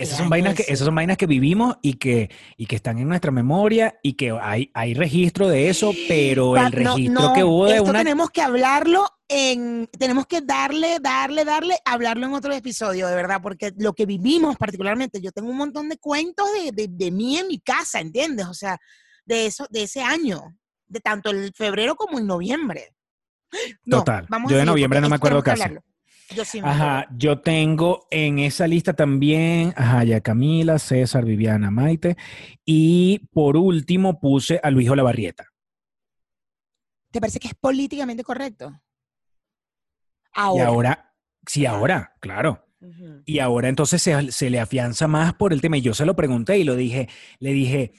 Esas 0.00 0.16
son, 0.16 0.30
vainas 0.30 0.54
que, 0.54 0.62
esas 0.62 0.86
son 0.86 0.94
vainas 0.94 1.18
que 1.18 1.26
vivimos 1.26 1.76
y 1.82 1.94
que, 1.94 2.30
y 2.56 2.64
que 2.66 2.76
están 2.76 2.98
en 2.98 3.06
nuestra 3.06 3.30
memoria 3.30 3.98
y 4.02 4.14
que 4.14 4.30
hay, 4.30 4.70
hay 4.72 4.94
registro 4.94 5.46
de 5.46 5.68
eso, 5.68 5.92
pero 6.08 6.56
el 6.56 6.62
no, 6.64 6.70
registro 6.70 7.20
no, 7.20 7.34
que 7.34 7.44
hubo 7.44 7.66
de 7.66 7.76
esto 7.76 7.90
una... 7.90 7.98
tenemos 7.98 8.30
que 8.30 8.40
hablarlo 8.40 9.06
en, 9.28 9.88
tenemos 9.98 10.26
que 10.26 10.40
darle, 10.40 10.98
darle, 11.00 11.44
darle, 11.44 11.76
hablarlo 11.84 12.26
en 12.26 12.32
otro 12.32 12.52
episodio, 12.54 13.08
de 13.08 13.14
verdad, 13.14 13.40
porque 13.42 13.72
lo 13.76 13.92
que 13.92 14.06
vivimos 14.06 14.56
particularmente, 14.56 15.20
yo 15.20 15.32
tengo 15.32 15.50
un 15.50 15.58
montón 15.58 15.90
de 15.90 15.98
cuentos 15.98 16.48
de, 16.52 16.72
de, 16.72 16.88
de 16.90 17.10
mí 17.10 17.36
en 17.36 17.48
mi 17.48 17.60
casa, 17.60 18.00
¿entiendes? 18.00 18.46
O 18.46 18.54
sea, 18.54 18.78
de 19.26 19.46
eso, 19.46 19.66
de 19.68 19.82
ese 19.82 20.00
año, 20.00 20.56
de 20.88 21.00
tanto 21.00 21.30
el 21.30 21.52
febrero 21.54 21.94
como 21.94 22.18
en 22.18 22.26
noviembre. 22.26 22.94
No, 23.84 23.98
Total. 23.98 24.26
vamos 24.28 24.50
Yo 24.50 24.58
de 24.58 24.64
noviembre 24.64 25.00
no 25.00 25.08
me 25.08 25.16
acuerdo 25.16 25.42
casi. 25.42 25.62
hablarlo. 25.62 25.82
Yo 26.34 26.44
sí 26.44 26.62
me 26.62 26.68
Ajá, 26.68 27.00
acuerdo. 27.00 27.18
yo 27.18 27.40
tengo 27.40 28.06
en 28.10 28.38
esa 28.38 28.66
lista 28.66 28.92
también, 28.94 29.72
ajá, 29.76 30.04
ya 30.04 30.20
Camila, 30.20 30.78
César, 30.78 31.24
Viviana, 31.24 31.70
Maite. 31.70 32.16
Y 32.64 33.20
por 33.32 33.56
último 33.56 34.20
puse 34.20 34.60
a 34.62 34.70
Luis 34.70 34.88
Olavarrieta. 34.88 35.46
¿Te 37.10 37.20
parece 37.20 37.40
que 37.40 37.48
es 37.48 37.54
políticamente 37.54 38.22
correcto? 38.22 38.70
Y 38.70 38.78
Ahora. 40.34 40.66
ahora, 40.66 41.14
sí, 41.46 41.66
ahora, 41.66 42.14
claro. 42.20 42.66
Y 43.26 43.40
ahora 43.40 43.68
entonces 43.68 44.00
se, 44.00 44.32
se 44.32 44.48
le 44.48 44.60
afianza 44.60 45.06
más 45.08 45.34
por 45.34 45.52
el 45.52 45.60
tema. 45.60 45.76
Y 45.76 45.82
yo 45.82 45.92
se 45.92 46.06
lo 46.06 46.14
pregunté 46.16 46.58
y 46.58 46.64
lo 46.64 46.76
dije, 46.76 47.08
le 47.38 47.52
dije, 47.52 47.92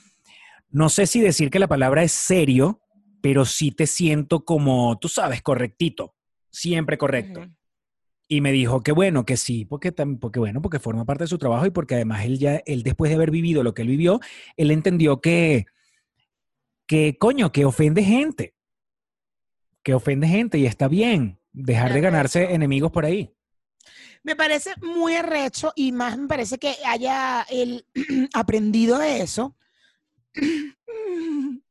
no 0.70 0.90
sé 0.90 1.06
si 1.06 1.20
decir 1.22 1.50
que 1.50 1.60
la 1.60 1.68
palabra 1.68 2.04
es 2.04 2.12
serio, 2.12 2.82
pero 3.22 3.46
sí 3.46 3.72
te 3.72 3.86
siento 3.86 4.44
como, 4.46 4.98
tú 4.98 5.08
sabes, 5.10 5.42
correctito, 5.42 6.16
siempre 6.50 6.98
correcto. 6.98 7.46
Y 8.32 8.40
me 8.40 8.54
dijo 8.54 8.82
que 8.82 8.94
bueno, 8.94 9.26
que 9.26 9.36
sí, 9.36 9.66
porque, 9.66 9.92
porque 9.92 10.40
bueno, 10.40 10.62
porque 10.62 10.80
forma 10.80 11.04
parte 11.04 11.26
de 11.26 11.28
su 11.28 11.38
trabajo 11.38 11.66
y 11.66 11.70
porque 11.70 11.96
además 11.96 12.24
él 12.24 12.40
ya, 12.40 12.62
él 12.66 12.82
después 12.82 13.10
de 13.10 13.16
haber 13.16 13.30
vivido 13.30 13.62
lo 13.62 13.74
que 13.74 13.82
él 13.82 13.90
vivió, 13.90 14.22
él 14.56 14.72
entendió 14.72 15.20
que, 15.20 15.66
que 16.88 17.18
coño, 17.20 17.52
que 17.52 17.66
ofende 17.66 18.06
gente, 18.06 18.56
que 19.84 19.94
ofende 19.94 20.30
gente 20.30 20.58
y 20.58 20.66
está 20.66 20.88
bien 20.88 21.42
dejar 21.52 21.92
de 21.92 22.00
ganarse 22.00 22.54
enemigos 22.54 22.90
por 22.90 23.04
ahí. 23.04 23.36
Me 24.24 24.38
parece 24.38 24.76
muy 24.82 25.14
arrecho 25.16 25.74
y 25.76 25.92
más 25.92 26.18
me 26.18 26.30
parece 26.30 26.58
que 26.58 26.74
haya 26.86 27.46
él 27.50 27.86
aprendido 28.34 28.98
de 28.98 29.24
eso. 29.24 29.58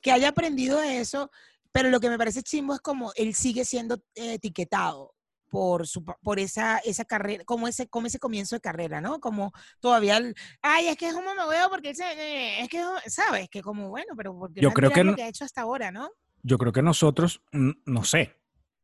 que 0.00 0.12
haya 0.12 0.28
aprendido 0.28 0.78
de 0.78 1.00
eso, 1.00 1.32
pero 1.78 1.90
lo 1.90 2.00
que 2.00 2.10
me 2.10 2.18
parece 2.18 2.42
chimbo 2.42 2.74
es 2.74 2.80
como 2.80 3.12
él 3.14 3.34
sigue 3.36 3.64
siendo 3.64 3.94
eh, 4.16 4.34
etiquetado 4.34 5.14
por 5.48 5.86
su 5.86 6.04
por 6.04 6.40
esa 6.40 6.78
esa 6.78 7.04
carrera, 7.04 7.44
como 7.44 7.68
ese 7.68 7.88
como 7.88 8.08
ese 8.08 8.18
comienzo 8.18 8.56
de 8.56 8.60
carrera, 8.60 9.00
¿no? 9.00 9.20
Como 9.20 9.52
todavía 9.78 10.16
el, 10.16 10.34
ay, 10.60 10.88
es 10.88 10.96
que 10.96 11.06
es 11.06 11.14
como 11.14 11.32
me 11.36 11.46
veo 11.48 11.70
porque 11.70 11.90
él 11.90 11.94
se- 11.96 12.60
es 12.62 12.68
que 12.68 12.82
sabes 13.06 13.48
que 13.48 13.62
como 13.62 13.90
bueno, 13.90 14.14
pero 14.16 14.36
porque 14.36 14.60
Yo 14.60 14.70
no 14.70 14.74
creo 14.74 14.90
que 14.90 15.04
lo 15.04 15.14
que 15.14 15.22
ha 15.22 15.28
hecho 15.28 15.44
hasta 15.44 15.60
ahora, 15.60 15.92
¿no? 15.92 16.10
Yo 16.42 16.58
creo 16.58 16.72
que 16.72 16.82
nosotros, 16.82 17.42
no 17.52 18.02
sé, 18.04 18.34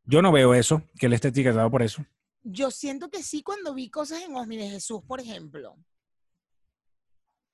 yo 0.05 0.21
no 0.21 0.31
veo 0.31 0.53
eso, 0.53 0.81
que 0.97 1.07
él 1.07 1.13
esté 1.13 1.27
etiquetado 1.27 1.69
por 1.69 1.83
eso. 1.83 2.05
Yo 2.43 2.71
siento 2.71 3.09
que 3.09 3.23
sí 3.23 3.43
cuando 3.43 3.73
vi 3.73 3.89
cosas 3.89 4.21
en 4.21 4.37
Osmi 4.37 4.55
de 4.55 4.69
Jesús, 4.69 5.01
por 5.05 5.19
ejemplo. 5.19 5.75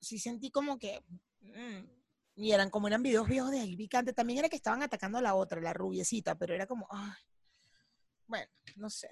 Sí 0.01 0.19
sentí 0.19 0.51
como 0.51 0.77
que... 0.77 1.01
mm, 1.41 2.00
y 2.41 2.51
eran 2.51 2.69
como 2.69 2.87
eran 2.87 3.03
videos 3.03 3.27
viejos 3.27 3.51
de 3.51 3.59
ahí 3.59 3.75
picante. 3.75 4.13
También 4.13 4.39
era 4.39 4.49
que 4.49 4.55
estaban 4.55 4.81
atacando 4.81 5.17
a 5.17 5.21
la 5.21 5.35
otra, 5.35 5.61
la 5.61 5.73
rubiecita, 5.73 6.35
pero 6.35 6.53
era 6.53 6.65
como... 6.65 6.87
ay, 6.89 7.11
bueno, 8.27 8.47
no 8.77 8.89
sé. 8.89 9.09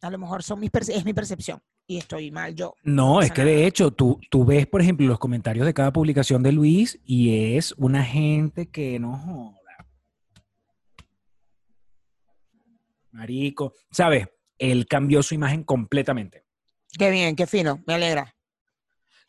A 0.00 0.10
lo 0.10 0.18
mejor 0.18 0.42
son 0.42 0.60
mis 0.60 0.70
es 0.88 1.04
mi 1.04 1.12
percepción 1.12 1.60
y 1.86 1.98
estoy 1.98 2.30
mal 2.30 2.54
yo. 2.54 2.74
No, 2.82 3.20
es 3.20 3.32
que 3.32 3.44
de 3.44 3.66
hecho, 3.66 3.90
tú, 3.90 4.18
tú 4.30 4.44
ves, 4.44 4.66
por 4.66 4.80
ejemplo, 4.80 5.06
los 5.06 5.18
comentarios 5.18 5.66
de 5.66 5.74
cada 5.74 5.92
publicación 5.92 6.42
de 6.42 6.52
Luis 6.52 6.98
y 7.04 7.56
es 7.56 7.72
una 7.72 8.02
gente 8.02 8.70
que 8.70 8.98
no 8.98 9.18
joda. 9.18 9.86
Marico, 13.10 13.74
¿sabes? 13.90 14.28
Él 14.56 14.86
cambió 14.86 15.22
su 15.22 15.34
imagen 15.34 15.64
completamente. 15.64 16.44
Qué 16.96 17.10
bien, 17.10 17.36
qué 17.36 17.46
fino, 17.46 17.82
me 17.86 17.94
alegra. 17.94 18.34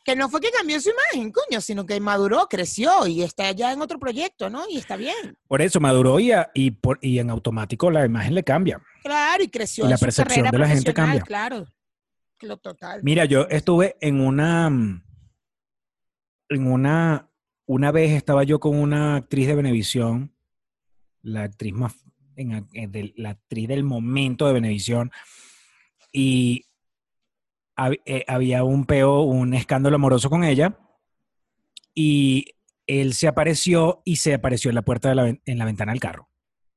Que 0.04 0.16
no 0.16 0.30
fue 0.30 0.42
que 0.42 0.50
cambió 0.50 0.80
su 0.82 0.90
imagen, 0.90 1.32
coño, 1.32 1.62
sino 1.62 1.86
que 1.86 2.00
maduró, 2.00 2.48
creció 2.50 3.06
y 3.06 3.22
está 3.22 3.52
ya 3.52 3.72
en 3.72 3.82
otro 3.82 4.00
proyecto, 4.00 4.50
¿no? 4.50 4.64
Y 4.68 4.78
está 4.78 4.96
bien. 4.98 5.38
Por 5.48 5.62
eso 5.62 5.80
maduró 5.80 6.20
y, 6.20 6.32
a- 6.32 6.50
y, 6.56 6.72
por, 6.72 6.98
y 7.02 7.20
en 7.20 7.30
automático 7.30 7.92
la 7.92 8.04
imagen 8.06 8.34
le 8.34 8.44
cambia. 8.44 8.82
Claro, 9.04 9.44
y 9.44 9.48
creció. 9.50 9.86
Y 9.86 9.90
la 9.90 9.98
percepción 9.98 10.50
de 10.50 10.58
la 10.58 10.68
gente 10.68 10.94
cambia. 10.94 11.22
Claro. 11.22 11.68
Lo 12.42 12.58
total. 12.58 13.02
Mira, 13.04 13.26
yo 13.26 13.48
estuve 13.50 13.96
en 14.02 14.20
una. 14.22 14.70
mm, 14.72 15.04
En 16.50 16.68
una. 16.72 17.28
Una 17.68 17.92
vez 17.92 18.12
estaba 18.12 18.44
yo 18.44 18.60
con 18.60 18.76
una 18.78 19.16
actriz 19.18 19.48
de 19.48 19.56
Venevisión, 19.56 20.36
la 21.22 21.44
actriz 21.44 21.74
más. 21.74 21.94
en 22.36 22.54
a- 22.54 22.68
en 22.74 22.92
del- 22.92 23.14
la 23.18 23.32
actriz 23.32 23.68
del 23.68 23.84
momento 23.84 24.48
de 24.48 24.54
Venevisión, 24.54 25.12
y 26.12 26.66
eh, 28.06 28.26
había 28.28 28.64
un 28.64 28.86
peo, 28.86 29.22
un 29.22 29.54
escándalo 29.54 29.96
amoroso 29.96 30.30
con 30.30 30.44
ella, 30.44 30.78
y 31.94 32.46
él 32.88 33.14
se 33.14 33.28
apareció 33.28 34.02
y 34.06 34.18
se 34.18 34.34
apareció 34.34 34.70
en 34.70 34.76
la 34.76 34.82
puerta 34.82 35.10
de 35.10 35.16
la, 35.16 35.28
en 35.28 35.58
la 35.58 35.66
ventana 35.66 35.92
del 35.92 36.02
carro. 36.02 36.30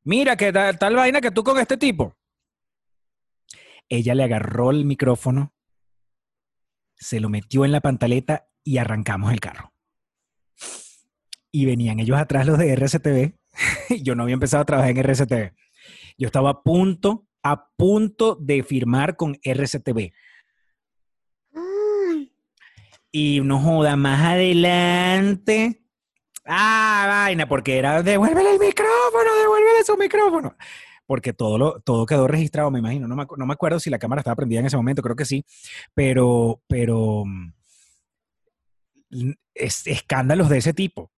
Mira, 0.02 0.36
que 0.36 0.52
tal 0.52 0.96
vaina 0.96 1.20
que 1.20 1.30
tú 1.30 1.42
con 1.42 1.58
este 1.58 1.76
tipo. 1.76 2.16
Ella 3.88 4.14
le 4.14 4.24
agarró 4.24 4.70
el 4.70 4.84
micrófono, 4.84 5.52
se 6.96 7.20
lo 7.20 7.28
metió 7.28 7.64
en 7.64 7.72
la 7.72 7.80
pantaleta 7.80 8.48
y 8.62 8.78
arrancamos 8.78 9.32
el 9.32 9.40
carro. 9.40 9.72
Y 11.50 11.66
venían 11.66 12.00
ellos 12.00 12.18
atrás 12.18 12.46
los 12.46 12.58
de 12.58 12.72
RCTV. 12.72 13.34
Yo 14.02 14.14
no 14.14 14.24
había 14.24 14.34
empezado 14.34 14.62
a 14.62 14.66
trabajar 14.66 14.90
en 14.90 14.98
RCTV. 14.98 15.54
Yo 16.18 16.26
estaba 16.26 16.50
a 16.50 16.62
punto 16.62 17.26
a 17.44 17.68
punto 17.76 18.36
de 18.40 18.62
firmar 18.62 19.16
con 19.16 19.38
RCTV. 19.44 20.12
Y 23.16 23.40
no 23.42 23.60
joda, 23.60 23.94
más 23.94 24.24
adelante. 24.24 25.84
Ah, 26.44 27.04
vaina, 27.06 27.46
porque 27.46 27.78
era 27.78 28.02
devuélvele 28.02 28.54
el 28.54 28.58
micrófono, 28.58 29.36
devuélvele 29.40 29.84
su 29.86 29.96
micrófono. 29.96 30.56
Porque 31.06 31.32
todo, 31.32 31.56
lo, 31.56 31.80
todo 31.80 32.06
quedó 32.06 32.26
registrado, 32.26 32.72
me 32.72 32.80
imagino. 32.80 33.06
No 33.06 33.14
me, 33.14 33.24
no 33.36 33.46
me 33.46 33.52
acuerdo 33.52 33.78
si 33.78 33.88
la 33.88 34.00
cámara 34.00 34.18
estaba 34.18 34.34
prendida 34.34 34.58
en 34.58 34.66
ese 34.66 34.76
momento, 34.76 35.00
creo 35.00 35.14
que 35.14 35.26
sí. 35.26 35.44
Pero, 35.94 36.60
pero. 36.66 37.22
mm, 37.24 37.52
Es, 39.54 39.86
escándalos 39.86 40.48
de 40.48 40.58
ese 40.58 40.74
tipo. 40.74 41.12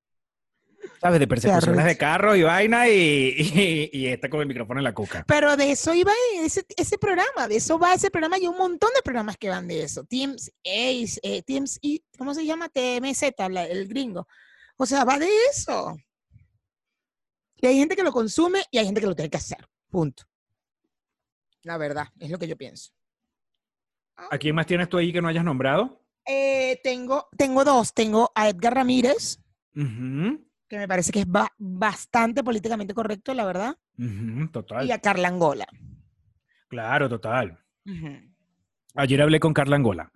¿Sabes? 1.00 1.20
De 1.20 1.28
persecuciones 1.28 1.84
de 1.84 1.96
carros 1.96 2.36
y 2.36 2.42
vaina 2.42 2.88
y, 2.88 3.34
y, 3.36 3.90
y 3.92 4.06
esta 4.06 4.28
con 4.30 4.40
el 4.40 4.46
micrófono 4.46 4.80
en 4.80 4.84
la 4.84 4.94
cuca. 4.94 5.24
Pero 5.28 5.56
de 5.56 5.70
eso 5.72 5.92
iba 5.94 6.12
ese, 6.36 6.64
ese 6.76 6.98
programa, 6.98 7.46
de 7.48 7.56
eso 7.56 7.78
va 7.78 7.94
ese 7.94 8.10
programa 8.10 8.38
y 8.38 8.46
un 8.46 8.56
montón 8.56 8.90
de 8.94 9.02
programas 9.02 9.36
que 9.36 9.48
van 9.48 9.68
de 9.68 9.82
eso. 9.82 10.04
Teams 10.04 10.50
Ace, 10.64 11.20
eh, 11.22 11.42
Teams, 11.42 11.78
y, 11.82 12.02
¿cómo 12.18 12.32
se 12.34 12.44
llama? 12.46 12.68
TMZ, 12.68 13.22
la- 13.50 13.66
el 13.66 13.86
gringo. 13.88 14.26
O 14.78 14.86
sea, 14.86 15.04
va 15.04 15.18
de 15.18 15.28
eso. 15.50 15.96
Y 17.56 17.66
hay 17.66 17.78
gente 17.78 17.96
que 17.96 18.02
lo 18.02 18.12
consume 18.12 18.64
y 18.70 18.78
hay 18.78 18.84
gente 18.86 19.00
que 19.00 19.06
lo 19.06 19.14
tiene 19.14 19.30
que 19.30 19.36
hacer. 19.38 19.66
Punto. 19.90 20.24
La 21.62 21.78
verdad, 21.78 22.06
es 22.20 22.30
lo 22.30 22.38
que 22.38 22.46
yo 22.48 22.56
pienso. 22.56 22.92
¿A 24.16 24.38
quién 24.38 24.54
más 24.54 24.66
tienes 24.66 24.88
tú 24.88 24.96
ahí 24.98 25.12
que 25.12 25.20
no 25.20 25.28
hayas 25.28 25.44
nombrado? 25.44 26.02
Eh, 26.26 26.80
tengo, 26.82 27.28
tengo 27.36 27.64
dos. 27.64 27.92
Tengo 27.92 28.30
a 28.34 28.48
Edgar 28.48 28.74
Ramírez, 28.74 29.38
Ujú, 29.74 30.45
que 30.68 30.78
me 30.78 30.88
parece 30.88 31.12
que 31.12 31.20
es 31.20 31.26
ba- 31.28 31.52
bastante 31.58 32.42
políticamente 32.42 32.94
correcto, 32.94 33.32
la 33.34 33.44
verdad. 33.44 33.76
total. 34.52 34.86
Y 34.86 34.92
a 34.92 34.98
Carla 35.00 35.28
Angola. 35.28 35.66
Claro, 36.68 37.08
total. 37.08 37.58
Ayer 38.94 39.22
hablé 39.22 39.38
con 39.40 39.52
Carla 39.54 39.76
Angola. 39.76 40.10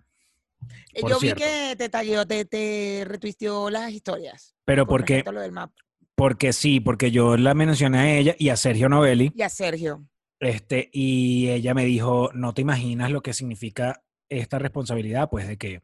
Eh, 0.93 1.01
Yo 1.07 1.17
cierto. 1.19 1.39
vi 1.43 1.47
que 1.49 1.75
te 1.77 1.89
tagueó, 1.89 2.25
te, 2.27 2.45
te 2.45 3.03
retuisteó 3.07 3.69
las 3.69 3.91
historias. 3.91 4.55
Pero 4.65 4.85
porque, 4.85 5.23
lo 5.31 5.39
del 5.41 5.51
map. 5.51 5.71
porque 6.15 6.53
sí, 6.53 6.79
porque 6.79 7.11
yo 7.11 7.37
la 7.37 7.53
mencioné 7.53 7.97
a 7.99 8.17
ella 8.17 8.35
y 8.37 8.49
a 8.49 8.55
Sergio 8.57 8.89
Novelli, 8.89 9.31
Y 9.35 9.41
a 9.41 9.49
Sergio. 9.49 10.05
este, 10.39 10.89
y 10.93 11.49
ella 11.49 11.73
me 11.73 11.85
dijo, 11.85 12.29
no 12.33 12.53
te 12.53 12.61
imaginas 12.61 13.09
lo 13.11 13.21
que 13.21 13.33
significa 13.33 14.03
esta 14.29 14.59
responsabilidad, 14.59 15.29
pues 15.29 15.47
de 15.47 15.57
que, 15.57 15.81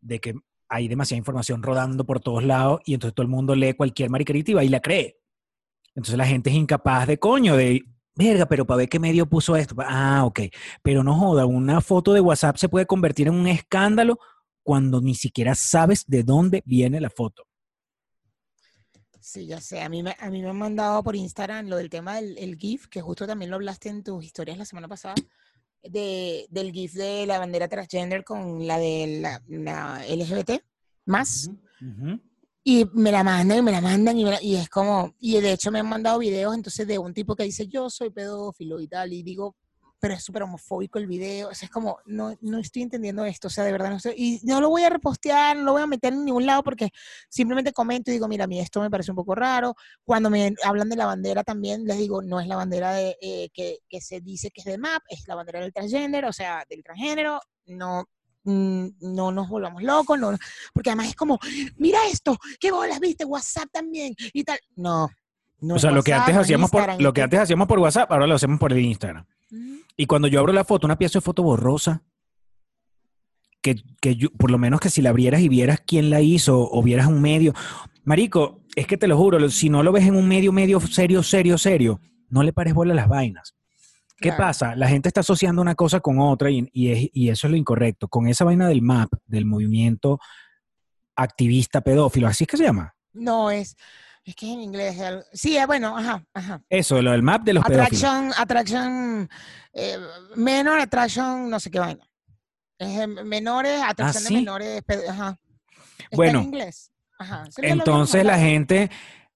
de 0.00 0.20
que 0.20 0.34
hay 0.68 0.88
demasiada 0.88 1.18
información 1.18 1.62
rodando 1.62 2.04
por 2.04 2.20
todos 2.20 2.44
lados 2.44 2.80
y 2.84 2.94
entonces 2.94 3.14
todo 3.14 3.24
el 3.24 3.30
mundo 3.30 3.54
lee 3.54 3.74
cualquier 3.74 4.10
mariquerita 4.10 4.50
y 4.50 4.54
va 4.54 4.64
y 4.64 4.68
la 4.68 4.80
cree. 4.80 5.20
Entonces 5.94 6.16
la 6.16 6.26
gente 6.26 6.50
es 6.50 6.56
incapaz 6.56 7.06
de 7.06 7.18
coño, 7.18 7.56
de, 7.56 7.82
verga, 8.16 8.46
pero 8.46 8.66
para 8.66 8.78
ver 8.78 8.88
qué 8.88 8.98
medio 8.98 9.26
puso 9.26 9.54
esto. 9.54 9.76
Ah, 9.78 10.24
ok. 10.24 10.40
Pero 10.82 11.04
no 11.04 11.14
joda, 11.14 11.46
una 11.46 11.80
foto 11.80 12.12
de 12.12 12.20
WhatsApp 12.20 12.56
se 12.56 12.68
puede 12.68 12.86
convertir 12.86 13.28
en 13.28 13.34
un 13.34 13.46
escándalo 13.46 14.18
cuando 14.62 15.00
ni 15.00 15.14
siquiera 15.14 15.54
sabes 15.54 16.04
de 16.06 16.24
dónde 16.24 16.62
viene 16.66 17.00
la 17.00 17.10
foto. 17.10 17.44
Sí, 19.20 19.46
ya 19.46 19.60
sé. 19.60 19.82
A 19.82 19.88
mí, 19.88 20.02
me, 20.02 20.16
han 20.20 20.56
mandado 20.56 21.02
por 21.02 21.14
Instagram 21.14 21.68
lo 21.68 21.76
del 21.76 21.90
tema 21.90 22.16
del 22.16 22.38
el 22.38 22.56
GIF, 22.56 22.86
que 22.86 23.00
justo 23.00 23.26
también 23.26 23.50
lo 23.50 23.56
hablaste 23.56 23.88
en 23.88 24.02
tus 24.02 24.24
historias 24.24 24.56
la 24.56 24.64
semana 24.64 24.88
pasada, 24.88 25.14
de, 25.90 26.46
del 26.50 26.72
GIF 26.72 26.94
de 26.94 27.26
la 27.26 27.38
bandera 27.38 27.68
transgender 27.68 28.24
con 28.24 28.66
la 28.66 28.78
de 28.78 29.18
la, 29.20 29.42
la 29.48 30.04
LGBT 30.08 30.62
más. 31.06 31.50
Y 32.64 32.84
me 32.94 33.12
la 33.12 33.22
mandan 33.22 33.58
y 33.58 33.62
me 33.62 33.70
la 33.70 33.80
mandan 33.80 34.18
y, 34.18 34.24
me 34.24 34.30
la- 34.32 34.42
y 34.42 34.56
es 34.56 34.68
como, 34.68 35.14
y 35.20 35.40
de 35.40 35.52
hecho 35.52 35.70
me 35.70 35.78
han 35.78 35.88
mandado 35.88 36.18
videos 36.18 36.54
entonces 36.54 36.86
de 36.86 36.98
un 36.98 37.14
tipo 37.14 37.36
que 37.36 37.44
dice 37.44 37.68
yo 37.68 37.88
soy 37.90 38.10
pedófilo 38.10 38.80
y 38.80 38.88
tal, 38.88 39.12
y 39.12 39.22
digo, 39.22 39.54
pero 39.98 40.14
es 40.14 40.22
súper 40.22 40.42
homofóbico 40.42 40.98
el 40.98 41.06
video, 41.06 41.48
o 41.48 41.54
sea, 41.54 41.66
es 41.66 41.72
como, 41.72 41.98
no, 42.06 42.36
no 42.40 42.58
estoy 42.58 42.82
entendiendo 42.82 43.24
esto, 43.24 43.48
o 43.48 43.50
sea, 43.50 43.64
de 43.64 43.72
verdad 43.72 43.90
no 43.90 43.96
estoy, 43.96 44.14
y 44.16 44.40
no 44.44 44.60
lo 44.60 44.68
voy 44.68 44.84
a 44.84 44.90
repostear, 44.90 45.56
no 45.56 45.64
lo 45.64 45.72
voy 45.72 45.82
a 45.82 45.86
meter 45.86 46.12
en 46.12 46.24
ningún 46.24 46.46
lado 46.46 46.62
porque 46.62 46.90
simplemente 47.28 47.72
comento 47.72 48.10
y 48.10 48.14
digo, 48.14 48.28
mira, 48.28 48.44
a 48.44 48.46
mí 48.46 48.60
esto 48.60 48.80
me 48.80 48.90
parece 48.90 49.12
un 49.12 49.16
poco 49.16 49.34
raro, 49.34 49.74
cuando 50.04 50.30
me 50.30 50.54
hablan 50.64 50.88
de 50.88 50.96
la 50.96 51.06
bandera 51.06 51.44
también 51.44 51.84
les 51.84 51.98
digo, 51.98 52.22
no 52.22 52.40
es 52.40 52.46
la 52.46 52.56
bandera 52.56 52.92
de, 52.92 53.16
eh, 53.20 53.48
que, 53.52 53.78
que 53.88 54.00
se 54.00 54.20
dice 54.20 54.50
que 54.50 54.60
es 54.60 54.66
de 54.66 54.78
MAP, 54.78 55.02
es 55.08 55.26
la 55.26 55.34
bandera 55.34 55.60
del 55.60 55.72
transgénero, 55.72 56.28
o 56.28 56.32
sea, 56.32 56.64
del 56.68 56.82
transgénero, 56.82 57.40
no, 57.66 58.06
no 58.46 59.32
nos 59.32 59.48
volvamos 59.48 59.82
locos, 59.82 60.18
no, 60.18 60.36
porque 60.72 60.90
además 60.90 61.08
es 61.08 61.16
como, 61.16 61.38
mira 61.76 61.98
esto, 62.10 62.36
qué 62.60 62.70
bolas, 62.70 63.00
viste, 63.00 63.24
WhatsApp 63.24 63.68
también 63.72 64.14
y 64.32 64.44
tal. 64.44 64.58
No. 64.76 65.08
no 65.60 65.74
O 65.74 65.78
sea, 65.78 65.90
lo 65.90 66.02
que 66.02 66.12
antes 66.12 66.36
hacíamos 66.36 66.70
por, 66.70 67.00
lo 67.00 67.12
que 67.12 67.22
antes 67.22 67.40
hacíamos 67.40 67.66
por 67.66 67.78
WhatsApp, 67.78 68.10
ahora 68.12 68.26
lo 68.26 68.34
hacemos 68.34 68.60
por 68.60 68.72
el 68.72 68.80
Instagram. 68.80 69.26
Y 69.96 70.06
cuando 70.06 70.28
yo 70.28 70.40
abro 70.40 70.52
la 70.52 70.64
foto, 70.64 70.86
una 70.86 70.98
pieza 70.98 71.18
de 71.18 71.22
foto 71.22 71.42
borrosa, 71.42 72.02
que, 73.62 73.76
que 74.00 74.16
yo- 74.16 74.30
por 74.32 74.50
lo 74.50 74.58
menos 74.58 74.80
que 74.80 74.90
si 74.90 75.02
la 75.02 75.10
abrieras 75.10 75.40
y 75.40 75.48
vieras 75.48 75.80
quién 75.86 76.10
la 76.10 76.20
hizo 76.20 76.68
o 76.70 76.82
vieras 76.82 77.06
un 77.06 77.20
medio. 77.20 77.52
Marico, 78.04 78.60
es 78.76 78.86
que 78.86 78.96
te 78.96 79.08
lo 79.08 79.16
juro, 79.16 79.48
si 79.50 79.68
no 79.68 79.82
lo 79.82 79.92
ves 79.92 80.04
en 80.06 80.14
un 80.14 80.28
medio, 80.28 80.52
medio 80.52 80.78
serio, 80.80 81.22
serio, 81.22 81.58
serio, 81.58 82.00
no 82.28 82.42
le 82.42 82.52
pares 82.52 82.74
bola 82.74 82.92
a 82.92 82.96
las 82.96 83.08
vainas. 83.08 83.54
¿Qué 84.18 84.28
Claro. 84.30 84.44
pasa? 84.44 84.74
La 84.76 84.88
gente 84.88 85.08
está 85.08 85.20
asociando 85.20 85.60
una 85.60 85.74
cosa 85.74 86.00
con 86.00 86.18
otra 86.20 86.50
y, 86.50 86.68
y 86.72 86.88
es- 86.90 87.10
y 87.12 87.28
eso 87.28 87.46
es 87.46 87.50
lo 87.50 87.56
incorrecto. 87.56 88.08
Con 88.08 88.28
esa 88.28 88.44
vaina 88.44 88.68
del 88.68 88.82
MAP, 88.82 89.10
del 89.26 89.44
movimiento 89.46 90.18
activista 91.16 91.80
pedófilo, 91.80 92.26
así 92.28 92.44
es 92.44 92.48
que 92.48 92.56
se 92.56 92.64
llama. 92.64 92.94
No, 93.12 93.50
es, 93.50 93.76
es 94.26 94.34
que 94.34 94.46
es 94.46 94.52
en 94.52 94.60
inglés. 94.60 94.96
Sí, 95.32 95.56
eh, 95.56 95.64
bueno, 95.66 95.96
ajá, 95.96 96.24
ajá. 96.34 96.62
Eso, 96.68 97.00
lo 97.00 97.12
del 97.12 97.22
MAP 97.22 97.44
de 97.44 97.52
los 97.54 97.64
pedófilos. 97.64 98.02
Attraction, 98.04 98.32
attraction, 98.36 99.30
eh, 99.72 99.98
menor 100.34 100.80
attraction, 100.80 101.48
no 101.48 101.60
sé 101.60 101.70
qué 101.70 101.78
vaina. 101.78 102.04
Es 102.78 103.08
menores, 103.08 103.80
atracción 103.82 104.24
¿sí? 104.24 104.34
de 104.34 104.40
menores, 104.40 104.82
pe- 104.82 105.08
ajá. 105.08 105.38
Está 105.98 106.16
Bueno, 106.16 106.40
en 106.40 106.44
inglés. 106.46 106.92
Ajá. 107.18 107.44
Entonces 107.58 108.24
la 108.24 108.38
gente 108.38 108.90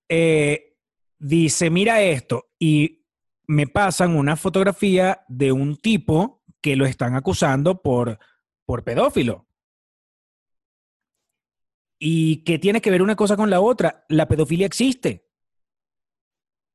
eh, 0.09 0.77
dice, 1.19 1.71
mira 1.71 2.03
esto, 2.03 2.51
y 2.59 3.07
me 3.47 3.67
pasan 3.67 4.17
una 4.17 4.37
fotografía 4.37 5.25
de 5.29 5.53
un 5.53 5.77
tipo 5.77 6.43
que 6.61 6.77
lo 6.77 6.85
están 6.85 7.15
acusando 7.15 7.81
por, 7.81 8.19
por 8.67 8.85
pedófilo. 8.85 9.47
¿Y 12.03 12.39
qué 12.45 12.59
tiene 12.59 12.81
que 12.81 12.91
ver 12.91 13.03
una 13.03 13.15
cosa 13.15 13.37
con 13.37 13.51
la 13.51 13.61
otra? 13.61 14.05
La 14.09 14.27
pedofilia 14.27 14.67
existe. 14.67 15.27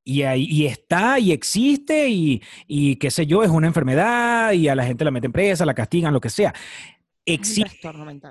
Y, 0.08 0.22
ahí, 0.22 0.46
y 0.48 0.68
está 0.68 1.18
y 1.20 1.32
existe 1.32 2.08
y, 2.10 2.42
y 2.68 2.98
qué 2.98 3.10
sé 3.10 3.26
yo, 3.26 3.42
es 3.44 3.50
una 3.50 3.66
enfermedad 3.66 4.52
y 4.54 4.68
a 4.68 4.76
la 4.76 4.86
gente 4.86 5.04
la 5.04 5.10
meten 5.10 5.32
presa, 5.32 5.66
la 5.66 5.74
castigan, 5.74 6.14
lo 6.14 6.22
que 6.22 6.30
sea. 6.30 6.54
Existe 7.26 7.80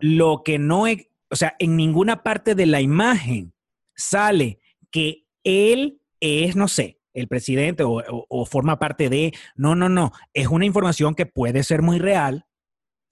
lo 0.03 0.43
que 0.45 0.57
no 0.61 0.87
es, 0.87 1.09
o 1.31 1.35
sea, 1.35 1.57
en 1.59 1.77
ninguna 1.77 2.23
parte 2.23 2.55
de 2.55 2.67
la 2.67 2.81
imagen 2.81 3.53
sale 3.97 4.61
que 4.93 5.27
él 5.43 6.01
es, 6.21 6.55
no 6.55 6.69
sé, 6.69 7.01
el 7.13 7.27
presidente 7.27 7.83
o, 7.83 7.95
o- 7.99 8.27
o 8.29 8.47
forma 8.47 8.79
parte 8.79 9.09
de, 9.09 9.33
no, 9.57 9.75
no, 9.75 9.89
no, 9.89 10.13
es 10.33 10.47
una 10.47 10.67
información 10.67 11.17
que 11.17 11.27
puede 11.27 11.65
ser 11.65 11.83
muy 11.83 11.99
real. 11.99 12.47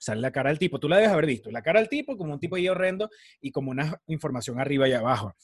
Sale 0.03 0.21
la 0.21 0.33
cara 0.33 0.51
del 0.51 0.59
tipo, 0.59 0.81
tú 0.81 0.89
la 0.89 0.97
debes 0.97 1.13
haber 1.13 1.27
visto, 1.27 1.49
la 1.53 1.63
cara 1.63 1.79
del 1.79 1.89
tipo 1.89 2.17
como 2.17 2.33
un 2.33 2.41
tipo 2.41 2.57
ahí 2.57 2.69
horrendo 2.69 3.09
y 3.41 3.53
como 3.53 3.71
una 3.71 4.01
información 4.09 4.59
arriba 4.59 4.89
y 4.89 4.93
abajo. 4.95 5.37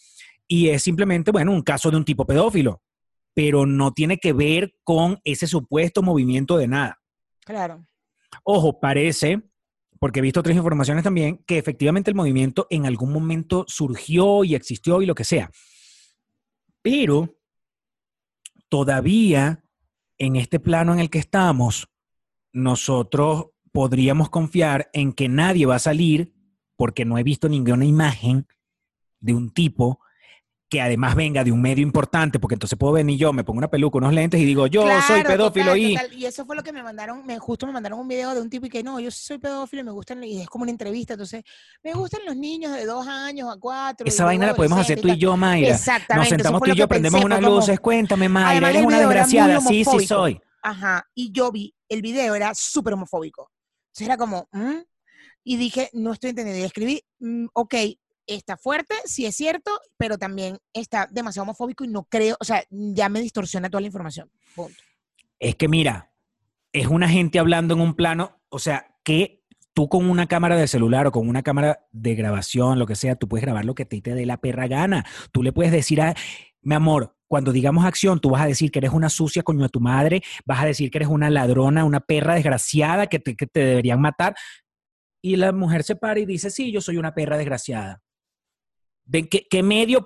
Y 0.48 0.70
es 0.70 0.82
simplemente, 0.82 1.30
bueno, 1.30 1.52
un 1.52 1.62
caso 1.62 1.92
de 1.92 1.96
un 1.96 2.04
tipo 2.04 2.26
pedófilo, 2.26 2.82
pero 3.32 3.66
no 3.66 3.92
tiene 3.92 4.18
que 4.18 4.32
ver 4.32 4.74
con 4.82 5.20
ese 5.22 5.46
supuesto 5.46 6.02
movimiento 6.02 6.58
de 6.58 6.66
nada. 6.66 7.00
Claro. 7.44 7.86
Ojo, 8.42 8.80
parece, 8.80 9.40
porque 10.00 10.18
he 10.18 10.22
visto 10.22 10.40
otras 10.40 10.56
informaciones 10.56 11.04
también, 11.04 11.38
que 11.46 11.58
efectivamente 11.58 12.10
el 12.10 12.16
movimiento 12.16 12.66
en 12.68 12.84
algún 12.84 13.12
momento 13.12 13.64
surgió 13.68 14.42
y 14.42 14.56
existió 14.56 15.00
y 15.02 15.06
lo 15.06 15.14
que 15.14 15.22
sea. 15.22 15.52
Pero 16.82 17.38
todavía 18.68 19.62
en 20.18 20.34
este 20.34 20.58
plano 20.58 20.94
en 20.94 20.98
el 20.98 21.10
que 21.10 21.20
estamos, 21.20 21.88
nosotros 22.52 23.50
podríamos 23.72 24.30
confiar 24.30 24.90
en 24.92 25.12
que 25.12 25.28
nadie 25.28 25.66
va 25.66 25.76
a 25.76 25.80
salir, 25.80 26.34
porque 26.76 27.04
no 27.04 27.18
he 27.18 27.22
visto 27.22 27.48
ninguna 27.48 27.84
imagen 27.84 28.46
de 29.20 29.34
un 29.34 29.50
tipo 29.50 30.00
que 30.70 30.82
además 30.82 31.14
venga 31.14 31.44
de 31.44 31.50
un 31.50 31.62
medio 31.62 31.82
importante, 31.82 32.38
porque 32.38 32.54
entonces 32.54 32.78
puedo 32.78 32.92
venir 32.92 33.18
yo, 33.18 33.32
me 33.32 33.42
pongo 33.42 33.56
una 33.58 33.70
peluca, 33.70 33.98
unos 33.98 34.12
lentes 34.12 34.38
y 34.38 34.44
digo, 34.44 34.66
yo 34.66 34.84
soy 35.06 35.22
pedófilo 35.22 35.66
total, 35.66 35.78
y... 35.78 35.94
total. 35.94 36.12
Y 36.12 36.26
eso 36.26 36.44
fue 36.44 36.56
lo 36.56 36.62
que 36.62 36.72
me 36.72 36.82
mandaron, 36.82 37.24
me, 37.24 37.38
justo 37.38 37.66
me 37.66 37.72
mandaron 37.72 37.98
un 37.98 38.06
video 38.06 38.34
de 38.34 38.42
un 38.42 38.50
tipo 38.50 38.66
y 38.66 38.68
que 38.68 38.82
no, 38.82 39.00
yo 39.00 39.10
soy 39.10 39.38
pedófilo 39.38 39.80
y 39.80 39.84
me 39.86 39.92
gustan, 39.92 40.22
y 40.24 40.42
es 40.42 40.48
como 40.48 40.64
una 40.64 40.70
entrevista, 40.70 41.14
entonces, 41.14 41.42
me 41.82 41.94
gustan 41.94 42.20
los 42.26 42.36
niños 42.36 42.72
de 42.72 42.84
dos 42.84 43.06
años 43.06 43.48
a 43.50 43.58
cuatro. 43.58 44.06
Esa 44.06 44.26
vaina 44.26 44.48
la 44.48 44.54
podemos 44.54 44.78
hacer 44.78 45.00
tú 45.00 45.08
y 45.08 45.16
yo, 45.16 45.38
Mayra. 45.38 45.74
Exactamente. 45.74 46.16
Nos 46.16 46.28
sentamos 46.28 46.62
tú 46.62 46.70
y 46.70 46.76
yo, 46.76 46.86
prendemos 46.86 47.24
unas 47.24 47.40
luces. 47.40 47.80
Cuéntame, 47.80 48.28
Mayra, 48.28 48.68
eres 48.68 48.84
una 48.84 48.98
desgraciada. 48.98 49.60
Sí, 49.62 49.84
sí 49.84 50.06
soy. 50.06 50.38
Ajá, 50.62 51.06
y 51.14 51.32
yo 51.32 51.50
vi, 51.50 51.74
el 51.88 52.02
video 52.02 52.34
era 52.34 52.52
súper 52.54 52.92
homofóbico. 52.92 53.50
Era 54.00 54.16
como, 54.16 54.48
¿mm? 54.52 54.78
y 55.44 55.56
dije, 55.56 55.90
no 55.92 56.12
estoy 56.12 56.30
entendiendo. 56.30 56.62
Y 56.62 56.66
escribí, 56.66 57.02
mm, 57.20 57.46
ok, 57.52 57.74
está 58.26 58.56
fuerte, 58.56 58.94
sí 59.04 59.24
es 59.26 59.34
cierto, 59.34 59.70
pero 59.96 60.18
también 60.18 60.58
está 60.72 61.08
demasiado 61.10 61.44
homofóbico 61.44 61.84
y 61.84 61.88
no 61.88 62.04
creo, 62.04 62.36
o 62.38 62.44
sea, 62.44 62.62
ya 62.70 63.08
me 63.08 63.20
distorsiona 63.20 63.70
toda 63.70 63.80
la 63.80 63.86
información. 63.86 64.30
Es 65.38 65.54
que 65.56 65.68
mira, 65.68 66.12
es 66.72 66.86
una 66.88 67.08
gente 67.08 67.38
hablando 67.38 67.74
en 67.74 67.80
un 67.80 67.94
plano, 67.94 68.40
o 68.50 68.58
sea, 68.58 68.94
que 69.02 69.42
tú 69.72 69.88
con 69.88 70.10
una 70.10 70.26
cámara 70.26 70.56
de 70.56 70.68
celular 70.68 71.06
o 71.06 71.12
con 71.12 71.28
una 71.28 71.42
cámara 71.42 71.86
de 71.92 72.14
grabación, 72.14 72.78
lo 72.78 72.86
que 72.86 72.96
sea, 72.96 73.16
tú 73.16 73.28
puedes 73.28 73.44
grabar 73.44 73.64
lo 73.64 73.74
que 73.74 73.86
te, 73.86 74.00
te 74.00 74.14
dé 74.14 74.26
la 74.26 74.38
perra 74.38 74.66
gana. 74.66 75.06
Tú 75.32 75.42
le 75.42 75.52
puedes 75.52 75.72
decir 75.72 76.02
a, 76.02 76.14
mi 76.60 76.74
amor, 76.74 77.16
cuando 77.28 77.52
digamos 77.52 77.84
acción, 77.84 78.20
tú 78.20 78.30
vas 78.30 78.42
a 78.42 78.46
decir 78.46 78.70
que 78.70 78.80
eres 78.80 78.92
una 78.92 79.10
sucia 79.10 79.42
coño 79.42 79.62
de 79.62 79.68
tu 79.68 79.80
madre, 79.80 80.22
vas 80.44 80.62
a 80.62 80.66
decir 80.66 80.90
que 80.90 80.98
eres 80.98 81.08
una 81.08 81.30
ladrona, 81.30 81.84
una 81.84 82.00
perra 82.00 82.34
desgraciada, 82.34 83.06
que 83.06 83.18
te, 83.18 83.36
que 83.36 83.46
te 83.46 83.60
deberían 83.60 84.00
matar. 84.00 84.34
Y 85.22 85.36
la 85.36 85.52
mujer 85.52 85.84
se 85.84 85.94
para 85.94 86.18
y 86.20 86.26
dice, 86.26 86.50
sí, 86.50 86.72
yo 86.72 86.80
soy 86.80 86.96
una 86.96 87.14
perra 87.14 87.36
desgraciada. 87.36 88.02
¿De 89.04 89.28
qué, 89.28 89.46
qué 89.48 89.62
medio? 89.62 90.04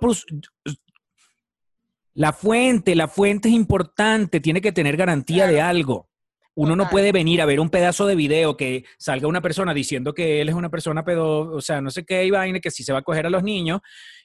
La 2.14 2.32
fuente, 2.32 2.94
la 2.94 3.08
fuente 3.08 3.48
es 3.48 3.54
importante, 3.54 4.40
tiene 4.40 4.60
que 4.60 4.72
tener 4.72 4.96
garantía 4.96 5.46
de 5.46 5.60
algo. 5.60 6.08
Uno 6.54 6.76
no 6.76 6.90
puede 6.90 7.12
venir 7.12 7.40
a 7.40 7.46
ver 7.46 7.60
un 7.60 7.70
pedazo 7.70 8.06
de 8.06 8.14
video 8.14 8.58
que 8.58 8.84
salga 8.98 9.26
una 9.26 9.40
persona 9.40 9.72
diciendo 9.72 10.12
que 10.12 10.42
él 10.42 10.50
es 10.50 10.54
una 10.54 10.68
persona 10.68 11.02
pedo, 11.02 11.50
o 11.50 11.60
sea, 11.62 11.80
no 11.80 11.90
sé 11.90 12.04
qué 12.04 12.26
y 12.26 12.30
vaina, 12.30 12.60
que 12.60 12.70
si 12.70 12.84
se 12.84 12.92
va 12.92 12.98
a 12.98 13.02
coger 13.02 13.24
a 13.26 13.30
los 13.30 13.42
niños 13.42 13.80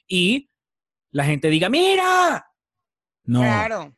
y 0.06 0.50
la 1.10 1.24
gente 1.24 1.48
diga, 1.48 1.70
mira. 1.70 2.47
No, 3.28 3.40
Claro, 3.40 3.94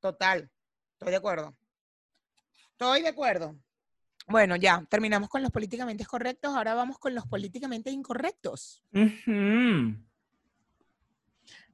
total. 0.00 0.50
Estoy 0.92 1.10
de 1.10 1.16
acuerdo. 1.16 1.56
Estoy 2.72 3.00
de 3.02 3.08
acuerdo. 3.08 3.56
Bueno, 4.28 4.54
ya, 4.56 4.84
terminamos 4.90 5.30
con 5.30 5.40
los 5.42 5.50
políticamente 5.50 6.04
correctos, 6.04 6.54
ahora 6.54 6.74
vamos 6.74 6.98
con 6.98 7.14
los 7.14 7.26
políticamente 7.26 7.90
incorrectos. 7.90 8.84
Ujú. 8.92 9.96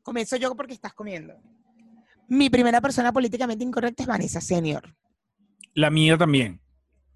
Comienzo 0.03 0.37
yo 0.37 0.55
porque 0.55 0.75
estás 0.75 0.95
comiendo. 0.95 1.35
Mi 2.29 2.49
primera 2.51 2.81
persona 2.81 3.13
políticamente 3.13 3.65
incorrecta 3.65 4.05
es 4.05 4.09
Vanessa 4.09 4.41
Senior. 4.41 4.95
la 5.75 5.91
mía 5.91 6.17
también. 6.17 6.61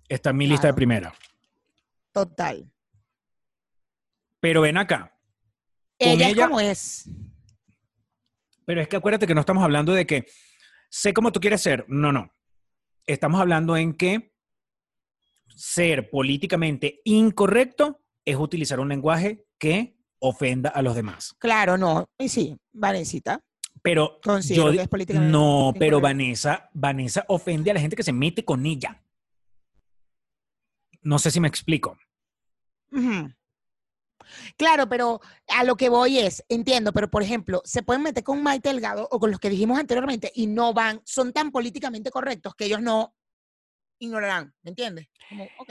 Está 0.09 0.31
en 0.31 0.37
mi 0.37 0.47
lista 0.49 0.67
de 0.67 0.75
primera. 0.75 1.15
Total. 2.13 2.69
Pero 4.41 4.61
ven 4.63 4.77
acá. 4.77 5.17
Ella- 5.99 6.29
es 6.29 6.37
como 6.37 6.61
es. 6.61 7.09
Pero 8.71 8.83
es 8.83 8.87
que 8.87 8.95
acuérdate 8.95 9.27
que 9.27 9.35
no 9.35 9.41
estamos 9.41 9.65
hablando 9.65 9.93
de 9.93 10.07
que 10.07 10.27
sé 10.89 11.13
cómo 11.13 11.33
tú 11.33 11.41
quieres 11.41 11.61
ser. 11.61 11.85
No, 11.89 12.13
no. 12.13 12.33
Estamos 13.05 13.41
hablando 13.41 13.77
en 13.77 13.95
que 13.95 14.33
ser 15.49 16.09
políticamente 16.09 17.01
incorrecto 17.03 18.01
es 18.25 18.37
utilizar 18.37 18.79
un 18.79 18.91
lenguaje 18.91 19.45
que 19.59 19.97
ofenda 20.21 20.71
a 20.71 20.83
los 20.83 20.95
demás. 20.95 21.35
Claro, 21.41 21.77
no. 21.77 22.07
Y 22.17 22.29
sí, 22.29 22.57
Vanesita. 22.73 23.41
Pero 23.83 24.21
Considero 24.23 24.67
yo 24.67 24.71
que 24.71 24.77
di- 24.77 24.83
es 24.85 24.89
políticamente 24.89 25.33
no, 25.33 25.73
pero 25.77 25.97
incorrecto. 25.97 26.01
Vanessa, 26.03 26.71
Vanessa 26.73 27.25
ofende 27.27 27.73
a 27.73 27.75
la 27.75 27.81
gente 27.81 27.97
que 27.97 28.05
se 28.05 28.13
mete 28.13 28.45
con 28.45 28.65
ella. 28.67 29.03
No 31.03 31.19
sé 31.19 31.33
si 31.33 31.41
me 31.41 31.49
explico. 31.49 31.99
Claro, 34.57 34.89
pero 34.89 35.21
a 35.49 35.65
lo 35.65 35.77
que 35.77 35.89
voy 35.89 36.19
es, 36.19 36.45
entiendo, 36.49 36.93
pero 36.93 37.11
por 37.11 37.23
ejemplo, 37.23 37.63
se 37.65 37.83
pueden 37.83 38.03
meter 38.03 38.25
con 38.25 38.43
Maite 38.43 38.69
Delgado 38.69 39.09
o 39.11 39.19
con 39.19 39.31
los 39.31 39.41
que 39.41 39.51
dijimos 39.51 39.79
anteriormente 39.79 40.31
y 40.35 40.47
no 40.47 40.73
van, 40.73 41.01
son 41.05 41.33
tan 41.33 41.51
políticamente 41.51 42.11
correctos 42.11 42.55
que 42.55 42.67
ellos 42.67 42.81
no 42.81 43.15
ignorarán, 43.99 44.55
¿me 44.63 44.71
entiendes? 44.71 45.09
Como, 45.29 45.45
ok, 45.59 45.71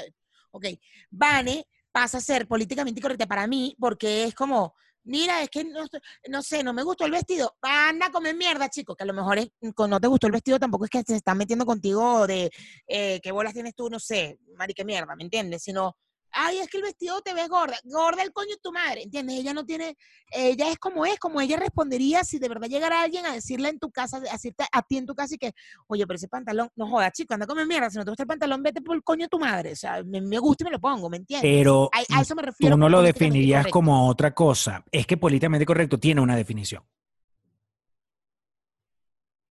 ok. 0.52 0.66
Vane 1.10 1.68
pasa 1.92 2.20
a 2.20 2.22
ser 2.22 2.48
políticamente 2.48 3.00
incorrecta 3.00 3.26
para 3.26 3.48
mí 3.48 3.76
porque 3.80 4.26
es 4.26 4.36
como, 4.36 4.76
mira, 5.04 5.42
es 5.42 5.50
que 5.50 5.64
no, 5.64 5.86
no 6.30 6.44
sé, 6.44 6.64
no 6.64 6.74
me 6.74 6.84
gustó 6.84 7.06
el 7.06 7.12
vestido, 7.12 7.58
anda 7.62 8.08
a 8.08 8.12
comer 8.12 8.36
mierda, 8.36 8.70
chico, 8.70 8.96
que 8.96 9.04
a 9.04 9.08
lo 9.08 9.14
mejor 9.14 9.40
es, 9.40 9.50
no 9.62 10.00
te 10.00 10.08
gustó 10.08 10.28
el 10.28 10.34
vestido 10.34 10.60
tampoco 10.60 10.86
es 10.86 10.92
que 10.92 11.04
se 11.04 11.16
están 11.16 11.38
metiendo 11.38 11.66
contigo 11.66 12.28
de 12.28 12.52
eh, 12.88 13.20
qué 13.22 13.32
bolas 13.32 13.54
tienes 13.54 13.76
tú, 13.76 13.90
no 13.90 14.00
sé, 14.00 14.40
marique 14.56 14.86
mierda, 14.86 15.16
¿me 15.16 15.24
entiendes? 15.24 15.64
Sino 15.64 15.98
ay, 16.32 16.60
es 16.60 16.68
que 16.68 16.78
el 16.78 16.84
vestido 16.84 17.22
te 17.22 17.34
ves 17.34 17.48
gorda, 17.50 17.78
gorda 17.84 18.24
el 18.24 18.32
coño 18.32 18.50
de 18.50 18.60
tu 18.62 18.72
madre, 18.72 19.04
¿entiendes? 19.04 19.40
Ella 19.40 19.54
no 19.54 19.66
tiene, 19.66 19.98
ella 20.32 20.72
es 20.72 20.78
como 20.78 21.06
es, 21.06 21.20
como 21.20 21.42
ella 21.42 21.58
respondería 21.58 22.24
si 22.24 22.40
de 22.40 22.50
verdad 22.50 22.68
llegara 22.68 23.02
alguien 23.02 23.26
a 23.26 23.34
decirle 23.34 23.70
en 23.70 23.80
tu 23.80 23.92
casa, 23.92 24.18
a 24.18 24.20
decirte 24.20 24.66
a 24.72 24.82
ti 24.82 24.98
en 24.98 25.06
tu 25.06 25.16
casa 25.16 25.36
y 25.36 25.38
que, 25.38 25.54
oye, 25.88 26.06
pero 26.08 26.16
ese 26.16 26.28
pantalón, 26.28 26.70
no 26.76 26.88
jodas, 26.88 27.12
chico, 27.14 27.34
anda 27.34 27.48
comer 27.48 27.66
mierda, 27.68 27.90
si 27.90 27.98
no 27.98 28.06
te 28.06 28.12
gusta 28.12 28.24
el 28.24 28.28
pantalón, 28.28 28.62
vete 28.64 28.82
por 28.82 28.96
el 28.96 29.04
coño 29.04 29.26
de 29.26 29.30
tu 29.30 29.40
madre, 29.40 29.72
o 29.72 29.76
sea, 29.76 30.04
me, 30.04 30.22
me 30.22 30.38
gusta 30.40 30.64
y 30.64 30.66
me 30.66 30.72
lo 30.72 30.80
pongo, 30.80 31.10
¿me 31.10 31.18
entiendes? 31.18 31.50
Pero 31.50 31.90
a, 31.94 32.18
a 32.18 32.22
eso 32.22 32.36
me 32.36 32.44
refiero. 32.44 32.76
tú 32.76 32.80
no 32.80 32.86
con 32.86 32.92
lo 32.92 33.02
definirías 33.02 33.62
correcto. 33.62 33.74
como 33.74 34.08
otra 34.08 34.34
cosa. 34.34 34.84
Es 34.92 35.06
que 35.08 35.18
políticamente 35.18 35.66
correcto 35.66 36.00
tiene 36.00 36.22
una 36.22 36.36
definición. 36.36 36.84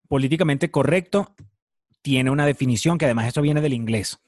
Políticamente 0.08 0.70
correcto 0.70 1.34
tiene 2.02 2.30
una 2.30 2.46
definición 2.46 2.98
que 2.98 3.06
además 3.06 3.26
esto 3.26 3.40
viene 3.42 3.60
del 3.60 3.72
inglés. 3.72 4.18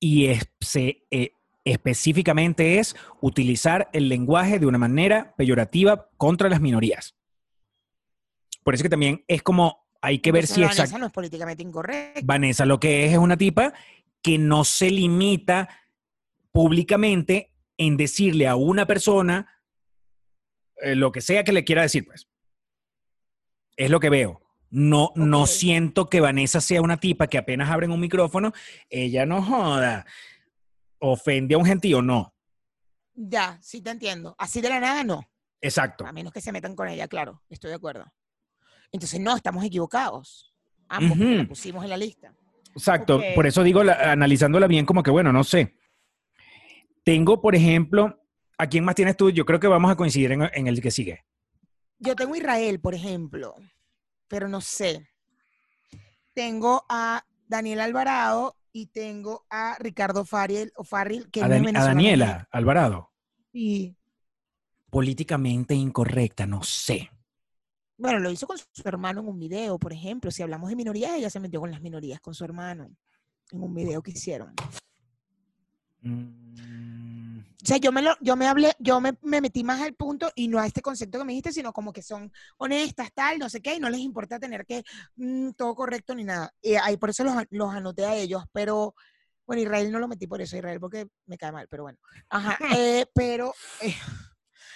Y 0.00 0.26
es- 0.26 0.48
se, 0.60 1.06
eh, 1.10 1.32
específicamente 1.70 2.78
es 2.78 2.94
utilizar 3.20 3.88
el 3.92 4.08
lenguaje 4.08 4.58
de 4.58 4.66
una 4.66 4.78
manera 4.78 5.34
peyorativa 5.36 6.08
contra 6.16 6.48
las 6.48 6.60
minorías. 6.60 7.14
Por 8.64 8.74
eso 8.74 8.82
que 8.82 8.88
también 8.90 9.24
es 9.28 9.42
como, 9.42 9.86
hay 10.00 10.18
que 10.18 10.32
ver 10.32 10.44
Entonces, 10.44 10.54
si 10.54 10.62
Vanessa 10.62 10.84
exact- 10.96 11.00
no 11.00 11.06
es 11.06 11.12
políticamente 11.12 11.62
incorrecto. 11.62 12.20
Vanessa 12.24 12.66
lo 12.66 12.78
que 12.78 13.06
es 13.06 13.12
es 13.12 13.18
una 13.18 13.36
tipa 13.36 13.72
que 14.22 14.38
no 14.38 14.64
se 14.64 14.90
limita 14.90 15.68
públicamente 16.52 17.52
en 17.76 17.96
decirle 17.96 18.46
a 18.48 18.56
una 18.56 18.86
persona 18.86 19.46
eh, 20.82 20.94
lo 20.94 21.12
que 21.12 21.20
sea 21.20 21.44
que 21.44 21.52
le 21.52 21.64
quiera 21.64 21.82
decir, 21.82 22.04
pues. 22.06 22.28
Es 23.76 23.90
lo 23.90 24.00
que 24.00 24.10
veo. 24.10 24.42
No, 24.70 25.12
no 25.14 25.46
siento 25.46 26.10
que 26.10 26.20
Vanessa 26.20 26.60
sea 26.60 26.82
una 26.82 26.98
tipa 26.98 27.26
que 27.28 27.38
apenas 27.38 27.70
abren 27.70 27.90
un 27.90 28.00
micrófono, 28.00 28.52
ella 28.90 29.24
no 29.24 29.40
joda, 29.42 30.04
ofende 31.00 31.54
a 31.54 31.58
un 31.58 31.64
gentío, 31.64 32.02
no. 32.02 32.34
Ya, 33.14 33.58
sí 33.62 33.80
te 33.82 33.90
entiendo. 33.90 34.34
Así 34.38 34.60
de 34.60 34.68
la 34.68 34.80
nada, 34.80 35.02
no. 35.04 35.20
Exacto. 35.60 36.06
A 36.06 36.12
menos 36.12 36.32
que 36.32 36.40
se 36.40 36.52
metan 36.52 36.76
con 36.76 36.88
ella, 36.88 37.08
claro, 37.08 37.42
estoy 37.48 37.70
de 37.70 37.76
acuerdo. 37.76 38.04
Entonces, 38.92 39.20
no, 39.20 39.34
estamos 39.36 39.64
equivocados. 39.64 40.54
Ambos, 40.88 41.18
la 41.18 41.44
pusimos 41.46 41.84
en 41.84 41.90
la 41.90 41.96
lista. 41.96 42.32
Exacto, 42.74 43.20
por 43.34 43.46
eso 43.46 43.62
digo, 43.62 43.82
la- 43.82 44.12
analizándola 44.12 44.66
bien, 44.66 44.86
como 44.86 45.02
que 45.02 45.10
bueno, 45.10 45.32
no 45.32 45.42
sé. 45.44 45.76
Tengo, 47.04 47.40
por 47.40 47.54
ejemplo, 47.54 48.22
¿a 48.56 48.66
quién 48.68 48.84
más 48.84 48.94
tienes 48.94 49.16
tú? 49.16 49.30
Yo 49.30 49.44
creo 49.44 49.58
que 49.60 49.66
vamos 49.66 49.90
a 49.90 49.96
coincidir 49.96 50.32
en, 50.32 50.42
en 50.52 50.66
el 50.66 50.80
que 50.80 50.90
sigue. 50.90 51.24
Yo 51.98 52.14
tengo 52.14 52.36
Israel, 52.36 52.80
por 52.80 52.94
ejemplo, 52.94 53.54
pero 54.28 54.46
no 54.48 54.60
sé. 54.60 55.08
Tengo 56.34 56.84
a 56.88 57.24
Daniel 57.46 57.80
Alvarado 57.80 58.56
y 58.72 58.86
tengo 58.86 59.46
a 59.50 59.76
Ricardo 59.78 60.24
Farril, 60.24 60.72
o 60.76 60.84
Farril 60.84 61.30
que 61.30 61.42
A, 61.42 61.48
no 61.48 61.54
es 61.54 61.74
a 61.74 61.84
Daniela 61.84 62.48
Alvarado. 62.50 63.10
Y 63.52 63.94
Políticamente 64.90 65.74
incorrecta, 65.74 66.46
no 66.46 66.62
sé. 66.62 67.10
bueno, 67.98 68.18
lo 68.20 68.30
hizo 68.30 68.46
con 68.46 68.56
su 68.58 68.88
hermano 68.88 69.20
en 69.20 69.28
un 69.28 69.38
video, 69.38 69.78
por 69.78 69.92
ejemplo. 69.92 70.30
Si 70.30 70.42
hablamos 70.42 70.70
de 70.70 70.76
minorías, 70.76 71.12
ella 71.14 71.28
se 71.28 71.40
metió 71.40 71.60
con 71.60 71.70
las 71.70 71.82
minorías 71.82 72.20
con 72.20 72.34
su 72.34 72.44
hermano 72.44 72.88
en 73.50 73.62
un 73.62 73.74
video 73.74 74.02
que 74.02 74.12
hicieron. 74.12 74.54
Mm, 76.00 76.97
O 77.60 77.66
sea, 77.66 77.76
yo 77.78 77.90
me 77.90 78.02
lo, 78.02 78.14
yo 78.20 78.36
me 78.36 78.46
hablé, 78.46 78.72
yo 78.78 79.00
me, 79.00 79.14
me 79.22 79.40
metí 79.40 79.64
más 79.64 79.80
al 79.80 79.94
punto 79.94 80.30
y 80.36 80.46
no 80.46 80.60
a 80.60 80.66
este 80.66 80.80
concepto 80.80 81.18
que 81.18 81.24
me 81.24 81.32
dijiste, 81.32 81.52
sino 81.52 81.72
como 81.72 81.92
que 81.92 82.02
son 82.02 82.30
honestas, 82.56 83.10
tal, 83.12 83.38
no 83.38 83.48
sé 83.50 83.60
qué, 83.60 83.74
y 83.74 83.80
no 83.80 83.90
les 83.90 84.00
importa 84.00 84.38
tener 84.38 84.64
que 84.64 84.84
mm, 85.16 85.50
todo 85.56 85.74
correcto 85.74 86.14
ni 86.14 86.22
nada. 86.24 86.52
Y 86.62 86.74
ahí 86.74 86.96
por 86.96 87.10
eso 87.10 87.24
los, 87.24 87.34
los 87.50 87.74
anoté 87.74 88.04
a 88.06 88.14
ellos, 88.14 88.44
pero 88.52 88.94
bueno, 89.44 89.62
Israel 89.62 89.90
no 89.90 89.98
lo 89.98 90.06
metí 90.06 90.26
por 90.28 90.40
eso, 90.40 90.56
Israel, 90.56 90.78
porque 90.78 91.08
me 91.26 91.36
cae 91.36 91.50
mal, 91.50 91.66
pero 91.68 91.82
bueno. 91.82 91.98
Ajá, 92.28 92.58
eh, 92.78 93.06
pero 93.12 93.52
eh, 93.80 93.94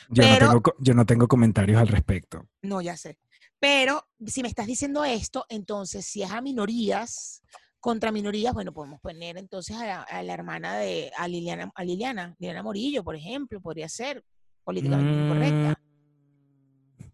yo, 0.08 0.22
Pero- 0.24 0.46
no 0.46 0.52
tengo, 0.60 0.74
yo 0.80 0.94
no 0.94 1.06
tengo 1.06 1.28
comentarios 1.28 1.80
al 1.80 1.88
respecto. 1.88 2.48
no, 2.62 2.80
ya 2.80 2.96
sé. 2.96 3.18
Pero 3.60 4.08
si 4.26 4.42
me 4.42 4.48
estás 4.48 4.66
diciendo 4.66 5.04
esto, 5.04 5.46
entonces 5.48 6.04
si 6.04 6.22
es 6.24 6.32
a 6.32 6.40
minorías, 6.40 7.42
contra 7.82 8.12
minorías, 8.12 8.54
bueno, 8.54 8.72
podemos 8.72 9.00
poner 9.00 9.36
entonces 9.36 9.76
a 9.76 9.84
la, 9.84 10.02
a 10.02 10.22
la 10.22 10.32
hermana 10.32 10.76
de, 10.76 11.10
a 11.18 11.26
Liliana, 11.26 11.70
a 11.74 11.84
Liliana, 11.84 12.34
Liliana 12.38 12.62
Morillo, 12.62 13.02
por 13.02 13.16
ejemplo, 13.16 13.60
podría 13.60 13.88
ser 13.88 14.24
políticamente 14.64 15.12
incorrecta. 15.12 15.78
Mm, 15.80 17.04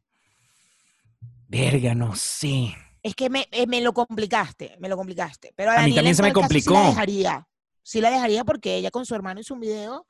Verga, 1.48 1.94
no 1.94 2.14
sé. 2.14 2.74
Es 3.02 3.14
que 3.14 3.30
me, 3.30 3.48
eh, 3.50 3.66
me 3.66 3.80
lo 3.80 3.94
complicaste, 3.94 4.76
me 4.78 4.88
lo 4.90 4.96
complicaste. 4.98 5.54
Pero 5.56 5.70
a, 5.70 5.78
A 5.78 5.86
mí 5.86 5.94
también 5.94 6.14
se 6.14 6.22
me 6.22 6.28
caso, 6.28 6.40
Sí 6.40 6.42
complicó. 6.42 6.74
la 6.74 6.86
dejaría. 6.90 7.48
Sí 7.82 8.00
la 8.02 8.10
dejaría 8.10 8.44
porque 8.44 8.76
ella 8.76 8.90
con 8.90 9.06
su 9.06 9.14
hermano 9.14 9.40
hizo 9.40 9.54
un 9.54 9.60
video 9.60 10.06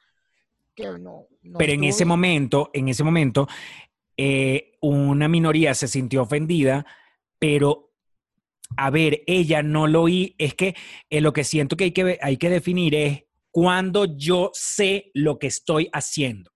que 0.75 0.87
no. 0.99 1.27
no 1.43 1.59
Pero 1.59 1.73
en 1.73 1.85
ese 1.85 1.99
bien. 2.05 2.09
momento, 2.09 2.71
en 2.73 2.89
ese 2.89 3.05
momento, 3.05 3.47
eh, 4.17 4.73
una 4.81 5.29
minoría 5.29 5.75
se 5.75 5.87
sintió 5.87 6.23
ofendida, 6.23 6.85
pero 7.39 7.88
a 8.77 8.91
ver, 8.91 9.23
ella 9.27 9.63
no 9.63 9.87
lo 9.87 10.03
oí. 10.03 10.35
Es 10.39 10.55
que 10.55 10.75
eh, 11.11 11.21
lo 11.21 11.33
que 11.33 11.45
siento 11.45 11.77
que 11.77 11.85
hay 11.85 11.93
que, 11.93 12.19
hay 12.21 12.37
que 12.37 12.51
definir 12.51 12.95
es 12.95 13.25
cuando 13.51 14.05
yo 14.05 14.51
sé 14.55 15.11
lo 15.15 15.39
que 15.39 15.47
estoy 15.49 15.89
haciendo. 15.93 16.51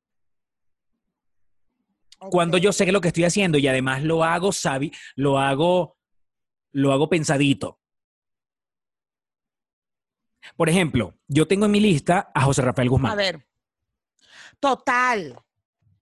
Cuando 2.31 2.57
yo 2.57 2.73
sé 2.73 2.91
lo 2.93 3.01
que 3.01 3.09
estoy 3.09 3.25
haciendo 3.25 3.59
y 3.59 3.67
además 3.67 4.05
lo 4.05 4.23
hago 4.23 4.53
sabi, 4.53 4.93
lo 5.17 5.39
hago, 5.39 5.99
lo 6.71 6.93
hago 6.93 7.09
pensadito. 7.09 7.81
Por 10.57 10.69
ejemplo, 10.69 11.19
yo 11.27 11.49
tengo 11.49 11.67
en 11.67 11.73
mi 11.73 11.81
lista 11.81 12.31
a 12.35 12.43
José 12.43 12.63
Rafael 12.63 12.89
A 12.89 12.91
Guzmán. 12.91 13.17
ver. 13.17 13.47
Total. 14.61 15.37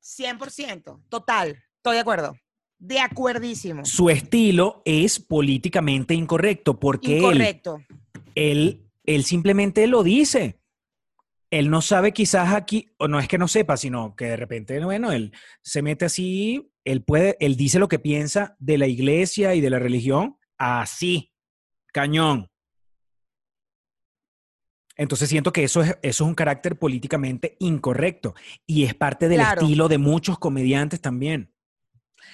100%. 0.03 1.03
Total. 1.09 1.63
Estoy 1.77 1.95
de 1.95 2.01
acuerdo. 2.01 2.37
De 2.81 2.99
acuerdísimo. 2.99 3.85
Su 3.85 4.09
estilo 4.09 4.81
es 4.87 5.21
políticamente 5.21 6.15
incorrecto 6.15 6.81
porque 6.81 7.19
él, 7.29 7.61
él, 8.35 8.91
él 9.05 9.25
simplemente 9.25 9.87
lo 9.87 10.03
dice. 10.03 10.59
Él 11.51 11.69
no 11.69 11.83
sabe 11.83 12.13
quizás 12.13 12.55
aquí, 12.55 12.89
o 12.97 13.07
no 13.07 13.21
es 13.21 13.29
que 13.29 13.37
no 13.37 13.49
sepa, 13.49 13.77
sino 13.77 14.17
que 14.17 14.27
de 14.27 14.37
repente, 14.37 14.83
bueno, 14.83 15.13
él 15.13 15.33
se 15.63 15.83
mete 15.83 16.07
así, 16.07 16.73
él 16.85 17.03
puede, 17.03 17.37
él 17.41 17.57
dice 17.57 17.79
lo 17.79 17.89
que 17.89 17.99
piensa 17.99 18.57
de 18.59 18.79
la 18.79 18.87
iglesia 18.87 19.55
y 19.55 19.61
de 19.61 19.69
la 19.69 19.79
religión 19.79 20.39
así, 20.57 21.33
cañón. 21.93 22.49
Entonces 24.97 25.29
siento 25.29 25.53
que 25.53 25.65
eso 25.65 25.83
es, 25.83 25.91
eso 26.03 26.25
es 26.25 26.29
un 26.29 26.35
carácter 26.35 26.79
políticamente 26.79 27.57
incorrecto 27.59 28.35
y 28.67 28.85
es 28.85 28.95
parte 28.95 29.29
del 29.29 29.41
Claro. 29.41 29.61
estilo 29.63 29.89
de 29.89 29.99
muchos 29.99 30.39
comediantes 30.39 31.01
también. 31.01 31.53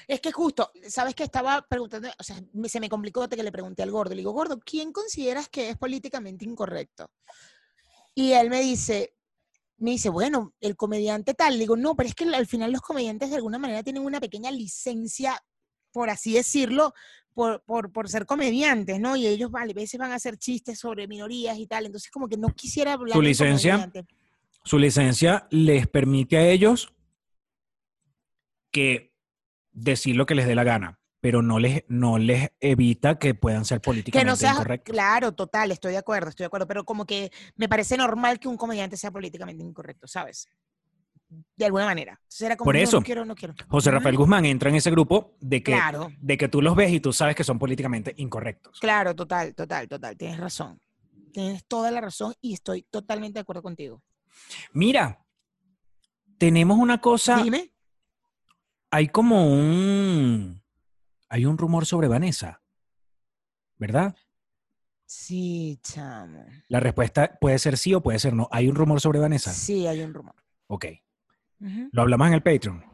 Es 0.09 0.21
que 0.21 0.33
justo, 0.33 0.71
¿sabes 0.89 1.15
que 1.15 1.25
Estaba 1.25 1.63
preguntando, 1.69 2.09
o 2.19 2.23
sea, 2.23 2.41
me- 2.53 2.69
se 2.69 2.81
me 2.81 2.89
complicó 2.89 3.29
que 3.29 3.43
le 3.43 3.53
pregunté 3.53 3.83
al 3.83 3.91
gordo. 3.91 4.11
Le 4.11 4.19
digo, 4.21 4.33
gordo, 4.33 4.59
¿quién 4.59 4.93
consideras 4.93 5.49
que 5.49 5.71
es 5.71 5.77
políticamente 5.77 6.45
incorrecto? 6.45 7.11
Y 8.15 8.33
él 8.33 8.49
me 8.49 8.61
dice, 8.61 9.15
me 9.79 9.91
dice, 9.93 10.09
bueno, 10.09 10.55
el 10.61 10.77
comediante 10.77 11.35
tal. 11.35 11.55
Le 11.55 11.61
digo, 11.61 11.77
no, 11.77 11.95
pero 11.95 12.09
es 12.09 12.15
que 12.15 12.25
al 12.25 12.47
final 12.47 12.73
los 12.73 12.81
comediantes 12.81 13.31
de 13.31 13.37
alguna 13.37 13.59
manera 13.59 13.83
tienen 13.83 14.05
una 14.05 14.21
pequeña 14.21 14.51
licencia, 14.51 15.39
por 15.93 16.09
así 16.11 16.33
decirlo, 16.33 16.95
por, 17.35 17.63
por, 17.65 17.93
por 17.93 18.09
ser 18.09 18.25
comediantes, 18.25 18.99
¿no? 18.99 19.17
Y 19.17 19.27
ellos 19.27 19.51
vale, 19.51 19.73
a 19.73 19.75
veces 19.75 20.01
van 20.01 20.13
a 20.13 20.15
hacer 20.15 20.39
chistes 20.39 20.79
sobre 20.79 21.07
minorías 21.07 21.59
y 21.59 21.67
tal. 21.67 21.85
Entonces, 21.87 22.11
como 22.11 22.29
que 22.29 22.39
no 22.39 22.49
quisiera 22.55 22.95
hablar 22.95 23.15
¿Su 23.15 23.21
licencia? 23.23 23.93
Su 24.65 24.79
licencia 24.79 25.47
les 25.51 25.87
permite 25.87 26.39
a 26.39 26.49
ellos 26.49 26.93
que 28.71 29.15
decir 29.77 30.17
lo 30.17 30.27
que 30.27 30.35
les 30.35 30.47
dé 30.47 30.55
la 30.55 30.65
gana, 30.65 30.99
pero 31.21 31.43
no 31.43 31.59
les, 31.59 31.85
no 31.89 32.19
les 32.19 32.51
evita 32.61 33.19
que 33.19 33.35
puedan 33.35 33.65
ser 33.65 33.81
Que 33.81 33.91
políticamente 33.91 34.31
no 34.31 34.37
sea, 34.37 34.53
incorrectos. 34.53 34.93
claro, 34.93 35.33
total, 35.33 35.71
estoy 35.71 35.93
de 35.93 35.99
acuerdo, 35.99 36.31
estoy 36.31 36.45
de 36.45 36.49
acuerdo, 36.49 36.67
pero 36.67 36.85
como 36.85 37.07
que 37.07 37.31
me 37.57 37.69
parece 37.69 37.97
normal 37.97 38.39
que 38.41 38.49
un 38.49 38.57
comediante 38.57 38.97
sea 38.97 39.11
políticamente 39.11 39.63
incorrecto, 39.63 40.07
¿sabes? 40.07 40.49
De 41.57 41.65
alguna 41.65 41.85
manera. 41.85 42.21
Era 42.41 42.57
como, 42.57 42.67
Por 42.69 42.77
eso, 42.77 42.99
no 42.99 43.03
quiero, 43.05 43.25
no 43.25 43.35
quiero. 43.35 43.55
José. 43.69 43.91
Rafael 43.91 44.17
Guzmán 44.17 44.45
entra 44.45 44.71
en 44.71 44.77
ese 44.77 44.91
grupo 44.93 45.37
de 45.41 45.63
que, 45.63 45.73
Claro, 45.73 46.09
de 46.21 46.39
que 46.39 46.49
tú 46.49 46.63
los 46.63 46.77
ves 46.77 46.93
y 46.93 47.01
tú 47.01 47.13
sabes 47.13 47.35
que 47.35 47.43
son 47.45 47.59
políticamente 47.59 48.15
incorrectos. 48.17 48.79
claro, 48.81 49.15
total, 49.15 49.55
total, 49.55 49.89
total, 49.89 50.17
tienes 50.17 50.39
razón. 50.39 50.81
Tienes 51.33 51.67
toda 51.67 51.91
la 51.91 52.01
razón 52.01 52.33
y 52.41 52.55
estoy 52.55 52.83
totalmente 52.83 53.35
de 53.35 53.41
acuerdo 53.41 53.63
contigo. 53.63 54.03
Mira, 54.73 55.25
tenemos 56.39 56.79
una 56.79 57.01
cosa, 57.01 57.43
Dime. 57.43 57.73
Hay 58.91 59.09
como 59.09 59.47
un, 59.53 60.63
hay 61.29 61.45
un 61.47 61.59
rumor 61.59 61.87
sobre 61.87 62.09
Vanessa, 62.09 62.63
¿verdad? 63.77 64.17
Sí, 65.05 65.79
chamo. 65.83 66.45
La 66.69 66.81
respuesta 66.81 67.39
puede 67.41 67.59
ser 67.59 67.79
sí 67.79 67.95
o 67.95 68.03
puede 68.03 68.19
ser 68.19 68.35
no. 68.35 68.49
Hay 68.51 68.69
un 68.69 68.75
rumor 68.75 69.01
sobre 69.01 69.21
Vanessa. 69.21 69.53
Sí, 69.53 69.87
hay 69.87 70.01
un 70.01 70.13
rumor. 70.13 70.35
Ok. 70.67 70.87
Lo 71.93 72.03
hablamos 72.03 72.27
en 72.29 72.35
el 72.35 72.43
Patreon. 72.43 72.85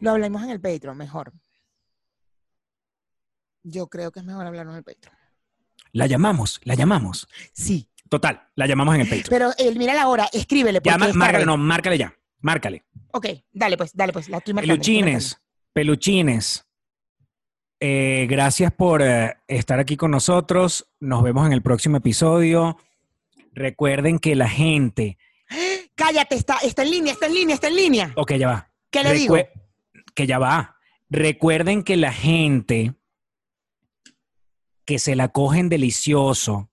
Lo 0.00 0.12
hablamos 0.12 0.42
en 0.44 0.50
el 0.50 0.60
Patreon, 0.60 0.96
mejor. 0.96 1.32
Yo 3.62 3.88
creo 3.88 4.10
que 4.12 4.20
es 4.20 4.26
mejor 4.26 4.46
hablarlo 4.46 4.72
en 4.72 4.78
el 4.78 4.84
Patreon. 4.84 5.14
La 5.92 6.06
llamamos, 6.06 6.60
la 6.64 6.74
llamamos. 6.74 7.26
Sí, 7.52 7.90
Total, 8.08 8.48
la 8.56 8.66
llamamos 8.66 8.96
en 8.96 9.02
el 9.02 9.06
Patreon. 9.08 9.26
pero 9.30 9.50
él, 9.56 9.78
mira 9.78 9.94
la 9.94 10.08
hora, 10.08 10.28
escríbele. 10.32 10.80
Llama, 10.82 11.12
márcale, 11.12 11.46
no, 11.46 11.56
márcale 11.56 11.96
ya. 11.96 12.12
Márcale. 12.40 12.84
Ok, 13.12 13.26
dale 13.52 13.76
pues, 13.76 13.94
dale 13.94 14.12
pues, 14.12 14.28
la 14.28 14.38
estoy 14.38 14.54
marcando. 14.54 14.74
Peluchines, 14.74 15.40
peluchines. 15.72 16.66
eh, 17.80 18.26
gracias 18.28 18.72
por 18.72 19.02
eh, 19.02 19.36
estar 19.48 19.78
aquí 19.78 19.96
con 19.96 20.10
nosotros. 20.10 20.90
Nos 21.00 21.22
vemos 21.22 21.46
en 21.46 21.52
el 21.52 21.62
próximo 21.62 21.96
episodio. 21.98 22.76
Recuerden 23.52 24.18
que 24.18 24.34
la 24.36 24.48
gente. 24.48 25.18
Cállate, 25.94 26.36
está, 26.36 26.58
está 26.58 26.82
en 26.82 26.90
línea, 26.90 27.12
está 27.12 27.26
en 27.26 27.34
línea, 27.34 27.54
está 27.54 27.68
en 27.68 27.76
línea. 27.76 28.12
Ok, 28.16 28.34
ya 28.34 28.48
va. 28.48 28.70
¿Qué 28.90 29.04
le 29.04 29.12
digo? 29.12 29.36
Que 30.14 30.26
ya 30.26 30.38
va. 30.38 30.76
Recuerden 31.08 31.82
que 31.82 31.96
la 31.96 32.12
gente 32.12 32.94
que 34.84 34.98
se 34.98 35.14
la 35.14 35.28
cogen 35.28 35.68
delicioso 35.68 36.70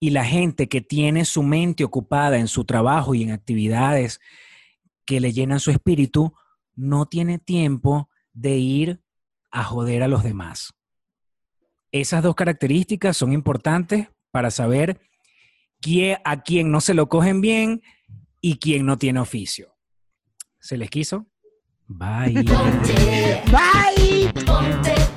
y 0.00 0.10
la 0.10 0.24
gente 0.24 0.68
que 0.68 0.80
tiene 0.80 1.24
su 1.24 1.42
mente 1.42 1.84
ocupada 1.84 2.38
en 2.38 2.48
su 2.48 2.64
trabajo 2.64 3.14
y 3.14 3.22
en 3.22 3.32
actividades 3.32 4.20
que 5.08 5.20
le 5.20 5.32
llenan 5.32 5.58
su 5.58 5.70
espíritu, 5.70 6.34
no 6.74 7.06
tiene 7.06 7.38
tiempo 7.38 8.10
de 8.34 8.58
ir 8.58 9.00
a 9.50 9.64
joder 9.64 10.02
a 10.02 10.08
los 10.08 10.22
demás. 10.22 10.74
Esas 11.90 12.22
dos 12.22 12.34
características 12.34 13.16
son 13.16 13.32
importantes 13.32 14.08
para 14.30 14.50
saber 14.50 15.00
quién, 15.80 16.18
a 16.26 16.42
quién 16.42 16.70
no 16.70 16.82
se 16.82 16.92
lo 16.92 17.08
cogen 17.08 17.40
bien 17.40 17.80
y 18.42 18.58
quién 18.58 18.84
no 18.84 18.98
tiene 18.98 19.20
oficio. 19.20 19.78
¿Se 20.60 20.76
les 20.76 20.90
quiso? 20.90 21.26
Bye. 21.86 22.44
Bye. 23.50 25.07